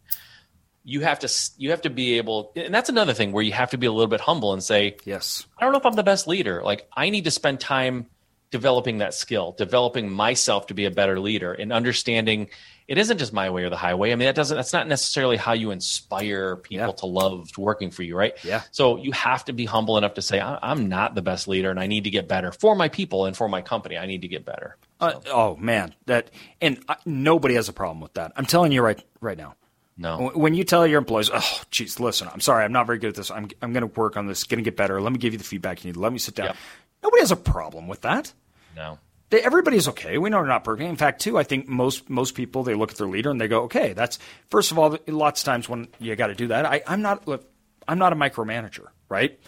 You 0.83 1.01
have 1.01 1.19
to. 1.19 1.29
You 1.57 1.69
have 1.71 1.81
to 1.81 1.91
be 1.91 2.17
able, 2.17 2.51
and 2.55 2.73
that's 2.73 2.89
another 2.89 3.13
thing 3.13 3.33
where 3.33 3.43
you 3.43 3.51
have 3.51 3.69
to 3.71 3.77
be 3.77 3.85
a 3.85 3.91
little 3.91 4.07
bit 4.09 4.19
humble 4.21 4.53
and 4.53 4.63
say, 4.63 4.97
Yes. 5.05 5.45
I 5.59 5.63
don't 5.63 5.73
know 5.73 5.77
if 5.79 5.85
I'm 5.85 5.93
the 5.93 6.01
best 6.01 6.27
leader. 6.27 6.63
Like 6.63 6.87
I 6.95 7.11
need 7.11 7.25
to 7.25 7.31
spend 7.31 7.59
time 7.59 8.07
developing 8.49 8.97
that 8.97 9.13
skill, 9.13 9.53
developing 9.57 10.11
myself 10.11 10.67
to 10.67 10.73
be 10.73 10.85
a 10.85 10.91
better 10.91 11.19
leader 11.19 11.53
and 11.53 11.71
understanding 11.71 12.49
it 12.87 12.97
isn't 12.97 13.17
just 13.17 13.31
my 13.33 13.49
way 13.49 13.63
or 13.63 13.69
the 13.69 13.77
highway. 13.77 14.11
I 14.11 14.15
mean, 14.15 14.25
that 14.27 14.35
doesn't 14.35 14.55
that's 14.57 14.73
not 14.73 14.87
necessarily 14.87 15.37
how 15.37 15.53
you 15.53 15.71
inspire 15.71 16.55
people 16.57 16.87
Yeah. 16.87 16.91
to 16.93 17.05
love 17.05 17.49
working 17.57 17.91
for 17.91 18.03
you, 18.03 18.15
right? 18.17 18.33
Yeah. 18.43 18.61
So 18.71 18.97
you 18.97 19.11
have 19.13 19.45
to 19.45 19.53
be 19.53 19.65
humble 19.65 19.97
enough 19.97 20.15
to 20.15 20.21
say, 20.21 20.39
I- 20.39 20.59
I'm 20.61 20.89
not 20.89 21.15
the 21.15 21.21
best 21.21 21.47
leader 21.47 21.69
and 21.71 21.79
I 21.79 21.87
need 21.87 22.03
to 22.05 22.09
get 22.09 22.27
better 22.27 22.51
for 22.51 22.75
my 22.75 22.89
people 22.89 23.25
and 23.25 23.35
for 23.37 23.47
my 23.47 23.61
company. 23.61 23.97
I 23.97 24.05
need 24.05 24.21
to 24.23 24.27
get 24.27 24.45
better. 24.45 24.77
Uh, 24.99 25.13
oh 25.27 25.55
man, 25.55 25.95
that 26.05 26.29
and 26.61 26.83
uh, 26.87 26.95
nobody 27.05 27.55
has 27.55 27.69
a 27.69 27.73
problem 27.73 28.01
with 28.01 28.13
that. 28.15 28.31
I'm 28.35 28.45
telling 28.45 28.71
you 28.71 28.81
right 28.81 29.01
right 29.19 29.37
now. 29.37 29.55
No. 29.97 30.17
When- 30.17 30.39
When 30.39 30.53
you 30.53 30.63
tell 30.63 30.85
your 30.87 30.97
employees, 30.99 31.29
"Oh, 31.33 31.61
geez, 31.71 31.99
listen, 31.99 32.27
I'm 32.31 32.39
sorry, 32.41 32.63
I'm 32.65 32.71
not 32.71 32.85
very 32.87 32.97
good 32.99 33.09
at 33.09 33.15
this. 33.15 33.29
I'm 33.31 33.47
I'm 33.61 33.73
going 33.73 33.87
to 33.87 33.99
work 33.99 34.15
on 34.17 34.25
this, 34.27 34.43
going 34.43 34.57
to 34.59 34.63
get 34.63 34.77
better. 34.77 34.99
Let 35.01 35.11
me 35.11 35.17
give 35.19 35.33
you 35.33 35.37
the 35.39 35.43
feedback 35.45 35.83
you 35.83 35.89
need. 35.91 35.97
Let 35.97 36.11
me 36.13 36.19
sit 36.19 36.35
down." 36.35 36.47
Yep. 36.47 36.55
Nobody 37.03 37.21
has 37.21 37.31
a 37.31 37.35
problem 37.35 37.87
with 37.87 38.01
that. 38.01 38.31
No. 38.75 38.99
They, 39.31 39.41
everybody's 39.41 39.87
okay. 39.87 40.17
We 40.17 40.29
know 40.29 40.37
they're 40.37 40.47
not 40.47 40.65
perfect. 40.65 40.87
In 40.87 40.97
fact, 40.97 41.21
too, 41.21 41.37
I 41.37 41.43
think 41.43 41.67
most 41.67 42.09
most 42.09 42.35
people 42.35 42.63
they 42.63 42.75
look 42.75 42.91
at 42.91 42.97
their 42.97 43.07
leader 43.07 43.31
and 43.31 43.39
they 43.39 43.47
go, 43.47 43.63
"Okay, 43.63 43.93
that's 43.93 44.19
first 44.49 44.71
of 44.71 44.77
all." 44.77 44.97
Lots 45.07 45.41
of 45.41 45.45
times 45.45 45.67
when 45.67 45.87
you 45.99 46.15
got 46.15 46.27
to 46.27 46.35
do 46.35 46.47
that, 46.47 46.65
I, 46.65 46.83
I'm 46.85 47.01
not 47.01 47.27
look, 47.27 47.49
I'm 47.87 47.97
not 47.97 48.13
a 48.13 48.15
micromanager, 48.15 48.87
right? 49.09 49.39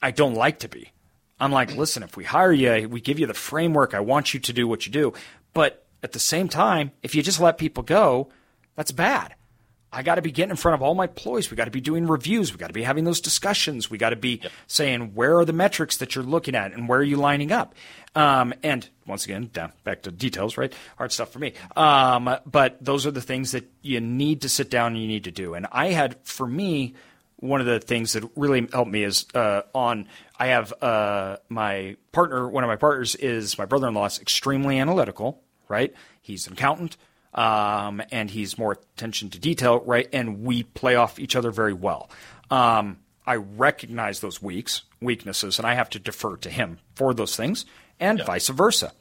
I 0.00 0.10
don't 0.10 0.34
like 0.34 0.60
to 0.60 0.68
be. 0.68 0.92
I'm 1.40 1.50
like, 1.50 1.74
listen, 1.74 2.02
if 2.02 2.16
we 2.16 2.24
hire 2.24 2.52
you, 2.52 2.88
we 2.88 3.00
give 3.00 3.18
you 3.18 3.26
the 3.26 3.34
framework. 3.34 3.94
I 3.94 4.00
want 4.00 4.32
you 4.34 4.38
to 4.40 4.52
do 4.52 4.68
what 4.68 4.86
you 4.86 4.92
do, 4.92 5.12
but 5.54 5.86
at 6.02 6.12
the 6.12 6.20
same 6.20 6.48
time, 6.48 6.92
if 7.02 7.14
you 7.14 7.22
just 7.22 7.40
let 7.40 7.58
people 7.58 7.82
go, 7.82 8.28
that's 8.76 8.92
bad. 8.92 9.34
I 9.92 10.02
got 10.02 10.14
to 10.14 10.22
be 10.22 10.32
getting 10.32 10.50
in 10.50 10.56
front 10.56 10.74
of 10.74 10.82
all 10.82 10.94
my 10.94 11.04
employees. 11.04 11.50
We 11.50 11.56
got 11.56 11.66
to 11.66 11.70
be 11.70 11.80
doing 11.80 12.06
reviews. 12.06 12.52
We 12.52 12.58
got 12.58 12.68
to 12.68 12.72
be 12.72 12.82
having 12.82 13.04
those 13.04 13.20
discussions. 13.20 13.90
We 13.90 13.98
got 13.98 14.10
to 14.10 14.16
be 14.16 14.40
saying 14.66 15.14
where 15.14 15.38
are 15.38 15.44
the 15.44 15.52
metrics 15.52 15.98
that 15.98 16.14
you're 16.14 16.24
looking 16.24 16.54
at 16.54 16.72
and 16.72 16.88
where 16.88 17.00
are 17.00 17.04
you 17.04 17.16
lining 17.16 17.52
up. 17.52 17.74
Um, 18.14 18.54
and 18.62 18.88
once 19.06 19.24
again, 19.26 19.50
down 19.52 19.72
back 19.84 20.02
to 20.02 20.10
details, 20.10 20.56
right? 20.56 20.72
Hard 20.96 21.12
stuff 21.12 21.30
for 21.30 21.38
me. 21.38 21.52
Um, 21.76 22.36
but 22.46 22.82
those 22.82 23.06
are 23.06 23.10
the 23.10 23.20
things 23.20 23.52
that 23.52 23.70
you 23.82 24.00
need 24.00 24.42
to 24.42 24.48
sit 24.48 24.70
down 24.70 24.92
and 24.92 25.02
you 25.02 25.08
need 25.08 25.24
to 25.24 25.30
do. 25.30 25.54
And 25.54 25.66
I 25.70 25.88
had, 25.88 26.16
for 26.24 26.46
me, 26.46 26.94
one 27.36 27.60
of 27.60 27.66
the 27.66 27.80
things 27.80 28.12
that 28.14 28.24
really 28.36 28.66
helped 28.72 28.90
me 28.90 29.02
is 29.02 29.26
uh, 29.34 29.62
on. 29.74 30.06
I 30.38 30.46
have 30.46 30.72
uh, 30.80 31.36
my 31.48 31.96
partner. 32.12 32.48
One 32.48 32.64
of 32.64 32.68
my 32.68 32.76
partners 32.76 33.14
is 33.16 33.58
my 33.58 33.66
brother-in-law. 33.66 34.06
is 34.06 34.20
extremely 34.20 34.78
analytical, 34.78 35.42
right? 35.68 35.92
He's 36.20 36.46
an 36.46 36.54
accountant 36.54 36.96
um, 37.34 38.02
and 38.10 38.30
he's 38.30 38.58
more 38.58 38.72
attention 38.72 39.30
to 39.30 39.38
detail, 39.38 39.80
right? 39.80 40.08
And 40.12 40.42
we 40.42 40.62
play 40.62 40.96
off 40.96 41.18
each 41.18 41.36
other 41.36 41.50
very 41.50 41.72
well. 41.72 42.10
Um, 42.50 42.98
I 43.26 43.36
recognize 43.36 44.20
those 44.20 44.42
weaks, 44.42 44.82
weaknesses, 45.00 45.58
and 45.58 45.66
I 45.66 45.74
have 45.74 45.90
to 45.90 45.98
defer 45.98 46.36
to 46.38 46.50
him 46.50 46.78
for 46.94 47.14
those 47.14 47.36
things, 47.36 47.64
and 48.00 48.22
vice 48.24 48.48
versa. 48.48 48.92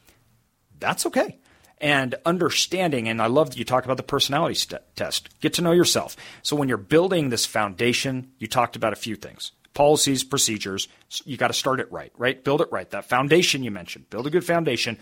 That's 0.79 1.05
okay. 1.07 1.39
And 1.79 2.13
understanding, 2.25 3.07
and 3.07 3.21
I 3.21 3.25
love 3.25 3.49
that 3.49 3.57
you 3.57 3.65
talk 3.65 3.86
about 3.86 3.97
the 3.97 4.03
personality 4.03 4.53
st- 4.53 4.82
test. 4.95 5.29
Get 5.39 5.53
to 5.55 5.63
know 5.63 5.71
yourself. 5.71 6.15
So 6.43 6.55
when 6.55 6.69
you're 6.69 6.77
building 6.77 7.29
this 7.29 7.47
foundation, 7.47 8.32
you 8.38 8.47
talked 8.47 8.75
about 8.75 8.93
a 8.93 8.97
few 8.97 9.15
things 9.15 9.51
policies, 9.73 10.23
procedures. 10.23 10.88
You 11.25 11.38
got 11.38 11.47
to 11.47 11.53
start 11.53 11.79
it 11.79 11.91
right, 11.91 12.11
right? 12.17 12.43
Build 12.43 12.61
it 12.61 12.67
right. 12.71 12.89
That 12.89 13.05
foundation 13.05 13.63
you 13.63 13.71
mentioned, 13.71 14.09
build 14.09 14.27
a 14.27 14.29
good 14.29 14.45
foundation. 14.45 14.97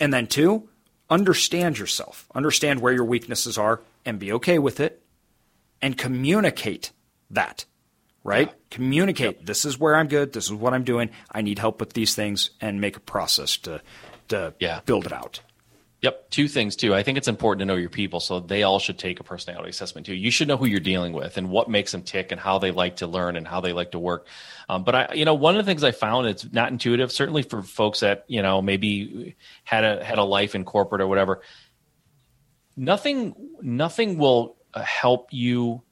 And 0.00 0.12
then, 0.12 0.26
two, 0.26 0.68
understand 1.10 1.78
yourself, 1.78 2.26
understand 2.34 2.80
where 2.80 2.92
your 2.92 3.04
weaknesses 3.04 3.56
are, 3.58 3.80
and 4.04 4.18
be 4.18 4.32
okay 4.32 4.58
with 4.58 4.80
it, 4.80 5.02
and 5.80 5.96
communicate 5.96 6.92
that, 7.30 7.64
right? 8.24 8.52
Communicate. 8.70 9.46
This 9.46 9.64
is 9.64 9.78
where 9.78 9.96
I'm 9.96 10.08
good. 10.08 10.32
This 10.32 10.46
is 10.46 10.52
what 10.52 10.74
I'm 10.74 10.84
doing. 10.84 11.10
I 11.30 11.42
need 11.42 11.58
help 11.58 11.80
with 11.80 11.92
these 11.92 12.14
things, 12.14 12.50
and 12.60 12.80
make 12.80 12.96
a 12.96 13.00
process 13.00 13.56
to 13.58 13.82
to 14.28 14.52
Yeah. 14.60 14.80
build 14.84 15.06
it 15.06 15.12
out. 15.12 15.40
Yep. 16.00 16.30
Two 16.30 16.46
things 16.46 16.76
too. 16.76 16.94
I 16.94 17.02
think 17.02 17.18
it's 17.18 17.26
important 17.26 17.60
to 17.60 17.66
know 17.66 17.74
your 17.74 17.90
people, 17.90 18.20
so 18.20 18.38
they 18.38 18.62
all 18.62 18.78
should 18.78 18.98
take 19.00 19.18
a 19.18 19.24
personality 19.24 19.70
assessment 19.70 20.06
too. 20.06 20.14
You 20.14 20.30
should 20.30 20.46
know 20.46 20.56
who 20.56 20.66
you're 20.66 20.78
dealing 20.78 21.12
with 21.12 21.36
and 21.36 21.50
what 21.50 21.68
makes 21.68 21.90
them 21.90 22.02
tick 22.02 22.30
and 22.30 22.40
how 22.40 22.58
they 22.58 22.70
like 22.70 22.96
to 22.96 23.08
learn 23.08 23.34
and 23.34 23.48
how 23.48 23.60
they 23.60 23.72
like 23.72 23.90
to 23.92 23.98
work. 23.98 24.28
Um, 24.68 24.84
but 24.84 24.94
I, 24.94 25.14
you 25.14 25.24
know, 25.24 25.34
one 25.34 25.56
of 25.56 25.64
the 25.64 25.68
things 25.68 25.82
I 25.82 25.90
found 25.90 26.28
it's 26.28 26.50
not 26.52 26.70
intuitive, 26.70 27.10
certainly 27.10 27.42
for 27.42 27.62
folks 27.62 28.00
that 28.00 28.24
you 28.28 28.42
know 28.42 28.62
maybe 28.62 29.34
had 29.64 29.82
a 29.82 30.04
had 30.04 30.18
a 30.18 30.24
life 30.24 30.54
in 30.54 30.64
corporate 30.64 31.00
or 31.00 31.08
whatever. 31.08 31.42
Nothing, 32.76 33.34
nothing 33.60 34.18
will 34.18 34.56
uh, 34.74 34.82
help 34.82 35.32
you 35.32 35.82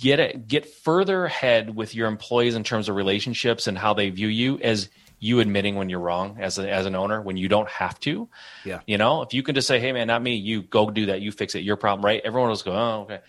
get 0.00 0.20
it 0.20 0.46
get 0.46 0.72
further 0.72 1.24
ahead 1.24 1.74
with 1.74 1.94
your 1.94 2.06
employees 2.06 2.54
in 2.54 2.62
terms 2.62 2.88
of 2.88 2.94
relationships 2.94 3.66
and 3.66 3.76
how 3.76 3.94
they 3.94 4.10
view 4.10 4.28
you 4.28 4.58
as 4.60 4.88
you 5.18 5.40
admitting 5.40 5.76
when 5.76 5.88
you're 5.88 6.00
wrong 6.00 6.36
as 6.40 6.58
a, 6.58 6.70
as 6.70 6.86
an 6.86 6.94
owner 6.94 7.20
when 7.22 7.36
you 7.36 7.48
don't 7.48 7.68
have 7.68 7.98
to. 8.00 8.28
Yeah. 8.64 8.80
You 8.86 8.98
know, 8.98 9.22
if 9.22 9.32
you 9.32 9.42
can 9.42 9.54
just 9.54 9.66
say, 9.66 9.80
"Hey, 9.80 9.92
man, 9.92 10.06
not 10.06 10.22
me. 10.22 10.34
You 10.36 10.62
go 10.62 10.90
do 10.90 11.06
that. 11.06 11.20
You 11.20 11.32
fix 11.32 11.54
it. 11.54 11.60
Your 11.60 11.76
problem, 11.76 12.04
right?" 12.04 12.20
Everyone 12.24 12.50
just 12.50 12.64
go, 12.64 12.72
"Oh, 12.72 13.00
okay." 13.02 13.20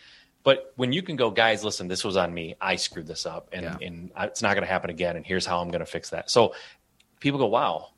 But 0.43 0.71
when 0.77 0.93
you 0.93 1.01
can 1.01 1.17
go, 1.17 1.29
guys, 1.29 1.63
listen, 1.63 1.89
this 1.89 2.05
was 2.05 2.15
on 2.15 2.33
me. 2.33 2.55
I 2.61 2.77
screwed 2.77 3.07
this 3.07 3.25
up, 3.25 3.49
and 3.51 3.63
Yeah. 3.63 3.77
and 3.81 4.11
it's 4.17 4.41
not 4.41 4.53
going 4.53 4.65
to 4.65 4.71
happen 4.71 4.89
again. 4.89 5.15
And 5.15 5.25
here's 5.25 5.45
how 5.45 5.59
I'm 5.59 5.69
going 5.69 5.79
to 5.79 5.85
fix 5.85 6.11
that. 6.11 6.29
So 6.29 6.53
people 7.19 7.39
go, 7.39 7.47
"Wow, 7.47 7.89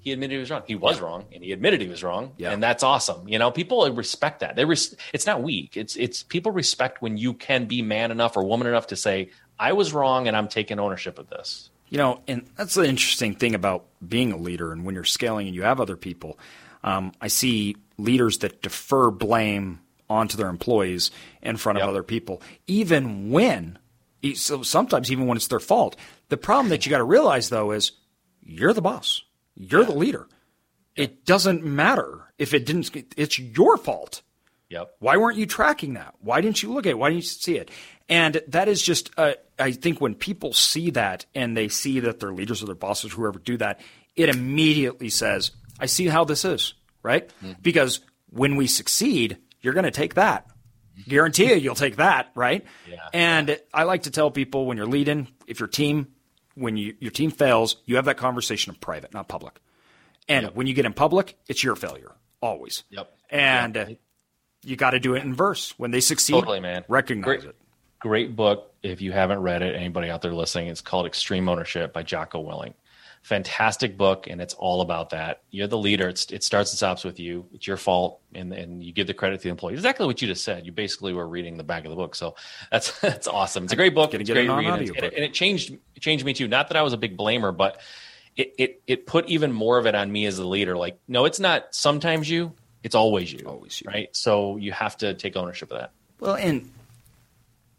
he 0.00 0.12
admitted 0.12 0.34
he 0.34 0.38
was 0.38 0.50
wrong. 0.50 0.62
He 0.66 0.74
was 0.74 0.98
yeah. 0.98 1.04
wrong, 1.04 1.24
and 1.32 1.42
he 1.42 1.52
admitted 1.52 1.80
he 1.80 1.88
was 1.88 2.02
wrong, 2.04 2.32
yeah. 2.36 2.52
and 2.52 2.62
that's 2.62 2.82
awesome. 2.82 3.26
You 3.26 3.38
know, 3.38 3.50
people 3.50 3.90
respect 3.92 4.40
that. 4.40 4.54
They 4.56 4.64
res- 4.66 4.94
it's 5.12 5.26
not 5.26 5.42
weak. 5.42 5.76
It's 5.76 5.96
it's 5.96 6.22
people 6.22 6.52
respect 6.52 7.00
when 7.00 7.16
you 7.16 7.32
can 7.32 7.64
be 7.66 7.80
man 7.80 8.10
enough 8.10 8.36
or 8.36 8.44
woman 8.44 8.66
enough 8.66 8.88
to 8.88 8.96
say, 8.96 9.30
"I 9.58 9.72
was 9.72 9.92
wrong, 9.94 10.28
and 10.28 10.36
I'm 10.36 10.48
taking 10.48 10.78
ownership 10.78 11.18
of 11.18 11.28
this." 11.30 11.70
You 11.88 11.98
know, 11.98 12.22
and 12.26 12.46
that's 12.56 12.74
the 12.74 12.86
interesting 12.86 13.34
thing 13.34 13.54
about 13.54 13.86
being 14.06 14.32
a 14.32 14.36
leader, 14.36 14.72
and 14.72 14.84
when 14.84 14.94
you're 14.94 15.04
scaling 15.04 15.46
and 15.46 15.54
you 15.54 15.62
have 15.62 15.80
other 15.80 15.96
people. 15.96 16.38
Um, 16.82 17.12
I 17.20 17.28
see 17.28 17.76
leaders 17.96 18.38
that 18.38 18.62
defer 18.62 19.10
blame 19.10 19.80
onto 20.08 20.36
their 20.36 20.48
employees 20.48 21.10
in 21.42 21.56
front 21.56 21.78
of 21.78 21.88
other 21.88 22.02
people, 22.02 22.42
even 22.66 23.30
when, 23.30 23.78
so 24.34 24.62
sometimes 24.62 25.10
even 25.10 25.26
when 25.26 25.36
it's 25.36 25.48
their 25.48 25.60
fault. 25.60 25.96
The 26.28 26.36
problem 26.36 26.68
that 26.68 26.84
you 26.84 26.90
got 26.90 26.98
to 26.98 27.04
realize 27.04 27.48
though 27.48 27.70
is 27.70 27.92
you're 28.42 28.72
the 28.72 28.82
boss. 28.82 29.22
You're 29.54 29.82
yeah. 29.82 29.86
the 29.86 29.94
leader. 29.94 30.28
It 30.94 31.24
doesn't 31.24 31.64
matter 31.64 32.32
if 32.38 32.54
it 32.54 32.66
didn't, 32.66 33.14
it's 33.16 33.38
your 33.38 33.76
fault. 33.76 34.22
Yep. 34.74 34.96
Why 34.98 35.16
weren't 35.16 35.38
you 35.38 35.46
tracking 35.46 35.94
that? 35.94 36.14
Why 36.20 36.40
didn't 36.40 36.62
you 36.62 36.72
look 36.72 36.86
at 36.86 36.90
it? 36.90 36.98
Why 36.98 37.10
didn't 37.10 37.22
you 37.22 37.28
see 37.28 37.56
it? 37.56 37.70
And 38.08 38.42
that 38.48 38.68
is 38.68 38.82
just, 38.82 39.10
uh, 39.16 39.34
I 39.58 39.72
think 39.72 40.00
when 40.00 40.14
people 40.14 40.52
see 40.52 40.90
that 40.90 41.26
and 41.34 41.56
they 41.56 41.68
see 41.68 42.00
that 42.00 42.20
their 42.20 42.32
leaders 42.32 42.62
or 42.62 42.66
their 42.66 42.74
bosses, 42.74 43.12
whoever 43.12 43.38
do 43.38 43.56
that, 43.58 43.80
it 44.16 44.28
immediately 44.28 45.08
says, 45.08 45.52
I 45.78 45.86
see 45.86 46.06
how 46.06 46.24
this 46.24 46.44
is, 46.44 46.74
right? 47.02 47.28
Mm-hmm. 47.28 47.52
Because 47.62 48.00
when 48.30 48.56
we 48.56 48.66
succeed, 48.66 49.38
you're 49.60 49.74
going 49.74 49.84
to 49.84 49.90
take 49.90 50.14
that. 50.14 50.48
Guarantee 51.08 51.50
you, 51.50 51.56
you'll 51.56 51.74
take 51.74 51.96
that, 51.96 52.30
right? 52.34 52.64
Yeah. 52.88 53.08
And 53.12 53.58
I 53.72 53.84
like 53.84 54.02
to 54.02 54.10
tell 54.10 54.30
people 54.30 54.66
when 54.66 54.76
you're 54.76 54.86
leading, 54.86 55.28
if 55.46 55.58
your 55.58 55.68
team 55.68 56.08
when 56.54 56.76
you, 56.76 56.94
your 57.00 57.10
team 57.10 57.30
fails, 57.30 57.76
you 57.84 57.96
have 57.96 58.04
that 58.06 58.16
conversation 58.16 58.72
in 58.72 58.80
private, 58.80 59.12
not 59.12 59.28
public. 59.28 59.60
And 60.28 60.44
yep. 60.44 60.54
when 60.54 60.66
you 60.66 60.74
get 60.74 60.86
in 60.86 60.92
public, 60.92 61.36
it's 61.48 61.62
your 61.62 61.76
failure 61.76 62.12
always. 62.40 62.84
Yep. 62.90 63.12
And 63.30 63.74
yep. 63.74 63.98
You 64.64 64.76
got 64.76 64.90
to 64.90 65.00
do 65.00 65.14
it 65.14 65.22
in 65.22 65.34
verse. 65.34 65.74
When 65.78 65.90
they 65.90 66.00
succeed, 66.00 66.34
totally, 66.34 66.60
man. 66.60 66.84
Recognize 66.88 67.24
great, 67.24 67.44
it. 67.44 67.56
Great 68.00 68.36
book. 68.36 68.72
If 68.82 69.00
you 69.00 69.12
haven't 69.12 69.40
read 69.40 69.62
it, 69.62 69.74
anybody 69.74 70.10
out 70.10 70.22
there 70.22 70.34
listening, 70.34 70.68
it's 70.68 70.80
called 70.80 71.06
Extreme 71.06 71.48
Ownership 71.48 71.92
by 71.92 72.02
Jocko 72.02 72.42
Willink. 72.44 72.74
fantastic 73.24 73.96
book 73.96 74.26
and 74.28 74.38
it's 74.38 74.52
all 74.52 74.82
about 74.82 75.08
that 75.08 75.40
you're 75.50 75.66
the 75.66 75.78
leader 75.78 76.08
it's, 76.10 76.30
it 76.30 76.44
starts 76.44 76.70
and 76.72 76.76
stops 76.76 77.04
with 77.04 77.18
you 77.18 77.46
it's 77.54 77.66
your 77.66 77.78
fault 77.78 78.20
and, 78.34 78.52
and 78.52 78.84
you 78.84 78.92
give 78.92 79.06
the 79.06 79.14
credit 79.14 79.38
to 79.38 79.44
the 79.44 79.48
employee 79.48 79.72
exactly 79.72 80.04
what 80.04 80.20
you 80.20 80.28
just 80.28 80.44
said 80.44 80.66
you 80.66 80.72
basically 80.72 81.14
were 81.14 81.26
reading 81.26 81.56
the 81.56 81.64
back 81.64 81.84
of 81.86 81.90
the 81.90 81.96
book 81.96 82.14
so 82.14 82.34
that's 82.70 83.00
that's 83.00 83.26
awesome 83.26 83.64
it's 83.64 83.72
a 83.72 83.76
great 83.76 83.94
book 83.94 84.12
it's 84.12 84.28
great 84.28 84.46
read 84.46 84.58
and, 84.58 84.88
and, 84.90 84.96
it, 84.98 85.14
and 85.14 85.24
it 85.24 85.32
changed 85.32 85.72
it 85.72 86.00
changed 86.00 86.22
me 86.26 86.34
too 86.34 86.46
not 86.46 86.68
that 86.68 86.76
i 86.76 86.82
was 86.82 86.92
a 86.92 86.98
big 86.98 87.16
blamer 87.16 87.56
but 87.56 87.80
it, 88.36 88.52
it 88.58 88.82
it 88.86 89.06
put 89.06 89.26
even 89.26 89.50
more 89.52 89.78
of 89.78 89.86
it 89.86 89.94
on 89.94 90.12
me 90.12 90.26
as 90.26 90.38
a 90.38 90.46
leader 90.46 90.76
like 90.76 90.98
no 91.08 91.24
it's 91.24 91.40
not 91.40 91.74
sometimes 91.74 92.28
you 92.28 92.52
it's 92.84 92.94
always 92.94 93.32
you 93.32 93.44
always 93.46 93.80
you 93.80 93.90
right 93.90 94.14
so 94.14 94.56
you 94.56 94.70
have 94.70 94.96
to 94.96 95.14
take 95.14 95.34
ownership 95.34 95.72
of 95.72 95.80
that 95.80 95.90
well 96.20 96.36
and 96.36 96.70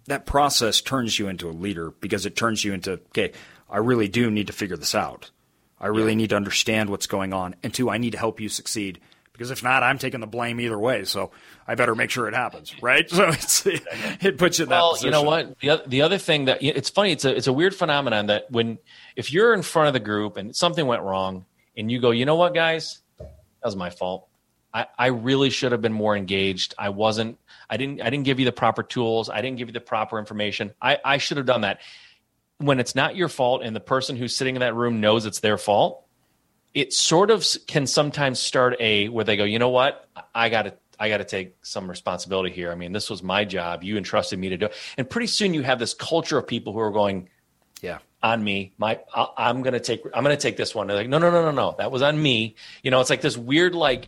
that 0.08 0.26
process 0.26 0.82
turns 0.82 1.18
you 1.18 1.30
into 1.30 1.50
a 1.50 1.52
leader 1.52 1.92
because 2.02 2.26
it 2.26 2.36
turns 2.36 2.66
you 2.66 2.74
into 2.74 2.94
okay 3.10 3.32
I 3.70 3.78
really 3.78 4.08
do 4.08 4.30
need 4.30 4.48
to 4.48 4.54
figure 4.54 4.78
this 4.78 4.96
out. 4.96 5.32
I 5.80 5.88
really 5.88 6.12
yeah. 6.12 6.18
need 6.18 6.30
to 6.30 6.36
understand 6.36 6.90
what's 6.90 7.08
going 7.08 7.34
on. 7.34 7.56
And 7.64 7.74
two, 7.74 7.90
I 7.90 7.98
need 7.98 8.12
to 8.12 8.18
help 8.18 8.40
you 8.40 8.50
succeed 8.50 9.00
because 9.34 9.52
if 9.52 9.62
not, 9.62 9.84
I'm 9.84 9.98
taking 9.98 10.22
the 10.22 10.28
blame 10.28 10.62
either 10.62 10.80
way. 10.80 11.04
So 11.04 11.32
I 11.68 11.76
better 11.76 11.94
make 11.94 12.10
sure 12.10 12.28
it 12.28 12.34
happens, 12.34 12.74
right? 12.82 13.10
So 13.16 13.28
it's, 13.30 13.66
it 13.66 14.38
puts 14.38 14.60
you 14.60 14.64
in 14.64 14.70
well, 14.70 14.94
that 14.94 14.94
position. 14.94 15.08
you 15.08 15.12
know 15.12 15.24
what? 15.24 15.60
The, 15.60 15.84
the 15.86 16.02
other 16.04 16.18
thing 16.18 16.46
that 16.46 16.64
it's 16.64 16.90
funny, 16.90 17.12
it's 17.12 17.26
a 17.26 17.36
it's 17.36 17.48
a 17.48 17.54
weird 17.54 17.76
phenomenon 17.76 18.28
that 18.28 18.50
when 18.50 18.78
if 19.16 19.34
you're 19.34 19.54
in 19.54 19.62
front 19.62 19.88
of 19.88 19.94
the 19.94 20.00
group 20.00 20.38
and 20.38 20.56
something 20.56 20.86
went 20.86 21.02
wrong, 21.02 21.46
and 21.76 21.92
you 21.92 22.00
go, 22.00 22.12
you 22.12 22.26
know 22.26 22.36
what, 22.36 22.54
guys, 22.54 23.00
that 23.18 23.28
was 23.66 23.76
my 23.76 23.90
fault. 23.90 24.30
I, 24.76 24.88
I 24.98 25.06
really 25.08 25.50
should 25.50 25.72
have 25.72 25.82
been 25.82 25.94
more 25.94 26.16
engaged. 26.16 26.76
I 26.78 26.90
wasn't. 26.90 27.40
I 27.70 27.78
didn't. 27.78 28.02
I 28.02 28.10
didn't 28.12 28.26
give 28.26 28.40
you 28.40 28.46
the 28.46 28.52
proper 28.52 28.84
tools. 28.84 29.30
I 29.30 29.42
didn't 29.42 29.58
give 29.58 29.70
you 29.70 29.74
the 29.74 29.80
proper 29.80 30.20
information. 30.20 30.74
I, 30.82 31.00
I 31.04 31.18
should 31.18 31.38
have 31.38 31.46
done 31.48 31.62
that 31.62 31.80
when 32.58 32.80
it's 32.80 32.96
not 32.96 33.16
your 33.16 33.30
fault 33.30 33.62
and 33.64 33.76
the 33.76 33.82
person 33.82 34.16
who's 34.16 34.36
sitting 34.36 34.56
in 34.56 34.62
that 34.62 34.76
room 34.76 35.02
knows 35.02 35.26
it's 35.26 35.40
their 35.40 35.58
fault, 35.58 36.06
it 36.74 36.94
sort 36.94 37.32
of 37.32 37.46
can 37.68 37.88
sometimes 37.88 38.40
start 38.40 38.76
a 38.80 39.10
where 39.10 39.26
they 39.26 39.38
go, 39.38 39.44
you 39.44 39.60
know 39.60 39.70
what, 39.70 40.08
I 40.34 40.50
got 40.50 40.64
to 40.64 40.74
I 40.98 41.10
got 41.10 41.18
to 41.18 41.26
take 41.26 41.56
some 41.62 41.90
responsibility 41.90 42.54
here. 42.54 42.72
I 42.72 42.76
mean, 42.76 42.94
this 42.94 43.10
was 43.10 43.22
my 43.22 43.44
job. 43.44 43.84
You 43.84 43.98
entrusted 43.98 44.40
me 44.40 44.50
to 44.50 44.58
do 44.58 44.66
it. 44.68 44.74
And 44.98 45.10
pretty 45.10 45.28
soon 45.28 45.54
you 45.54 45.62
have 45.62 45.78
this 45.78 45.94
culture 45.94 46.38
of 46.38 46.48
people 46.48 46.72
who 46.72 46.80
are 46.80 46.92
going, 46.92 47.28
yeah, 47.82 47.98
on 48.24 48.42
me. 48.42 48.74
My, 48.78 49.02
I, 49.14 49.50
am 49.50 49.62
going 49.62 49.74
to 49.74 49.82
take, 49.82 50.04
I'm 50.14 50.24
going 50.24 50.36
to 50.36 50.42
take 50.42 50.56
this 50.56 50.74
one. 50.74 50.88
They're 50.88 50.96
like, 50.96 51.10
no, 51.10 51.18
no, 51.18 51.30
no, 51.30 51.44
no, 51.44 51.52
no. 51.52 51.76
That 51.78 51.92
was 51.92 52.02
on 52.02 52.22
me. 52.22 52.56
You 52.82 52.92
know, 52.92 53.02
it's 53.02 53.10
like 53.10 53.20
this 53.20 53.36
weird, 53.36 53.76
like 53.76 54.08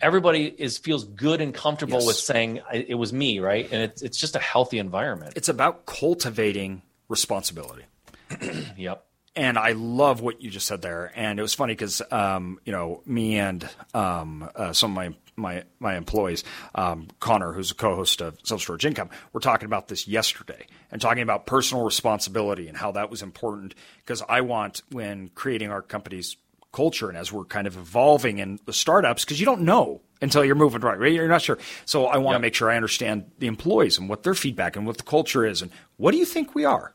everybody 0.00 0.46
is 0.46 0.78
feels 0.78 1.04
good 1.04 1.40
and 1.40 1.54
comfortable 1.54 1.98
yes. 1.98 2.06
with 2.06 2.16
saying 2.16 2.60
it 2.72 2.94
was 2.96 3.12
me. 3.12 3.40
Right. 3.40 3.70
And 3.70 3.82
it's, 3.82 4.02
it's 4.02 4.18
just 4.18 4.36
a 4.36 4.40
healthy 4.40 4.78
environment. 4.78 5.34
It's 5.36 5.48
about 5.48 5.86
cultivating 5.86 6.82
responsibility. 7.08 7.84
yep. 8.76 9.04
And 9.36 9.56
I 9.56 9.72
love 9.72 10.20
what 10.20 10.42
you 10.42 10.50
just 10.50 10.66
said 10.66 10.82
there. 10.82 11.12
And 11.14 11.38
it 11.38 11.42
was 11.42 11.54
funny 11.54 11.72
because, 11.72 12.02
um, 12.10 12.58
you 12.64 12.72
know, 12.72 13.02
me 13.06 13.38
and 13.38 13.68
um, 13.94 14.50
uh, 14.54 14.72
some 14.72 14.90
of 14.92 14.96
my 14.96 15.14
my 15.36 15.62
my 15.78 15.96
employees, 15.96 16.42
um, 16.74 17.06
Connor, 17.20 17.52
who's 17.52 17.70
a 17.70 17.74
co-host 17.76 18.20
of 18.20 18.36
Self 18.42 18.60
Storage 18.62 18.84
Income, 18.84 19.10
were 19.32 19.38
talking 19.38 19.66
about 19.66 19.86
this 19.86 20.08
yesterday 20.08 20.66
and 20.90 21.00
talking 21.00 21.22
about 21.22 21.46
personal 21.46 21.84
responsibility 21.84 22.66
and 22.66 22.76
how 22.76 22.90
that 22.92 23.10
was 23.10 23.22
important. 23.22 23.76
Because 23.98 24.24
I 24.28 24.40
want 24.40 24.82
when 24.90 25.28
creating 25.28 25.70
our 25.70 25.82
company's 25.82 26.36
culture 26.72 27.08
and 27.08 27.16
as 27.16 27.32
we're 27.32 27.44
kind 27.44 27.66
of 27.66 27.76
evolving 27.76 28.38
in 28.38 28.58
the 28.66 28.72
startups, 28.72 29.24
because 29.24 29.40
you 29.40 29.46
don't 29.46 29.62
know 29.62 30.00
until 30.20 30.44
you're 30.44 30.54
moving 30.54 30.80
right, 30.80 30.98
right? 30.98 31.12
You're 31.12 31.28
not 31.28 31.42
sure. 31.42 31.58
So 31.84 32.06
I 32.06 32.18
want 32.18 32.34
yep. 32.34 32.38
to 32.38 32.42
make 32.42 32.54
sure 32.54 32.70
I 32.70 32.76
understand 32.76 33.30
the 33.38 33.46
employees 33.46 33.98
and 33.98 34.08
what 34.08 34.22
their 34.22 34.34
feedback 34.34 34.76
and 34.76 34.86
what 34.86 34.96
the 34.96 35.02
culture 35.02 35.46
is 35.46 35.62
and 35.62 35.70
what 35.96 36.12
do 36.12 36.18
you 36.18 36.24
think 36.24 36.54
we 36.54 36.64
are? 36.64 36.94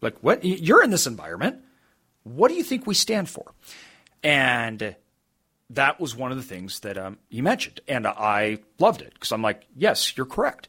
Like, 0.00 0.16
what? 0.20 0.44
You're 0.44 0.82
in 0.82 0.90
this 0.90 1.06
environment. 1.06 1.62
What 2.22 2.48
do 2.48 2.54
you 2.54 2.62
think 2.62 2.86
we 2.86 2.94
stand 2.94 3.28
for? 3.28 3.52
And 4.22 4.96
that 5.70 6.00
was 6.00 6.16
one 6.16 6.30
of 6.30 6.36
the 6.36 6.42
things 6.42 6.80
that 6.80 6.96
um, 6.96 7.18
he 7.28 7.42
mentioned. 7.42 7.80
And 7.88 8.06
I 8.06 8.58
loved 8.78 9.02
it 9.02 9.12
because 9.14 9.32
I'm 9.32 9.42
like, 9.42 9.66
yes, 9.76 10.16
you're 10.16 10.26
correct. 10.26 10.68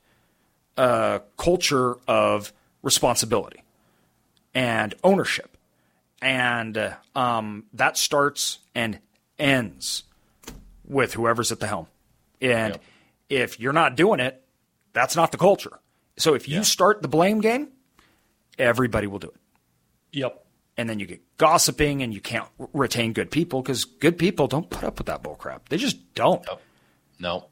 A 0.77 1.21
culture 1.37 1.97
of 2.07 2.53
responsibility 2.81 3.63
and 4.53 4.93
ownership. 5.03 5.57
And 6.21 6.77
uh, 6.77 6.93
um, 7.15 7.65
that 7.73 7.97
starts 7.97 8.59
and 8.75 8.99
ends 9.37 10.03
with 10.85 11.13
whoever's 11.13 11.51
at 11.51 11.59
the 11.59 11.67
helm. 11.67 11.87
And 12.41 12.73
yep. 12.73 12.83
if 13.29 13.59
you're 13.59 13.73
not 13.73 13.95
doing 13.95 14.19
it, 14.19 14.43
that's 14.93 15.15
not 15.15 15.31
the 15.31 15.37
culture. 15.37 15.79
So 16.17 16.33
if 16.33 16.49
you 16.49 16.57
yeah. 16.57 16.61
start 16.63 17.01
the 17.01 17.07
blame 17.07 17.39
game, 17.39 17.69
everybody 18.57 19.07
will 19.07 19.19
do 19.19 19.27
it. 19.27 19.35
Yep. 20.11 20.45
And 20.77 20.89
then 20.89 20.99
you 20.99 21.05
get 21.05 21.21
gossiping 21.37 22.01
and 22.03 22.13
you 22.13 22.21
can't 22.21 22.47
retain 22.73 23.13
good 23.13 23.31
people 23.31 23.61
because 23.61 23.85
good 23.85 24.17
people 24.17 24.47
don't 24.47 24.69
put 24.69 24.83
up 24.83 24.97
with 24.97 25.07
that 25.07 25.23
bull 25.23 25.35
crap. 25.35 25.69
They 25.69 25.77
just 25.77 26.13
don't. 26.15 26.45
Nope. 26.45 26.61
No. 27.19 27.45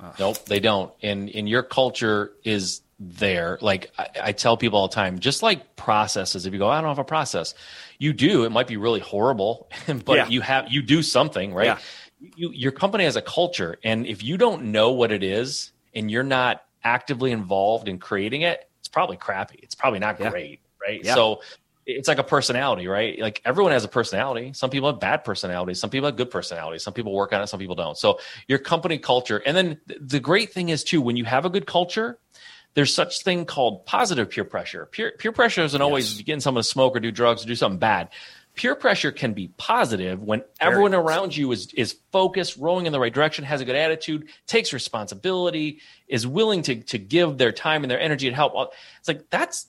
Uh. 0.00 0.12
Nope, 0.18 0.44
they 0.46 0.58
don't. 0.58 0.92
And 1.02 1.28
and 1.30 1.48
your 1.48 1.62
culture 1.62 2.32
is 2.42 2.80
there. 3.10 3.58
Like 3.60 3.90
I, 3.98 4.08
I, 4.22 4.32
tell 4.32 4.56
people 4.56 4.78
all 4.78 4.88
the 4.88 4.94
time, 4.94 5.18
just 5.18 5.42
like 5.42 5.76
processes, 5.76 6.46
if 6.46 6.52
you 6.52 6.58
go, 6.58 6.68
I 6.68 6.80
don't 6.80 6.88
have 6.88 6.98
a 6.98 7.04
process, 7.04 7.54
you 7.98 8.12
do. 8.12 8.44
It 8.44 8.50
might 8.50 8.66
be 8.66 8.76
really 8.76 9.00
horrible, 9.00 9.68
but 10.04 10.16
yeah. 10.16 10.28
you 10.28 10.40
have 10.40 10.70
you 10.70 10.82
do 10.82 11.02
something, 11.02 11.52
right? 11.52 11.66
Yeah. 11.66 11.78
You, 12.36 12.50
your 12.52 12.72
company 12.72 13.04
has 13.04 13.16
a 13.16 13.22
culture, 13.22 13.78
and 13.82 14.06
if 14.06 14.22
you 14.22 14.36
don't 14.36 14.66
know 14.66 14.92
what 14.92 15.10
it 15.10 15.24
is 15.24 15.72
and 15.94 16.10
you're 16.10 16.22
not 16.22 16.64
actively 16.84 17.32
involved 17.32 17.88
in 17.88 17.98
creating 17.98 18.42
it, 18.42 18.68
it's 18.78 18.88
probably 18.88 19.16
crappy. 19.16 19.58
It's 19.62 19.74
probably 19.74 19.98
not 19.98 20.20
yeah. 20.20 20.30
great, 20.30 20.60
right? 20.80 21.04
Yeah. 21.04 21.14
So 21.14 21.40
it's 21.84 22.08
like 22.08 22.18
a 22.18 22.24
personality, 22.24 22.86
right? 22.86 23.18
Like 23.18 23.42
everyone 23.44 23.72
has 23.72 23.84
a 23.84 23.88
personality. 23.88 24.52
Some 24.54 24.70
people 24.70 24.90
have 24.90 25.00
bad 25.00 25.24
personalities. 25.24 25.80
Some 25.80 25.90
people 25.90 26.06
have 26.06 26.16
good 26.16 26.30
personalities. 26.30 26.82
Some 26.82 26.94
people 26.94 27.12
work 27.12 27.32
on 27.32 27.42
it. 27.42 27.48
Some 27.48 27.58
people 27.58 27.74
don't. 27.74 27.98
So 27.98 28.20
your 28.46 28.58
company 28.58 28.98
culture. 28.98 29.42
And 29.44 29.56
then 29.56 29.80
the 30.00 30.20
great 30.20 30.52
thing 30.52 30.68
is 30.68 30.84
too, 30.84 31.02
when 31.02 31.16
you 31.16 31.24
have 31.24 31.44
a 31.44 31.50
good 31.50 31.66
culture, 31.66 32.18
there's 32.74 32.94
such 32.94 33.22
thing 33.22 33.44
called 33.44 33.84
positive 33.86 34.30
peer 34.30 34.44
pressure. 34.44 34.86
Peer, 34.86 35.12
peer 35.18 35.32
pressure 35.32 35.62
isn't 35.62 35.78
yes. 35.78 35.84
always 35.84 36.22
getting 36.22 36.40
someone 36.40 36.62
to 36.62 36.68
smoke 36.68 36.96
or 36.96 37.00
do 37.00 37.10
drugs 37.10 37.44
or 37.44 37.46
do 37.46 37.54
something 37.54 37.78
bad. 37.78 38.08
Peer 38.54 38.74
pressure 38.74 39.12
can 39.12 39.32
be 39.32 39.48
positive 39.56 40.22
when 40.22 40.40
Very 40.40 40.72
everyone 40.72 40.94
around 40.94 41.34
you 41.34 41.50
is 41.52 41.72
is 41.72 41.96
focused, 42.12 42.58
rowing 42.58 42.84
in 42.84 42.92
the 42.92 43.00
right 43.00 43.12
direction, 43.12 43.44
has 43.44 43.62
a 43.62 43.64
good 43.64 43.76
attitude, 43.76 44.28
takes 44.46 44.74
responsibility, 44.74 45.80
is 46.06 46.26
willing 46.26 46.60
to 46.62 46.82
to 46.82 46.98
give 46.98 47.38
their 47.38 47.52
time 47.52 47.82
and 47.82 47.90
their 47.90 48.00
energy 48.00 48.28
to 48.28 48.34
help. 48.34 48.74
It's 48.98 49.08
like 49.08 49.30
that's 49.30 49.68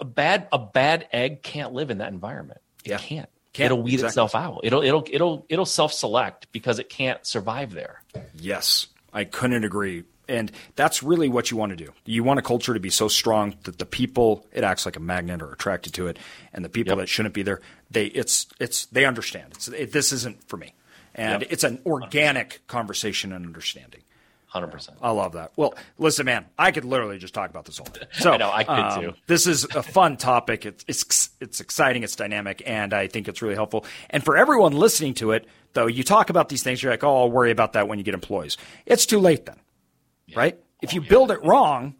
a 0.00 0.04
bad 0.06 0.48
a 0.50 0.58
bad 0.58 1.08
egg 1.12 1.42
can't 1.42 1.74
live 1.74 1.90
in 1.90 1.98
that 1.98 2.10
environment. 2.10 2.60
It 2.84 2.90
yeah. 2.90 2.98
can't. 2.98 3.28
Can't, 3.52 3.72
it'll 3.72 3.82
weed 3.82 3.94
exactly. 3.94 4.08
itself 4.08 4.34
out. 4.34 4.60
It'll 4.64 4.82
it'll 4.82 5.04
it'll 5.10 5.46
it'll 5.48 5.66
self 5.66 5.92
select 5.92 6.52
because 6.52 6.78
it 6.78 6.90
can't 6.90 7.24
survive 7.26 7.72
there. 7.72 8.02
Yes, 8.34 8.86
I 9.14 9.24
couldn't 9.24 9.64
agree. 9.64 10.04
And 10.28 10.50
that's 10.74 11.02
really 11.02 11.28
what 11.28 11.50
you 11.50 11.56
want 11.56 11.70
to 11.70 11.76
do. 11.76 11.92
You 12.04 12.24
want 12.24 12.38
a 12.38 12.42
culture 12.42 12.74
to 12.74 12.80
be 12.80 12.90
so 12.90 13.08
strong 13.08 13.54
that 13.64 13.78
the 13.78 13.86
people 13.86 14.46
it 14.52 14.64
acts 14.64 14.84
like 14.84 14.96
a 14.96 15.00
magnet 15.00 15.40
are 15.42 15.52
attracted 15.52 15.94
to 15.94 16.08
it, 16.08 16.18
and 16.52 16.64
the 16.64 16.68
people 16.68 16.92
yep. 16.92 16.98
that 16.98 17.08
shouldn't 17.08 17.34
be 17.34 17.42
there 17.42 17.60
they 17.90 18.06
it's 18.06 18.46
it's 18.58 18.86
they 18.86 19.04
understand. 19.04 19.52
It's 19.54 19.68
it, 19.68 19.92
this 19.92 20.12
isn't 20.12 20.48
for 20.48 20.56
me, 20.56 20.74
and 21.14 21.42
Yep. 21.42 21.52
it's 21.52 21.64
an 21.64 21.80
organic 21.86 22.66
conversation 22.66 23.32
and 23.32 23.46
understanding. 23.46 24.02
Hundred 24.46 24.68
percent. 24.68 24.98
I 25.02 25.10
love 25.10 25.32
that. 25.32 25.52
Well, 25.56 25.74
listen, 25.98 26.24
man, 26.24 26.46
I 26.58 26.70
could 26.70 26.84
literally 26.84 27.18
just 27.18 27.34
talk 27.34 27.50
about 27.50 27.64
this 27.66 27.78
all 27.78 27.86
day. 27.86 28.06
So 28.12 28.32
I 28.34 28.36
know, 28.38 28.50
I 28.50 28.64
could 28.64 28.78
um, 28.78 29.02
too. 29.02 29.14
This 29.26 29.46
is 29.46 29.64
a 29.64 29.82
fun 29.82 30.16
topic. 30.16 30.64
It's, 30.64 30.84
it's 30.88 31.30
it's 31.40 31.60
exciting. 31.60 32.02
It's 32.02 32.16
dynamic, 32.16 32.62
and 32.64 32.94
I 32.94 33.08
think 33.08 33.28
it's 33.28 33.42
really 33.42 33.54
helpful. 33.54 33.84
And 34.08 34.24
for 34.24 34.36
everyone 34.36 34.72
listening 34.72 35.14
to 35.14 35.32
it, 35.32 35.46
though, 35.74 35.86
you 35.86 36.02
talk 36.02 36.30
about 36.30 36.48
these 36.48 36.62
things, 36.62 36.82
you're 36.82 36.92
like, 36.92 37.04
oh, 37.04 37.22
I'll 37.22 37.30
worry 37.30 37.50
about 37.50 37.74
that 37.74 37.86
when 37.88 37.98
you 37.98 38.04
get 38.04 38.14
employees. 38.14 38.56
It's 38.86 39.04
too 39.04 39.18
late 39.18 39.46
then, 39.46 39.56
right? 40.34 40.58
If 40.82 40.94
you 40.94 41.00
build 41.00 41.30
it 41.30 41.42
wrong, 41.44 41.94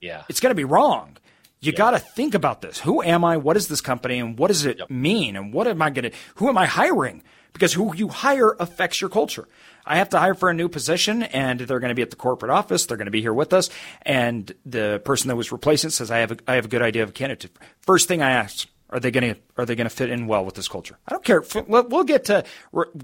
Yeah. 0.00 0.22
it's 0.28 0.40
going 0.40 0.50
to 0.50 0.54
be 0.56 0.64
wrong. 0.64 1.16
You 1.60 1.72
got 1.72 1.92
to 1.92 1.98
think 1.98 2.34
about 2.34 2.60
this. 2.60 2.78
Who 2.80 3.02
am 3.02 3.24
I? 3.24 3.38
What 3.38 3.56
is 3.56 3.66
this 3.66 3.80
company? 3.80 4.18
And 4.20 4.38
what 4.38 4.48
does 4.48 4.64
it 4.66 4.88
mean? 4.90 5.36
And 5.36 5.52
what 5.52 5.66
am 5.66 5.82
I 5.82 5.90
going 5.90 6.10
to, 6.10 6.16
who 6.36 6.48
am 6.48 6.56
I 6.58 6.66
hiring? 6.66 7.22
Because 7.52 7.72
who 7.72 7.94
you 7.96 8.08
hire 8.08 8.54
affects 8.60 9.00
your 9.00 9.10
culture. 9.10 9.48
I 9.84 9.96
have 9.96 10.10
to 10.10 10.18
hire 10.18 10.34
for 10.34 10.50
a 10.50 10.54
new 10.54 10.68
position 10.68 11.22
and 11.24 11.58
they're 11.60 11.80
going 11.80 11.88
to 11.88 11.94
be 11.94 12.02
at 12.02 12.10
the 12.10 12.16
corporate 12.16 12.50
office. 12.52 12.84
They're 12.86 12.98
going 12.98 13.06
to 13.06 13.10
be 13.10 13.22
here 13.22 13.32
with 13.32 13.52
us. 13.52 13.70
And 14.02 14.52
the 14.66 15.00
person 15.04 15.28
that 15.28 15.36
was 15.36 15.50
replacing 15.50 15.90
says, 15.90 16.10
I 16.10 16.18
have 16.18 16.32
a, 16.32 16.36
I 16.46 16.54
have 16.54 16.66
a 16.66 16.68
good 16.68 16.82
idea 16.82 17.02
of 17.02 17.08
a 17.08 17.12
candidate. 17.12 17.50
First 17.80 18.06
thing 18.06 18.20
I 18.22 18.30
ask, 18.32 18.68
are 18.90 19.00
they 19.00 19.10
going 19.10 19.34
to, 19.34 19.40
are 19.56 19.66
they 19.66 19.74
going 19.74 19.88
to 19.88 19.94
fit 19.94 20.10
in 20.10 20.26
well 20.26 20.44
with 20.44 20.54
this 20.54 20.68
culture? 20.68 20.96
I 21.08 21.12
don't 21.12 21.24
care. 21.24 21.42
We'll 21.66 22.04
get 22.04 22.26
to, 22.26 22.44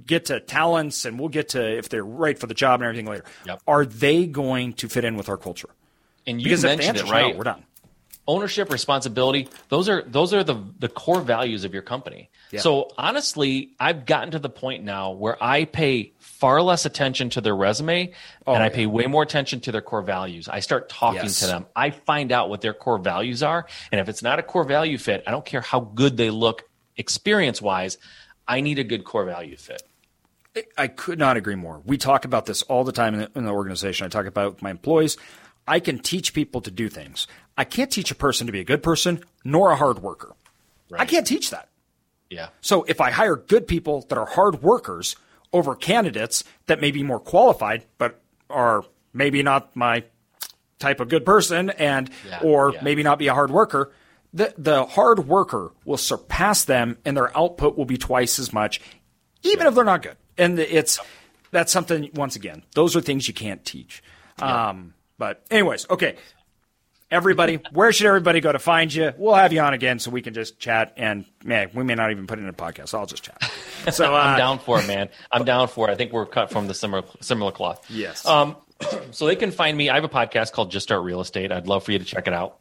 get 0.07 0.27
to 0.27 0.41
talents 0.41 1.05
and 1.05 1.19
we'll 1.19 1.29
get 1.29 1.51
to 1.51 1.79
if 1.79 1.89
they're 1.89 2.05
right 2.05 2.39
for 2.39 2.47
the 2.47 2.55
job 2.55 2.81
and 2.81 2.89
everything 2.89 3.07
later. 3.07 3.25
Yep. 3.47 3.63
Are 3.67 3.85
they 3.85 4.27
going 4.27 4.75
to 4.75 4.89
fit 4.89 5.05
in 5.05 5.17
with 5.17 5.29
our 5.29 5.37
culture? 5.37 5.69
and 6.27 6.41
you 6.41 6.45
Because 6.45 6.65
if 6.65 6.71
the 6.71 6.77
mentioned 6.77 6.97
answer's 6.99 7.11
it 7.11 7.13
right. 7.13 7.33
no, 7.33 7.39
we're 7.39 7.45
done. 7.45 7.65
Ownership 8.29 8.71
responsibility 8.71 9.49
those 9.69 9.89
are 9.89 10.03
those 10.03 10.33
are 10.33 10.45
the 10.45 10.55
the 10.79 10.89
core 10.89 11.21
values 11.21 11.65
of 11.65 11.73
your 11.75 11.83
company 11.83 12.31
so 12.63 12.89
honestly 12.97 13.71
i've 13.81 14.07
gotten 14.07 14.31
to 14.31 14.39
the 14.39 14.49
point 14.49 14.85
now 14.85 15.11
where 15.11 15.43
i 15.43 15.65
pay 15.65 16.13
far 16.21 16.63
less 16.63 16.87
attention 16.87 17.31
to 17.31 17.41
their 17.41 17.57
resume 17.57 18.13
oh, 18.47 18.55
and 18.55 18.63
i 18.63 18.69
pay 18.69 18.87
way 18.87 19.07
more 19.07 19.25
attention 19.25 19.59
to 19.61 19.73
their 19.73 19.81
core 19.81 20.03
values 20.03 20.49
i 20.49 20.61
start 20.61 20.89
talking 20.89 21.23
Yes. 21.25 21.41
to 21.41 21.47
them 21.47 21.67
i 21.75 21.91
find 21.91 22.31
out 22.31 22.49
what 22.49 22.61
their 22.61 22.75
core 22.75 22.99
values 22.99 23.43
are 23.43 23.67
and 23.91 24.01
if 24.01 24.09
it's 24.09 24.23
not 24.23 24.39
a 24.39 24.43
core 24.43 24.65
value 24.65 24.99
fit 24.99 25.25
i 25.27 25.31
don't 25.33 25.45
care 25.45 25.61
how 25.61 25.81
good 25.81 26.17
they 26.17 26.31
look 26.31 26.63
experience 26.97 27.61
wise 27.61 27.99
i 28.47 28.61
need 28.61 28.79
a 28.79 28.85
good 28.85 29.03
core 29.05 29.25
value 29.25 29.57
fit 29.57 29.83
I 30.77 30.89
could 30.89 31.19
not 31.19 31.39
agree 31.39 31.55
more. 31.55 31.81
We 31.87 31.97
talk 31.97 32.27
about 32.27 32.45
this 32.45 32.61
all 32.65 32.85
the 32.85 32.93
time 32.93 33.15
in 33.15 33.21
the, 33.21 33.31
in 33.37 33.45
the 33.47 33.53
organization. 33.53 34.05
I 34.05 34.11
talk 34.11 34.27
about 34.27 34.61
my 34.61 34.71
employees. 34.71 35.17
I 35.67 35.81
can 35.81 35.99
teach 35.99 36.35
people 36.35 36.61
to 36.61 36.71
do 36.71 36.91
things. 36.91 37.27
I 37.57 37.65
can't 37.65 37.91
teach 37.91 38.11
a 38.11 38.15
person 38.15 38.47
to 38.47 38.53
be 38.53 38.61
a 38.61 38.65
good 38.65 38.83
person 38.83 39.23
nor 39.45 39.71
a 39.71 39.77
hard 39.77 40.01
worker. 40.01 40.35
I 40.97 41.07
can't 41.07 41.27
teach 41.27 41.51
that. 41.51 41.69
yeah 42.31 42.49
So 42.61 42.83
if 42.85 43.01
I 43.01 43.11
hire 43.11 43.37
good 43.37 43.67
people 43.67 44.03
that 44.09 44.19
are 44.19 44.27
hard 44.27 44.63
workers 44.63 45.17
over 45.53 45.75
candidates 45.75 46.45
that 46.67 46.81
may 46.81 46.91
be 46.91 47.03
more 47.03 47.21
qualified 47.21 47.85
but 47.99 48.21
are 48.51 48.85
maybe 49.15 49.43
not 49.43 49.75
my 49.75 50.05
type 50.79 51.01
of 51.01 51.09
good 51.09 51.25
person 51.25 51.71
and 51.71 52.11
Yeah, 52.29 52.41
or 52.43 52.73
yeah. 52.75 52.83
maybe 52.83 53.03
not 53.03 53.19
be 53.19 53.29
a 53.29 53.35
hard 53.35 53.51
worker, 53.51 53.93
the 54.35 54.53
the 54.59 54.85
hard 54.85 55.27
worker 55.29 55.73
will 55.85 55.97
surpass 55.99 56.65
them 56.65 56.99
and 57.05 57.17
their 57.17 57.35
output 57.37 57.77
will 57.79 57.85
be 57.87 57.97
twice 57.99 58.39
as 58.39 58.53
much 58.53 58.81
even 59.43 59.67
if 59.67 59.75
they're 59.75 59.85
not 59.85 60.03
good. 60.03 60.17
And 60.39 60.59
it's 60.59 60.99
that's 61.51 61.73
something 61.73 62.11
once 62.15 62.37
again, 62.37 62.65
those 62.75 62.97
are 62.97 63.01
things 63.01 63.29
you 63.29 63.35
can't 63.35 63.65
teach. 63.65 64.03
Um 64.41 64.95
but 65.19 65.43
anyways, 65.51 65.87
okay. 65.89 66.17
Everybody, 67.13 67.61
where 67.73 67.93
should 67.93 68.07
everybody 68.07 68.41
go 68.41 68.51
to 68.51 68.59
find 68.59 68.93
you? 68.93 69.13
We'll 69.19 69.35
have 69.35 69.53
you 69.53 69.61
on 69.61 69.75
again 69.75 69.99
so 69.99 70.11
we 70.11 70.23
can 70.23 70.33
just 70.33 70.59
chat. 70.59 70.95
And 70.97 71.27
man, 71.45 71.71
we 71.75 71.85
may 71.85 71.95
not 71.95 72.11
even 72.11 72.27
put 72.27 72.39
it 72.39 72.43
in 72.43 72.49
a 72.49 72.55
podcast. 72.55 72.95
I'll 72.95 73.07
just 73.07 73.23
chat. 73.23 73.39
So 73.91 74.15
uh, 74.15 74.17
I'm 74.17 74.39
down 74.39 74.61
for 74.61 74.79
it, 74.79 74.87
man. 74.87 75.09
I'm 75.33 75.45
down 75.45 75.67
for 75.67 75.89
it. 75.89 75.93
I 75.93 75.97
think 75.97 76.13
we're 76.13 76.25
cut 76.25 76.53
from 76.53 76.69
the 76.69 76.75
similar 76.75 77.03
similar 77.21 77.51
cloth. 77.51 77.85
Yes. 77.91 78.25
Um, 78.25 78.55
so 79.11 79.27
they 79.27 79.35
can 79.35 79.51
find 79.51 79.77
me. 79.77 79.91
I 79.91 79.97
have 79.97 80.05
a 80.05 80.09
podcast 80.09 80.53
called 80.53 80.71
Just 80.71 80.85
Start 80.85 81.03
Real 81.03 81.21
Estate. 81.21 81.51
I'd 81.51 81.67
love 81.67 81.83
for 81.83 81.91
you 81.91 81.99
to 81.99 82.05
check 82.05 82.29
it 82.29 82.33
out. 82.33 82.61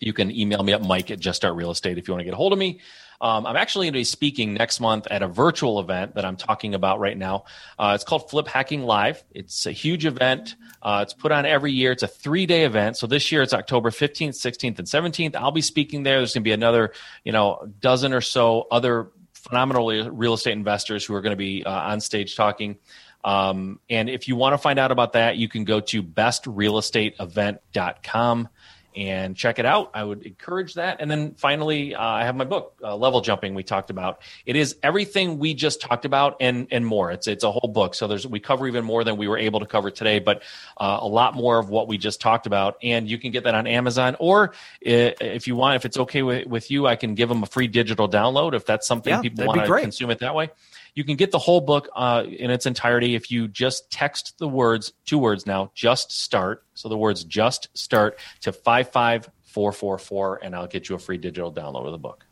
You 0.00 0.12
can 0.12 0.30
email 0.30 0.62
me 0.62 0.74
at 0.74 0.82
Mike 0.82 1.10
at 1.10 1.18
Just 1.18 1.36
Start 1.36 1.54
Real 1.56 1.70
Estate 1.70 1.96
if 1.96 2.06
you 2.08 2.12
want 2.12 2.20
to 2.20 2.24
get 2.26 2.34
a 2.34 2.36
hold 2.36 2.52
of 2.52 2.58
me. 2.58 2.80
Um, 3.20 3.46
I'm 3.46 3.56
actually 3.56 3.86
going 3.86 3.92
to 3.92 3.98
be 3.98 4.04
speaking 4.04 4.54
next 4.54 4.80
month 4.80 5.06
at 5.10 5.22
a 5.22 5.28
virtual 5.28 5.78
event 5.78 6.14
that 6.14 6.24
I'm 6.24 6.36
talking 6.36 6.74
about 6.74 7.00
right 7.00 7.16
now. 7.16 7.44
Uh, 7.78 7.92
it's 7.94 8.04
called 8.04 8.30
Flip 8.30 8.48
Hacking 8.48 8.82
Live. 8.82 9.22
It's 9.32 9.66
a 9.66 9.72
huge 9.72 10.06
event. 10.06 10.56
Uh, 10.80 11.00
it's 11.02 11.12
put 11.12 11.30
on 11.30 11.44
every 11.44 11.72
year. 11.72 11.92
It's 11.92 12.02
a 12.02 12.08
three 12.08 12.46
day 12.46 12.64
event. 12.64 12.96
So 12.96 13.06
this 13.06 13.30
year 13.30 13.42
it's 13.42 13.52
October 13.52 13.90
15th, 13.90 14.30
16th, 14.30 14.78
and 14.78 14.88
17th. 14.88 15.36
I'll 15.36 15.50
be 15.50 15.60
speaking 15.60 16.02
there. 16.02 16.16
There's 16.18 16.32
going 16.32 16.42
to 16.42 16.48
be 16.48 16.52
another, 16.52 16.94
you 17.24 17.32
know, 17.32 17.70
dozen 17.80 18.14
or 18.14 18.22
so 18.22 18.66
other 18.70 19.10
phenomenal 19.34 20.10
real 20.10 20.32
estate 20.34 20.52
investors 20.52 21.04
who 21.04 21.14
are 21.14 21.20
going 21.20 21.32
to 21.32 21.36
be 21.36 21.64
uh, 21.64 21.70
on 21.70 22.00
stage 22.00 22.36
talking. 22.36 22.78
Um, 23.22 23.80
and 23.90 24.08
if 24.08 24.28
you 24.28 24.36
want 24.36 24.54
to 24.54 24.58
find 24.58 24.78
out 24.78 24.92
about 24.92 25.12
that, 25.12 25.36
you 25.36 25.46
can 25.48 25.64
go 25.64 25.80
to 25.80 26.02
bestrealestateevent.com 26.02 28.48
and 28.96 29.36
check 29.36 29.58
it 29.58 29.66
out. 29.66 29.90
I 29.94 30.04
would 30.04 30.24
encourage 30.24 30.74
that. 30.74 31.00
And 31.00 31.10
then 31.10 31.34
finally, 31.34 31.94
uh, 31.94 32.02
I 32.02 32.24
have 32.24 32.36
my 32.36 32.44
book, 32.44 32.74
uh, 32.82 32.96
Level 32.96 33.20
Jumping. 33.20 33.54
We 33.54 33.62
talked 33.62 33.90
about 33.90 34.22
it 34.46 34.56
is 34.56 34.76
everything 34.82 35.38
we 35.38 35.54
just 35.54 35.80
talked 35.80 36.04
about 36.04 36.36
and 36.40 36.68
and 36.70 36.84
more. 36.84 37.10
It's 37.10 37.26
it's 37.26 37.44
a 37.44 37.50
whole 37.50 37.70
book. 37.72 37.94
So 37.94 38.06
there's 38.06 38.26
we 38.26 38.40
cover 38.40 38.66
even 38.66 38.84
more 38.84 39.04
than 39.04 39.16
we 39.16 39.28
were 39.28 39.38
able 39.38 39.60
to 39.60 39.66
cover 39.66 39.90
today, 39.90 40.18
but 40.18 40.42
uh, 40.76 40.98
a 41.00 41.08
lot 41.08 41.34
more 41.34 41.58
of 41.58 41.70
what 41.70 41.88
we 41.88 41.98
just 41.98 42.20
talked 42.20 42.46
about. 42.46 42.76
And 42.82 43.08
you 43.08 43.18
can 43.18 43.30
get 43.30 43.44
that 43.44 43.54
on 43.54 43.66
Amazon, 43.66 44.16
or 44.18 44.52
if 44.80 45.46
you 45.46 45.56
want, 45.56 45.76
if 45.76 45.84
it's 45.84 45.98
okay 45.98 46.22
with, 46.22 46.46
with 46.46 46.70
you, 46.70 46.86
I 46.86 46.96
can 46.96 47.14
give 47.14 47.28
them 47.28 47.42
a 47.42 47.46
free 47.46 47.68
digital 47.68 48.08
download 48.08 48.54
if 48.54 48.64
that's 48.66 48.86
something 48.86 49.10
Yeah, 49.10 49.20
people 49.20 49.46
want 49.46 49.64
to 49.64 49.80
consume 49.80 50.10
it 50.10 50.20
that 50.20 50.34
way. 50.34 50.50
You 50.94 51.04
can 51.04 51.16
get 51.16 51.30
the 51.30 51.38
whole 51.38 51.60
book 51.60 51.88
uh, 51.94 52.24
in 52.26 52.50
its 52.50 52.66
entirety 52.66 53.14
if 53.14 53.30
you 53.30 53.48
just 53.48 53.90
text 53.90 54.38
the 54.38 54.48
words, 54.48 54.92
two 55.04 55.18
words 55.18 55.46
now, 55.46 55.70
just 55.74 56.12
start. 56.12 56.64
So 56.74 56.88
the 56.88 56.96
words 56.98 57.24
just 57.24 57.68
start 57.76 58.18
to 58.42 58.52
55444, 58.52 60.40
and 60.42 60.54
I'll 60.54 60.66
get 60.66 60.88
you 60.88 60.94
a 60.94 60.98
free 60.98 61.18
digital 61.18 61.52
download 61.52 61.86
of 61.86 61.92
the 61.92 61.98
book. 61.98 62.26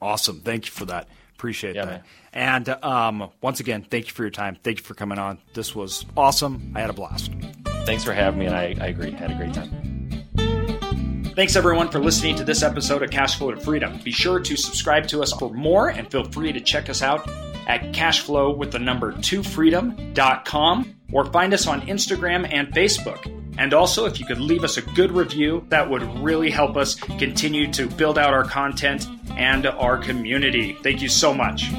awesome. 0.00 0.40
Thank 0.40 0.66
you 0.66 0.72
for 0.72 0.84
that. 0.86 1.08
Appreciate 1.34 1.74
Yeah, 1.76 1.84
that. 1.86 2.06
And 2.32 2.68
um, 2.84 3.30
once 3.40 3.60
again, 3.60 3.84
thank 3.88 4.06
you 4.06 4.12
for 4.12 4.22
your 4.22 4.30
time. 4.30 4.56
Thank 4.62 4.78
you 4.78 4.84
for 4.84 4.94
coming 4.94 5.18
on. 5.18 5.38
This 5.54 5.74
was 5.74 6.06
awesome. 6.16 6.72
I 6.76 6.80
had 6.80 6.90
a 6.90 6.92
blast. 6.92 7.32
Thanks 7.84 8.04
for 8.04 8.12
having 8.12 8.38
me, 8.40 8.46
and 8.46 8.54
I, 8.54 8.76
I 8.80 8.86
agree. 8.88 9.10
Had 9.10 9.30
a 9.32 9.34
great 9.34 9.52
time. 9.54 9.88
Thanks 11.34 11.56
everyone 11.56 11.88
for 11.90 11.98
listening 11.98 12.36
to 12.36 12.44
this 12.44 12.62
episode 12.62 13.02
of 13.02 13.10
Cash 13.10 13.38
Flow 13.38 13.52
to 13.52 13.60
Freedom. 13.60 13.98
Be 14.04 14.12
sure 14.12 14.38
to 14.38 14.56
subscribe 14.56 15.06
to 15.08 15.22
us 15.22 15.32
for 15.32 15.50
more 15.50 15.88
and 15.88 16.08
feel 16.10 16.24
free 16.24 16.52
to 16.52 16.60
check 16.60 16.90
us 16.90 17.00
out 17.02 17.26
at 17.66 17.92
cashflow 17.92 18.56
with 18.56 18.72
the 18.72 18.78
number 18.78 19.12
2freedom.com 19.12 20.94
or 21.12 21.26
find 21.26 21.54
us 21.54 21.66
on 21.66 21.82
Instagram 21.82 22.48
and 22.52 22.68
Facebook. 22.72 23.30
And 23.58 23.74
also, 23.74 24.06
if 24.06 24.18
you 24.18 24.26
could 24.26 24.40
leave 24.40 24.64
us 24.64 24.78
a 24.78 24.82
good 24.82 25.12
review, 25.12 25.64
that 25.68 25.88
would 25.90 26.02
really 26.20 26.50
help 26.50 26.76
us 26.76 26.94
continue 26.94 27.70
to 27.72 27.86
build 27.86 28.18
out 28.18 28.32
our 28.32 28.44
content 28.44 29.06
and 29.36 29.66
our 29.66 29.98
community. 29.98 30.76
Thank 30.82 31.02
you 31.02 31.08
so 31.08 31.34
much. 31.34 31.70